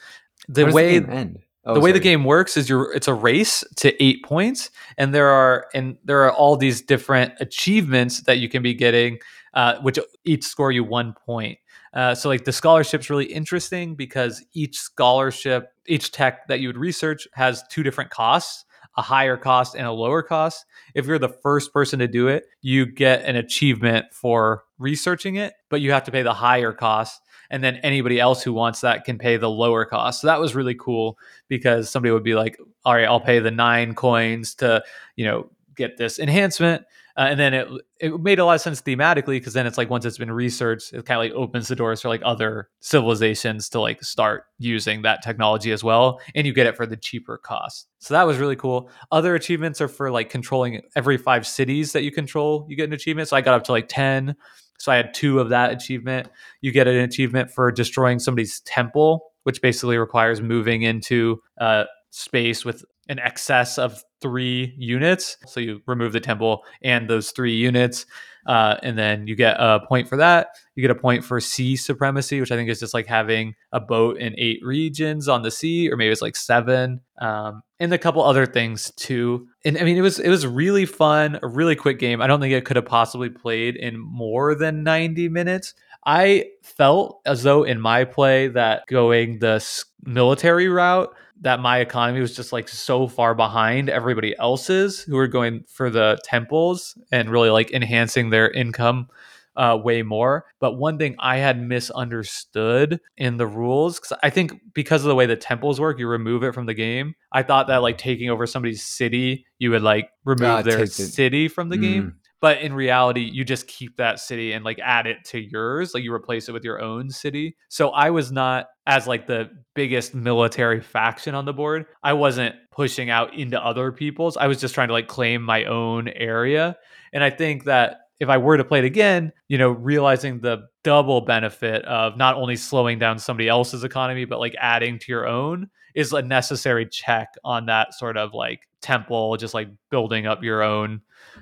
The 0.48 0.66
way 0.66 0.98
the 0.98 1.10
end? 1.10 1.38
Oh, 1.64 1.74
the 1.74 1.80
way 1.80 1.90
sorry. 1.90 1.98
the 1.98 2.02
game 2.02 2.24
works 2.24 2.56
is 2.56 2.68
you're 2.68 2.92
it's 2.94 3.08
a 3.08 3.14
race 3.14 3.64
to 3.76 4.02
eight 4.02 4.24
points, 4.24 4.70
and 4.96 5.14
there 5.14 5.28
are 5.28 5.66
and 5.74 5.96
there 6.04 6.22
are 6.24 6.32
all 6.32 6.56
these 6.56 6.80
different 6.80 7.34
achievements 7.40 8.22
that 8.22 8.38
you 8.38 8.48
can 8.48 8.62
be 8.62 8.74
getting, 8.74 9.18
uh, 9.54 9.76
which 9.80 9.98
each 10.24 10.44
score 10.44 10.72
you 10.72 10.84
one 10.84 11.14
point. 11.26 11.58
Uh, 11.92 12.14
so 12.14 12.28
like 12.28 12.44
the 12.44 12.52
scholarship's 12.52 13.10
really 13.10 13.24
interesting 13.24 13.96
because 13.96 14.44
each 14.52 14.78
scholarship, 14.78 15.72
each 15.86 16.12
tech 16.12 16.46
that 16.46 16.60
you 16.60 16.68
would 16.68 16.78
research 16.78 17.26
has 17.34 17.64
two 17.68 17.82
different 17.82 18.10
costs 18.10 18.64
a 18.96 19.02
higher 19.02 19.36
cost 19.36 19.74
and 19.74 19.86
a 19.86 19.92
lower 19.92 20.22
cost. 20.22 20.64
If 20.94 21.06
you're 21.06 21.18
the 21.18 21.28
first 21.28 21.72
person 21.72 21.98
to 22.00 22.08
do 22.08 22.28
it, 22.28 22.44
you 22.60 22.86
get 22.86 23.24
an 23.24 23.36
achievement 23.36 24.06
for 24.12 24.64
researching 24.78 25.36
it, 25.36 25.54
but 25.68 25.80
you 25.80 25.92
have 25.92 26.04
to 26.04 26.12
pay 26.12 26.22
the 26.22 26.34
higher 26.34 26.72
cost. 26.72 27.22
And 27.50 27.64
then 27.64 27.76
anybody 27.76 28.20
else 28.20 28.42
who 28.42 28.52
wants 28.52 28.80
that 28.82 29.04
can 29.04 29.18
pay 29.18 29.36
the 29.36 29.50
lower 29.50 29.84
cost. 29.84 30.20
So 30.20 30.28
that 30.28 30.40
was 30.40 30.54
really 30.54 30.74
cool 30.74 31.18
because 31.48 31.90
somebody 31.90 32.12
would 32.12 32.22
be 32.22 32.34
like, 32.34 32.56
all 32.84 32.94
right, 32.94 33.06
I'll 33.06 33.20
pay 33.20 33.40
the 33.40 33.50
nine 33.50 33.94
coins 33.94 34.54
to, 34.56 34.82
you 35.16 35.24
know, 35.24 35.50
get 35.74 35.96
this 35.96 36.18
enhancement 36.18 36.84
uh, 37.16 37.26
and 37.30 37.40
then 37.40 37.54
it 37.54 37.68
it 37.98 38.20
made 38.20 38.38
a 38.38 38.44
lot 38.44 38.54
of 38.54 38.60
sense 38.60 38.80
thematically 38.80 39.36
because 39.36 39.52
then 39.52 39.66
it's 39.66 39.78
like 39.78 39.90
once 39.90 40.04
it's 40.04 40.18
been 40.18 40.32
researched, 40.32 40.92
it 40.92 41.04
kind 41.04 41.18
of 41.18 41.24
like 41.24 41.32
opens 41.32 41.68
the 41.68 41.76
doors 41.76 42.00
for 42.00 42.08
like 42.08 42.22
other 42.24 42.68
civilizations 42.80 43.68
to 43.70 43.80
like 43.80 44.02
start 44.02 44.44
using 44.58 45.02
that 45.02 45.22
technology 45.22 45.72
as 45.72 45.84
well, 45.84 46.20
and 46.34 46.46
you 46.46 46.52
get 46.52 46.66
it 46.66 46.76
for 46.76 46.86
the 46.86 46.96
cheaper 46.96 47.38
cost. 47.38 47.88
So 47.98 48.14
that 48.14 48.26
was 48.26 48.38
really 48.38 48.56
cool. 48.56 48.90
Other 49.12 49.34
achievements 49.34 49.80
are 49.80 49.88
for 49.88 50.10
like 50.10 50.30
controlling 50.30 50.80
every 50.96 51.16
five 51.16 51.46
cities 51.46 51.92
that 51.92 52.02
you 52.02 52.12
control. 52.12 52.66
You 52.68 52.76
get 52.76 52.88
an 52.88 52.92
achievement. 52.92 53.28
So 53.28 53.36
I 53.36 53.40
got 53.40 53.54
up 53.54 53.64
to 53.64 53.72
like 53.72 53.88
ten. 53.88 54.36
So 54.78 54.90
I 54.90 54.96
had 54.96 55.12
two 55.12 55.40
of 55.40 55.50
that 55.50 55.72
achievement. 55.72 56.28
You 56.62 56.72
get 56.72 56.88
an 56.88 56.96
achievement 56.96 57.50
for 57.50 57.70
destroying 57.70 58.18
somebody's 58.18 58.60
temple, 58.60 59.32
which 59.42 59.60
basically 59.60 59.98
requires 59.98 60.40
moving 60.40 60.82
into 60.82 61.42
uh, 61.60 61.84
space 62.10 62.64
with 62.64 62.84
an 63.08 63.18
excess 63.18 63.78
of 63.78 64.02
three 64.20 64.74
units. 64.76 65.36
So 65.46 65.60
you 65.60 65.80
remove 65.86 66.12
the 66.12 66.20
temple 66.20 66.62
and 66.82 67.08
those 67.08 67.30
three 67.32 67.54
units. 67.54 68.06
Uh, 68.46 68.76
and 68.82 68.96
then 68.96 69.26
you 69.26 69.36
get 69.36 69.56
a 69.58 69.80
point 69.86 70.08
for 70.08 70.16
that. 70.16 70.48
You 70.74 70.80
get 70.80 70.90
a 70.90 70.94
point 70.94 71.24
for 71.24 71.40
sea 71.40 71.76
supremacy, 71.76 72.40
which 72.40 72.50
I 72.50 72.56
think 72.56 72.70
is 72.70 72.80
just 72.80 72.94
like 72.94 73.06
having 73.06 73.54
a 73.72 73.80
boat 73.80 74.18
in 74.18 74.34
eight 74.38 74.60
regions 74.62 75.28
on 75.28 75.42
the 75.42 75.50
sea, 75.50 75.90
or 75.90 75.96
maybe 75.96 76.10
it's 76.10 76.22
like 76.22 76.36
seven. 76.36 77.00
Um, 77.20 77.62
and 77.78 77.92
a 77.92 77.98
couple 77.98 78.22
other 78.22 78.46
things 78.46 78.92
too. 78.96 79.46
And 79.64 79.76
I 79.76 79.82
mean, 79.82 79.96
it 79.96 80.02
was 80.02 80.18
it 80.18 80.28
was 80.28 80.46
really 80.46 80.86
fun, 80.86 81.38
a 81.42 81.48
really 81.48 81.76
quick 81.76 81.98
game. 81.98 82.22
I 82.22 82.26
don't 82.26 82.40
think 82.40 82.54
it 82.54 82.64
could 82.64 82.76
have 82.76 82.86
possibly 82.86 83.28
played 83.28 83.76
in 83.76 83.98
more 83.98 84.54
than 84.54 84.84
ninety 84.84 85.28
minutes. 85.28 85.74
I 86.06 86.46
felt 86.62 87.20
as 87.26 87.42
though 87.42 87.64
in 87.64 87.78
my 87.78 88.04
play 88.04 88.48
that 88.48 88.86
going 88.86 89.38
the 89.38 89.64
military 90.04 90.68
route 90.68 91.14
that 91.40 91.60
my 91.60 91.78
economy 91.78 92.20
was 92.20 92.36
just 92.36 92.52
like 92.52 92.68
so 92.68 93.08
far 93.08 93.34
behind 93.34 93.88
everybody 93.88 94.36
else's 94.38 95.00
who 95.00 95.16
were 95.16 95.26
going 95.26 95.64
for 95.68 95.90
the 95.90 96.18
temples 96.24 96.96
and 97.10 97.30
really 97.30 97.50
like 97.50 97.72
enhancing 97.72 98.30
their 98.30 98.50
income 98.50 99.08
uh, 99.56 99.76
way 99.82 100.02
more. 100.02 100.46
But 100.60 100.74
one 100.74 100.98
thing 100.98 101.16
I 101.18 101.38
had 101.38 101.60
misunderstood 101.60 103.00
in 103.16 103.36
the 103.36 103.46
rules, 103.46 103.98
because 103.98 104.16
I 104.22 104.30
think 104.30 104.52
because 104.74 105.02
of 105.02 105.08
the 105.08 105.14
way 105.14 105.26
the 105.26 105.36
temples 105.36 105.80
work, 105.80 105.98
you 105.98 106.06
remove 106.06 106.44
it 106.44 106.54
from 106.54 106.66
the 106.66 106.74
game. 106.74 107.14
I 107.32 107.42
thought 107.42 107.66
that 107.66 107.78
like 107.78 107.98
taking 107.98 108.30
over 108.30 108.46
somebody's 108.46 108.84
city, 108.84 109.46
you 109.58 109.70
would 109.72 109.82
like 109.82 110.10
remove 110.24 110.48
uh, 110.48 110.62
their 110.62 110.86
city 110.86 111.48
from 111.48 111.68
the 111.68 111.76
mm. 111.76 111.82
game 111.82 112.19
but 112.40 112.60
in 112.60 112.72
reality 112.72 113.20
you 113.20 113.44
just 113.44 113.66
keep 113.66 113.96
that 113.96 114.18
city 114.18 114.52
and 114.52 114.64
like 114.64 114.78
add 114.80 115.06
it 115.06 115.18
to 115.24 115.40
yours 115.40 115.92
like 115.94 116.02
you 116.02 116.12
replace 116.12 116.48
it 116.48 116.52
with 116.52 116.64
your 116.64 116.80
own 116.80 117.10
city. 117.10 117.56
So 117.68 117.90
i 117.90 118.10
was 118.10 118.32
not 118.32 118.66
as 118.86 119.06
like 119.06 119.26
the 119.26 119.50
biggest 119.74 120.14
military 120.14 120.80
faction 120.80 121.34
on 121.34 121.44
the 121.44 121.52
board. 121.52 121.86
I 122.02 122.12
wasn't 122.12 122.56
pushing 122.72 123.08
out 123.08 123.34
into 123.34 123.64
other 123.64 123.92
people's. 123.92 124.36
I 124.36 124.46
was 124.46 124.60
just 124.60 124.74
trying 124.74 124.88
to 124.88 124.94
like 124.94 125.06
claim 125.06 125.42
my 125.42 125.64
own 125.64 126.08
area. 126.08 126.76
And 127.12 127.22
i 127.22 127.30
think 127.30 127.64
that 127.64 127.98
if 128.20 128.28
I 128.28 128.36
were 128.36 128.58
to 128.58 128.64
play 128.64 128.80
it 128.80 128.84
again, 128.84 129.32
you 129.48 129.56
know, 129.56 129.70
realizing 129.70 130.40
the 130.40 130.68
double 130.84 131.22
benefit 131.22 131.82
of 131.86 132.18
not 132.18 132.36
only 132.36 132.54
slowing 132.54 132.98
down 132.98 133.18
somebody 133.18 133.48
else's 133.48 133.82
economy, 133.82 134.26
but 134.26 134.38
like 134.38 134.54
adding 134.60 134.98
to 134.98 135.06
your 135.08 135.26
own 135.26 135.70
is 135.94 136.12
a 136.12 136.22
necessary 136.22 136.86
check 136.86 137.28
on 137.44 137.66
that 137.66 137.94
sort 137.94 138.16
of 138.16 138.34
like 138.34 138.68
temple, 138.82 139.36
just 139.38 139.54
like 139.54 139.68
building 139.90 140.26
up 140.26 140.44
your 140.44 140.62
own 140.62 141.00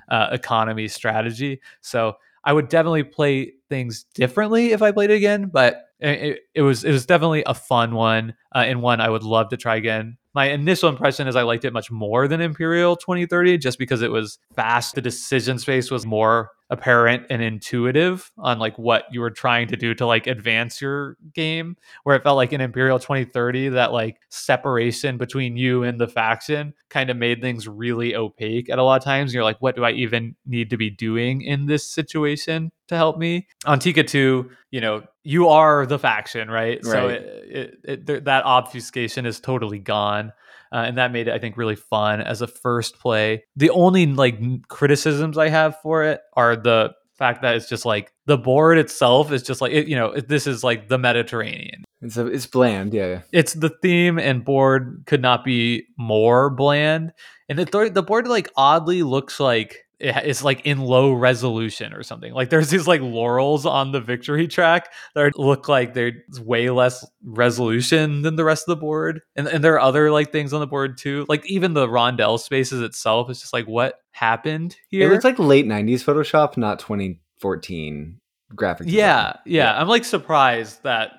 uh, 0.09 0.29
economy 0.33 0.89
strategy. 0.89 1.61
So 1.81 2.15
I 2.45 2.53
would 2.53 2.69
definitely 2.69 3.05
play 3.05 3.55
things 3.69 4.05
differently 4.15 4.73
if 4.73 4.83
I 4.83 4.93
played 4.93 5.11
it 5.11 5.15
again, 5.17 5.51
but 5.53 5.85
it, 6.01 6.41
it 6.55 6.63
was 6.63 6.85
it 6.85 6.93
was 6.93 7.07
definitely 7.07 7.43
a 7.47 7.55
fun 7.55 7.95
one 7.95 8.35
uh, 8.55 8.61
and 8.61 8.83
one 8.83 9.01
I 9.01 9.09
would 9.09 9.25
love 9.25 9.49
to 9.51 9.57
try 9.57 9.77
again. 9.77 10.17
My 10.39 10.51
initial 10.51 10.89
impression 10.89 11.27
is 11.27 11.35
I 11.35 11.43
liked 11.43 11.65
it 11.65 11.73
much 11.73 11.91
more 11.91 12.29
than 12.29 12.41
Imperial 12.41 12.95
2030 12.95 13.59
just 13.59 13.77
because 13.77 14.03
it 14.03 14.13
was 14.13 14.39
fast. 14.55 14.95
The 14.95 15.01
decision 15.01 15.59
space 15.59 15.91
was 15.91 16.07
more 16.07 16.53
apparent 16.71 17.25
and 17.31 17.43
intuitive 17.43 18.31
on 18.39 18.59
like 18.59 18.79
what 18.79 19.05
you 19.11 19.21
were 19.21 19.31
trying 19.31 19.67
to 19.69 19.77
do 19.77 19.95
to 19.95 20.07
like 20.07 20.27
advance 20.27 20.81
your 20.81 21.17
game 21.35 21.77
where 22.05 22.15
it 22.15 22.23
felt 22.23 22.37
like 22.37 22.53
in 22.53 22.61
imperial 22.61 22.99
2030 22.99 23.71
that 23.71 23.91
like 23.91 24.19
separation 24.29 25.17
between 25.17 25.57
you 25.57 25.83
and 25.83 25.99
the 25.99 26.07
faction 26.07 26.75
kind 26.91 27.09
of 27.09 27.17
made 27.17 27.41
things 27.41 27.67
really 27.67 28.15
opaque 28.15 28.69
at 28.69 28.79
a 28.79 28.83
lot 28.83 29.01
of 29.01 29.05
times 29.05 29.33
you're 29.33 29.45
like 29.45 29.57
what 29.61 29.77
do 29.77 29.83
i 29.83 29.91
even 29.93 30.37
need 30.45 30.69
to 30.69 30.77
be 30.77 30.91
doing 30.91 31.41
in 31.41 31.65
this 31.65 31.91
situation 31.91 32.71
to 32.87 32.97
help 32.97 33.17
me 33.17 33.47
Antike 33.65 34.07
2 34.07 34.51
you 34.71 34.81
know 34.83 35.03
you 35.29 35.49
are 35.49 35.87
the 35.87 35.99
faction 35.99 36.51
right, 36.51 36.81
right. 36.85 36.93
so 36.93 37.09
it, 37.09 37.81
it, 37.85 38.11
it, 38.11 38.25
that 38.25 38.45
obfuscation 38.45 39.27
is 39.27 39.41
totally 39.41 39.79
gone 39.79 40.33
Uh, 40.71 40.85
and 40.87 40.99
that 40.99 41.13
made 41.13 41.29
it, 41.29 41.33
I 41.33 41.39
think, 41.39 41.57
really 41.57 41.77
fun 41.77 42.21
as 42.21 42.43
a 42.43 42.47
first 42.47 42.99
play. 43.01 43.45
The 43.57 43.71
only 43.71 44.05
like 44.07 44.37
criticisms 44.69 45.39
I 45.39 45.49
have 45.49 45.81
for 45.81 46.05
it 46.05 46.21
are 46.35 46.57
the 46.57 46.93
fact 47.17 47.41
that 47.43 47.57
it's 47.57 47.69
just 47.69 47.87
like 47.87 48.13
the 48.27 48.37
board 48.37 48.79
itself 48.79 49.33
is 49.33 49.43
just 49.43 49.61
like 49.61 49.73
it, 49.73 49.89
you 49.89 49.97
know 49.97 50.13
it, 50.13 50.29
this 50.29 50.47
is 50.47 50.63
like 50.63 50.89
the 50.89 50.99
Mediterranean. 50.99 51.85
It's 52.03 52.17
a, 52.17 52.27
it's 52.27 52.47
bland, 52.47 52.93
yeah. 52.95 53.23
It's 53.33 53.55
the 53.55 53.73
theme 53.83 54.19
and 54.19 54.45
board 54.45 55.05
could 55.07 55.23
not 55.23 55.43
be 55.43 55.87
more 55.97 56.51
bland. 56.51 57.13
And 57.49 57.59
the 57.59 57.91
the 57.93 58.03
board 58.03 58.29
like 58.29 58.51
oddly 58.55 59.03
looks 59.03 59.41
like 59.41 59.88
it's 60.01 60.45
like 60.45 60.65
in 60.65 60.79
low 60.79 61.13
resolution 61.13 61.93
or 61.93 62.03
something. 62.05 62.33
Like 62.33 62.51
there's 62.51 62.71
these 62.71 62.87
like 62.87 63.01
laurels 63.01 63.67
on 63.67 63.91
the 63.93 64.01
victory 64.01 64.47
track 64.47 64.93
that 65.15 65.21
are- 65.25 65.33
look 65.35 65.69
like 65.69 65.93
they're 65.95 66.13
way 66.41 66.71
less 66.71 67.05
resolution 67.25 68.23
than 68.23 68.37
the 68.37 68.45
rest 68.45 68.69
of 68.69 68.77
the 68.77 68.81
board. 68.81 69.23
And, 69.35 69.49
and 69.49 69.65
there 69.65 69.75
are 69.75 69.81
other 69.81 70.11
like 70.13 70.31
things 70.31 70.53
on 70.53 70.61
the 70.61 70.67
board 70.69 70.99
too. 70.99 71.27
Like 71.29 71.45
even 71.51 71.75
the 71.75 71.89
rondelle 71.89 72.39
spaces 72.39 72.81
itself 72.83 73.29
is 73.31 73.41
just 73.41 73.53
like 73.53 73.67
what 73.67 73.95
happened 74.13 74.77
here. 74.89 75.09
It 75.09 75.13
looks 75.13 75.25
like 75.25 75.39
late 75.41 75.67
'90s 75.67 76.05
Photoshop, 76.05 76.57
not 76.57 76.79
2014 76.79 78.21
graphic. 78.55 78.87
design. 78.87 78.99
yeah, 78.99 79.37
yeah, 79.45 79.81
I'm 79.81 79.89
like 79.89 80.05
surprised 80.05 80.83
that 80.85 81.11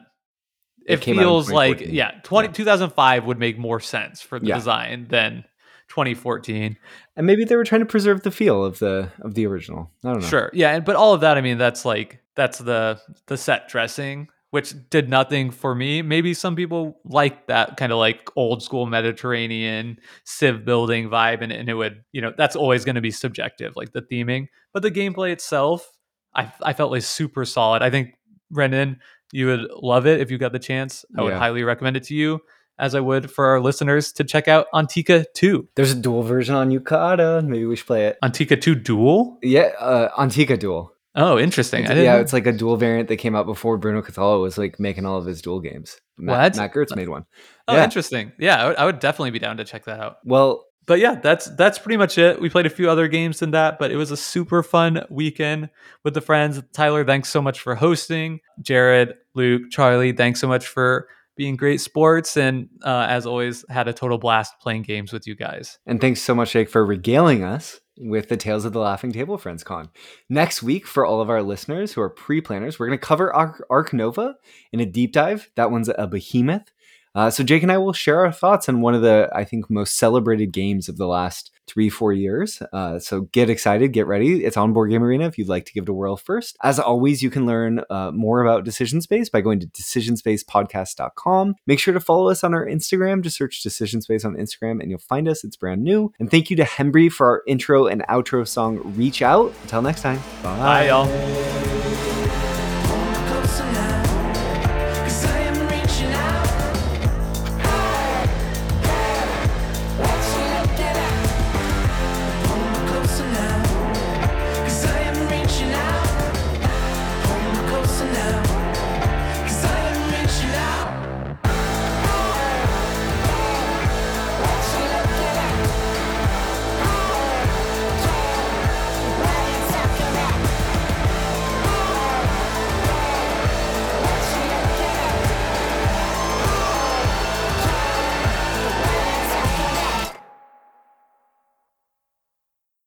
It 0.85 0.99
it, 0.99 1.03
feels 1.03 1.51
like 1.51 1.81
yeah, 1.81 2.11
20, 2.23 2.47
Yeah. 2.47 2.53
2005 2.53 3.25
would 3.25 3.37
make 3.39 3.57
more 3.59 3.79
sense 3.79 4.21
for 4.21 4.39
the 4.39 4.47
Yeah. 4.47 4.55
design 4.55 5.07
than 5.09 5.45
2014. 5.89 6.77
and 7.15 7.27
maybe 7.27 7.43
they 7.43 7.55
were 7.55 7.63
trying 7.65 7.81
to 7.81 7.85
preserve 7.85 8.21
the 8.23 8.31
feel 8.31 8.63
of 8.63 8.79
the 8.79 9.11
of 9.21 9.33
the 9.33 9.45
original. 9.45 9.91
I 10.05 10.11
don't 10.13 10.21
know. 10.21 10.27
Sure. 10.27 10.49
Yeah, 10.53 10.71
and 10.75 10.85
but 10.85 10.95
all 10.95 11.13
of 11.13 11.21
that, 11.21 11.37
I 11.37 11.41
mean, 11.41 11.57
that's 11.57 11.83
like 11.85 12.21
that's 12.35 12.59
the 12.59 12.99
the 13.27 13.37
set 13.37 13.67
dressing, 13.67 14.29
which 14.51 14.73
did 14.89 15.09
nothing 15.09 15.51
for 15.51 15.75
me. 15.75 16.01
Maybe 16.01 16.33
some 16.33 16.55
people 16.55 16.99
like 17.03 17.47
that 17.47 17.75
kind 17.77 17.91
of 17.91 17.97
like 17.97 18.29
old 18.35 18.63
school 18.63 18.85
Mediterranean 18.85 19.97
civ 20.23 20.63
building 20.63 21.09
vibe, 21.09 21.41
and, 21.41 21.51
and 21.51 21.67
it 21.69 21.73
would, 21.73 22.03
you 22.11 22.21
know, 22.21 22.33
that's 22.37 22.55
always 22.55 22.85
going 22.85 22.95
to 22.95 23.01
be 23.01 23.11
subjective, 23.11 23.75
like 23.75 23.91
the 23.91 24.01
theming. 24.01 24.47
But 24.73 24.83
the 24.83 24.91
gameplay 24.91 25.31
itself, 25.31 25.89
I 26.35 26.51
I 26.63 26.73
felt 26.73 26.91
was 26.91 27.07
super 27.07 27.45
solid. 27.45 27.81
I 27.81 27.89
think 27.89 28.13
Brendan, 28.51 28.99
you 29.31 29.47
would 29.47 29.67
love 29.81 30.07
it 30.07 30.21
if 30.21 30.31
you 30.31 30.37
got 30.37 30.51
the 30.53 30.59
chance. 30.59 31.03
I 31.17 31.23
would 31.23 31.33
highly 31.33 31.63
recommend 31.63 31.97
it 31.97 32.03
to 32.03 32.15
you, 32.15 32.39
as 32.79 32.95
I 32.95 32.99
would 32.99 33.29
for 33.29 33.45
our 33.47 33.59
listeners 33.59 34.11
to 34.13 34.23
check 34.23 34.47
out 34.47 34.67
Antike 34.73 35.25
2. 35.35 35.67
There's 35.75 35.91
a 35.91 35.95
dual 35.95 36.23
version 36.23 36.55
on 36.55 36.69
Yucata. 36.71 37.45
Maybe 37.45 37.65
we 37.65 37.75
should 37.75 37.87
play 37.87 38.07
it. 38.07 38.17
Antike 38.23 38.59
2 38.61 38.75
Dual? 38.75 39.37
Yeah, 39.43 39.71
uh, 39.79 40.09
Antike 40.17 40.57
Duel. 40.59 40.93
Oh, 41.15 41.37
interesting. 41.37 41.85
I 41.85 41.89
didn't 41.89 42.03
yeah, 42.05 42.17
it's 42.17 42.33
like 42.33 42.45
a 42.47 42.51
dual 42.51 42.77
variant 42.77 43.09
that 43.09 43.17
came 43.17 43.35
out 43.35 43.45
before 43.45 43.77
Bruno 43.77 44.01
Cathala 44.01 44.39
was 44.41 44.57
like 44.57 44.79
making 44.79 45.05
all 45.05 45.17
of 45.17 45.25
his 45.25 45.41
dual 45.41 45.59
games. 45.59 45.99
Matt, 46.17 46.53
What? 46.53 46.57
Mac 46.57 46.73
Gerdts 46.73 46.95
made 46.95 47.09
one. 47.09 47.25
Oh, 47.67 47.75
Yeah. 47.75 47.83
interesting. 47.83 48.31
Yeah, 48.39 48.63
I 48.63 48.67
would, 48.67 48.77
I 48.77 48.85
would 48.85 48.99
definitely 48.99 49.31
be 49.31 49.39
down 49.39 49.57
to 49.57 49.65
check 49.65 49.85
that 49.85 49.99
out. 49.99 50.17
Well, 50.23 50.65
But 50.85 50.99
yeah, 50.99 51.15
that's 51.15 51.45
that's 51.55 51.77
pretty 51.79 51.97
much 51.97 52.17
it. 52.17 52.39
We 52.39 52.49
played 52.49 52.65
a 52.67 52.69
few 52.69 52.89
other 52.89 53.07
games 53.07 53.39
than 53.39 53.51
that, 53.51 53.79
but 53.79 53.91
it 53.91 53.95
was 53.97 54.11
a 54.11 54.17
super 54.17 54.63
fun 54.63 55.03
weekend 55.09 55.69
with 56.03 56.13
the 56.13 56.21
friends. 56.21 56.61
Tyler, 56.73 57.03
thanks 57.03 57.29
so 57.29 57.41
much 57.41 57.59
for 57.59 57.75
hosting. 57.75 58.39
Jared, 58.61 59.13
Luke, 59.35 59.63
Charlie, 59.71 60.13
thanks 60.13 60.39
so 60.39 60.47
much 60.47 60.67
for 60.67 61.07
being 61.39 61.55
great 61.55 61.79
sports, 61.79 62.35
and 62.35 62.67
uh, 62.83 63.07
as 63.07 63.25
always, 63.25 63.63
had 63.69 63.87
a 63.87 63.93
total 63.93 64.17
blast 64.17 64.59
playing 64.59 64.81
games 64.81 65.13
with 65.13 65.25
you 65.25 65.35
guys. 65.35 65.79
and 65.85 66.01
thanks 66.01 66.21
so 66.21 66.35
much, 66.35 66.51
Jake, 66.51 66.69
for 66.69 66.85
regaling 66.85 67.45
us 67.45 67.79
with 67.97 68.27
the 68.27 68.35
Tales 68.35 68.65
of 68.65 68.73
the 68.73 68.79
Laughing 68.79 69.13
Table 69.13 69.37
Friends 69.37 69.63
Con. 69.63 69.87
Next 70.29 70.61
week, 70.61 70.85
for 70.85 71.05
all 71.05 71.21
of 71.21 71.29
our 71.29 71.41
listeners 71.41 71.93
who 71.93 72.01
are 72.01 72.09
pre 72.09 72.41
planners, 72.41 72.77
we're 72.77 72.87
going 72.87 72.99
to 72.99 73.05
cover 73.05 73.33
Ark, 73.33 73.65
Ark 73.69 73.93
Nova 73.93 74.35
in 74.73 74.81
a 74.81 74.85
deep 74.85 75.13
dive. 75.13 75.49
That 75.55 75.71
one's 75.71 75.89
a 75.97 76.07
behemoth. 76.07 76.73
Uh, 77.15 77.29
so 77.29 77.43
Jake 77.43 77.63
and 77.63 77.71
I 77.71 77.77
will 77.77 77.93
share 77.93 78.25
our 78.25 78.31
thoughts 78.31 78.69
on 78.69 78.81
one 78.81 78.93
of 78.93 79.01
the, 79.01 79.29
I 79.33 79.43
think, 79.43 79.69
most 79.69 79.97
celebrated 79.97 80.51
games 80.51 80.89
of 80.89 80.97
the 80.97 81.07
last 81.07 81.51
three, 81.69 81.89
four 81.89 82.11
years. 82.11 82.61
Uh, 82.73 82.99
so 82.99 83.21
get 83.21 83.49
excited, 83.49 83.93
get 83.93 84.07
ready. 84.07 84.43
It's 84.43 84.57
on 84.57 84.73
Board 84.73 84.89
Game 84.89 85.03
Arena 85.03 85.27
if 85.27 85.37
you'd 85.37 85.47
like 85.47 85.65
to 85.65 85.73
give 85.73 85.83
it 85.83 85.89
a 85.89 85.93
whirl 85.93 86.17
first. 86.17 86.57
As 86.63 86.79
always, 86.79 87.21
you 87.21 87.29
can 87.29 87.45
learn 87.45 87.81
uh, 87.89 88.11
more 88.11 88.41
about 88.41 88.65
Decision 88.65 89.01
Space 89.01 89.29
by 89.29 89.41
going 89.41 89.59
to 89.59 89.67
decisionspacepodcast.com. 89.67 91.55
Make 91.67 91.79
sure 91.79 91.93
to 91.93 91.99
follow 91.99 92.29
us 92.29 92.43
on 92.43 92.53
our 92.53 92.65
Instagram. 92.65 93.21
Just 93.21 93.37
search 93.37 93.61
Decision 93.61 94.01
Space 94.01 94.25
on 94.25 94.35
Instagram 94.35 94.81
and 94.81 94.89
you'll 94.89 94.99
find 94.99 95.27
us. 95.27 95.43
It's 95.43 95.57
brand 95.57 95.83
new. 95.83 96.11
And 96.19 96.31
thank 96.31 96.49
you 96.49 96.55
to 96.57 96.63
Hembree 96.63 97.11
for 97.11 97.27
our 97.27 97.43
intro 97.47 97.85
and 97.85 98.01
outro 98.09 98.47
song, 98.47 98.81
Reach 98.95 99.21
Out. 99.21 99.53
Until 99.63 99.81
next 99.81 100.01
time, 100.01 100.19
Bye, 100.41 100.87
y'all. 100.87 101.58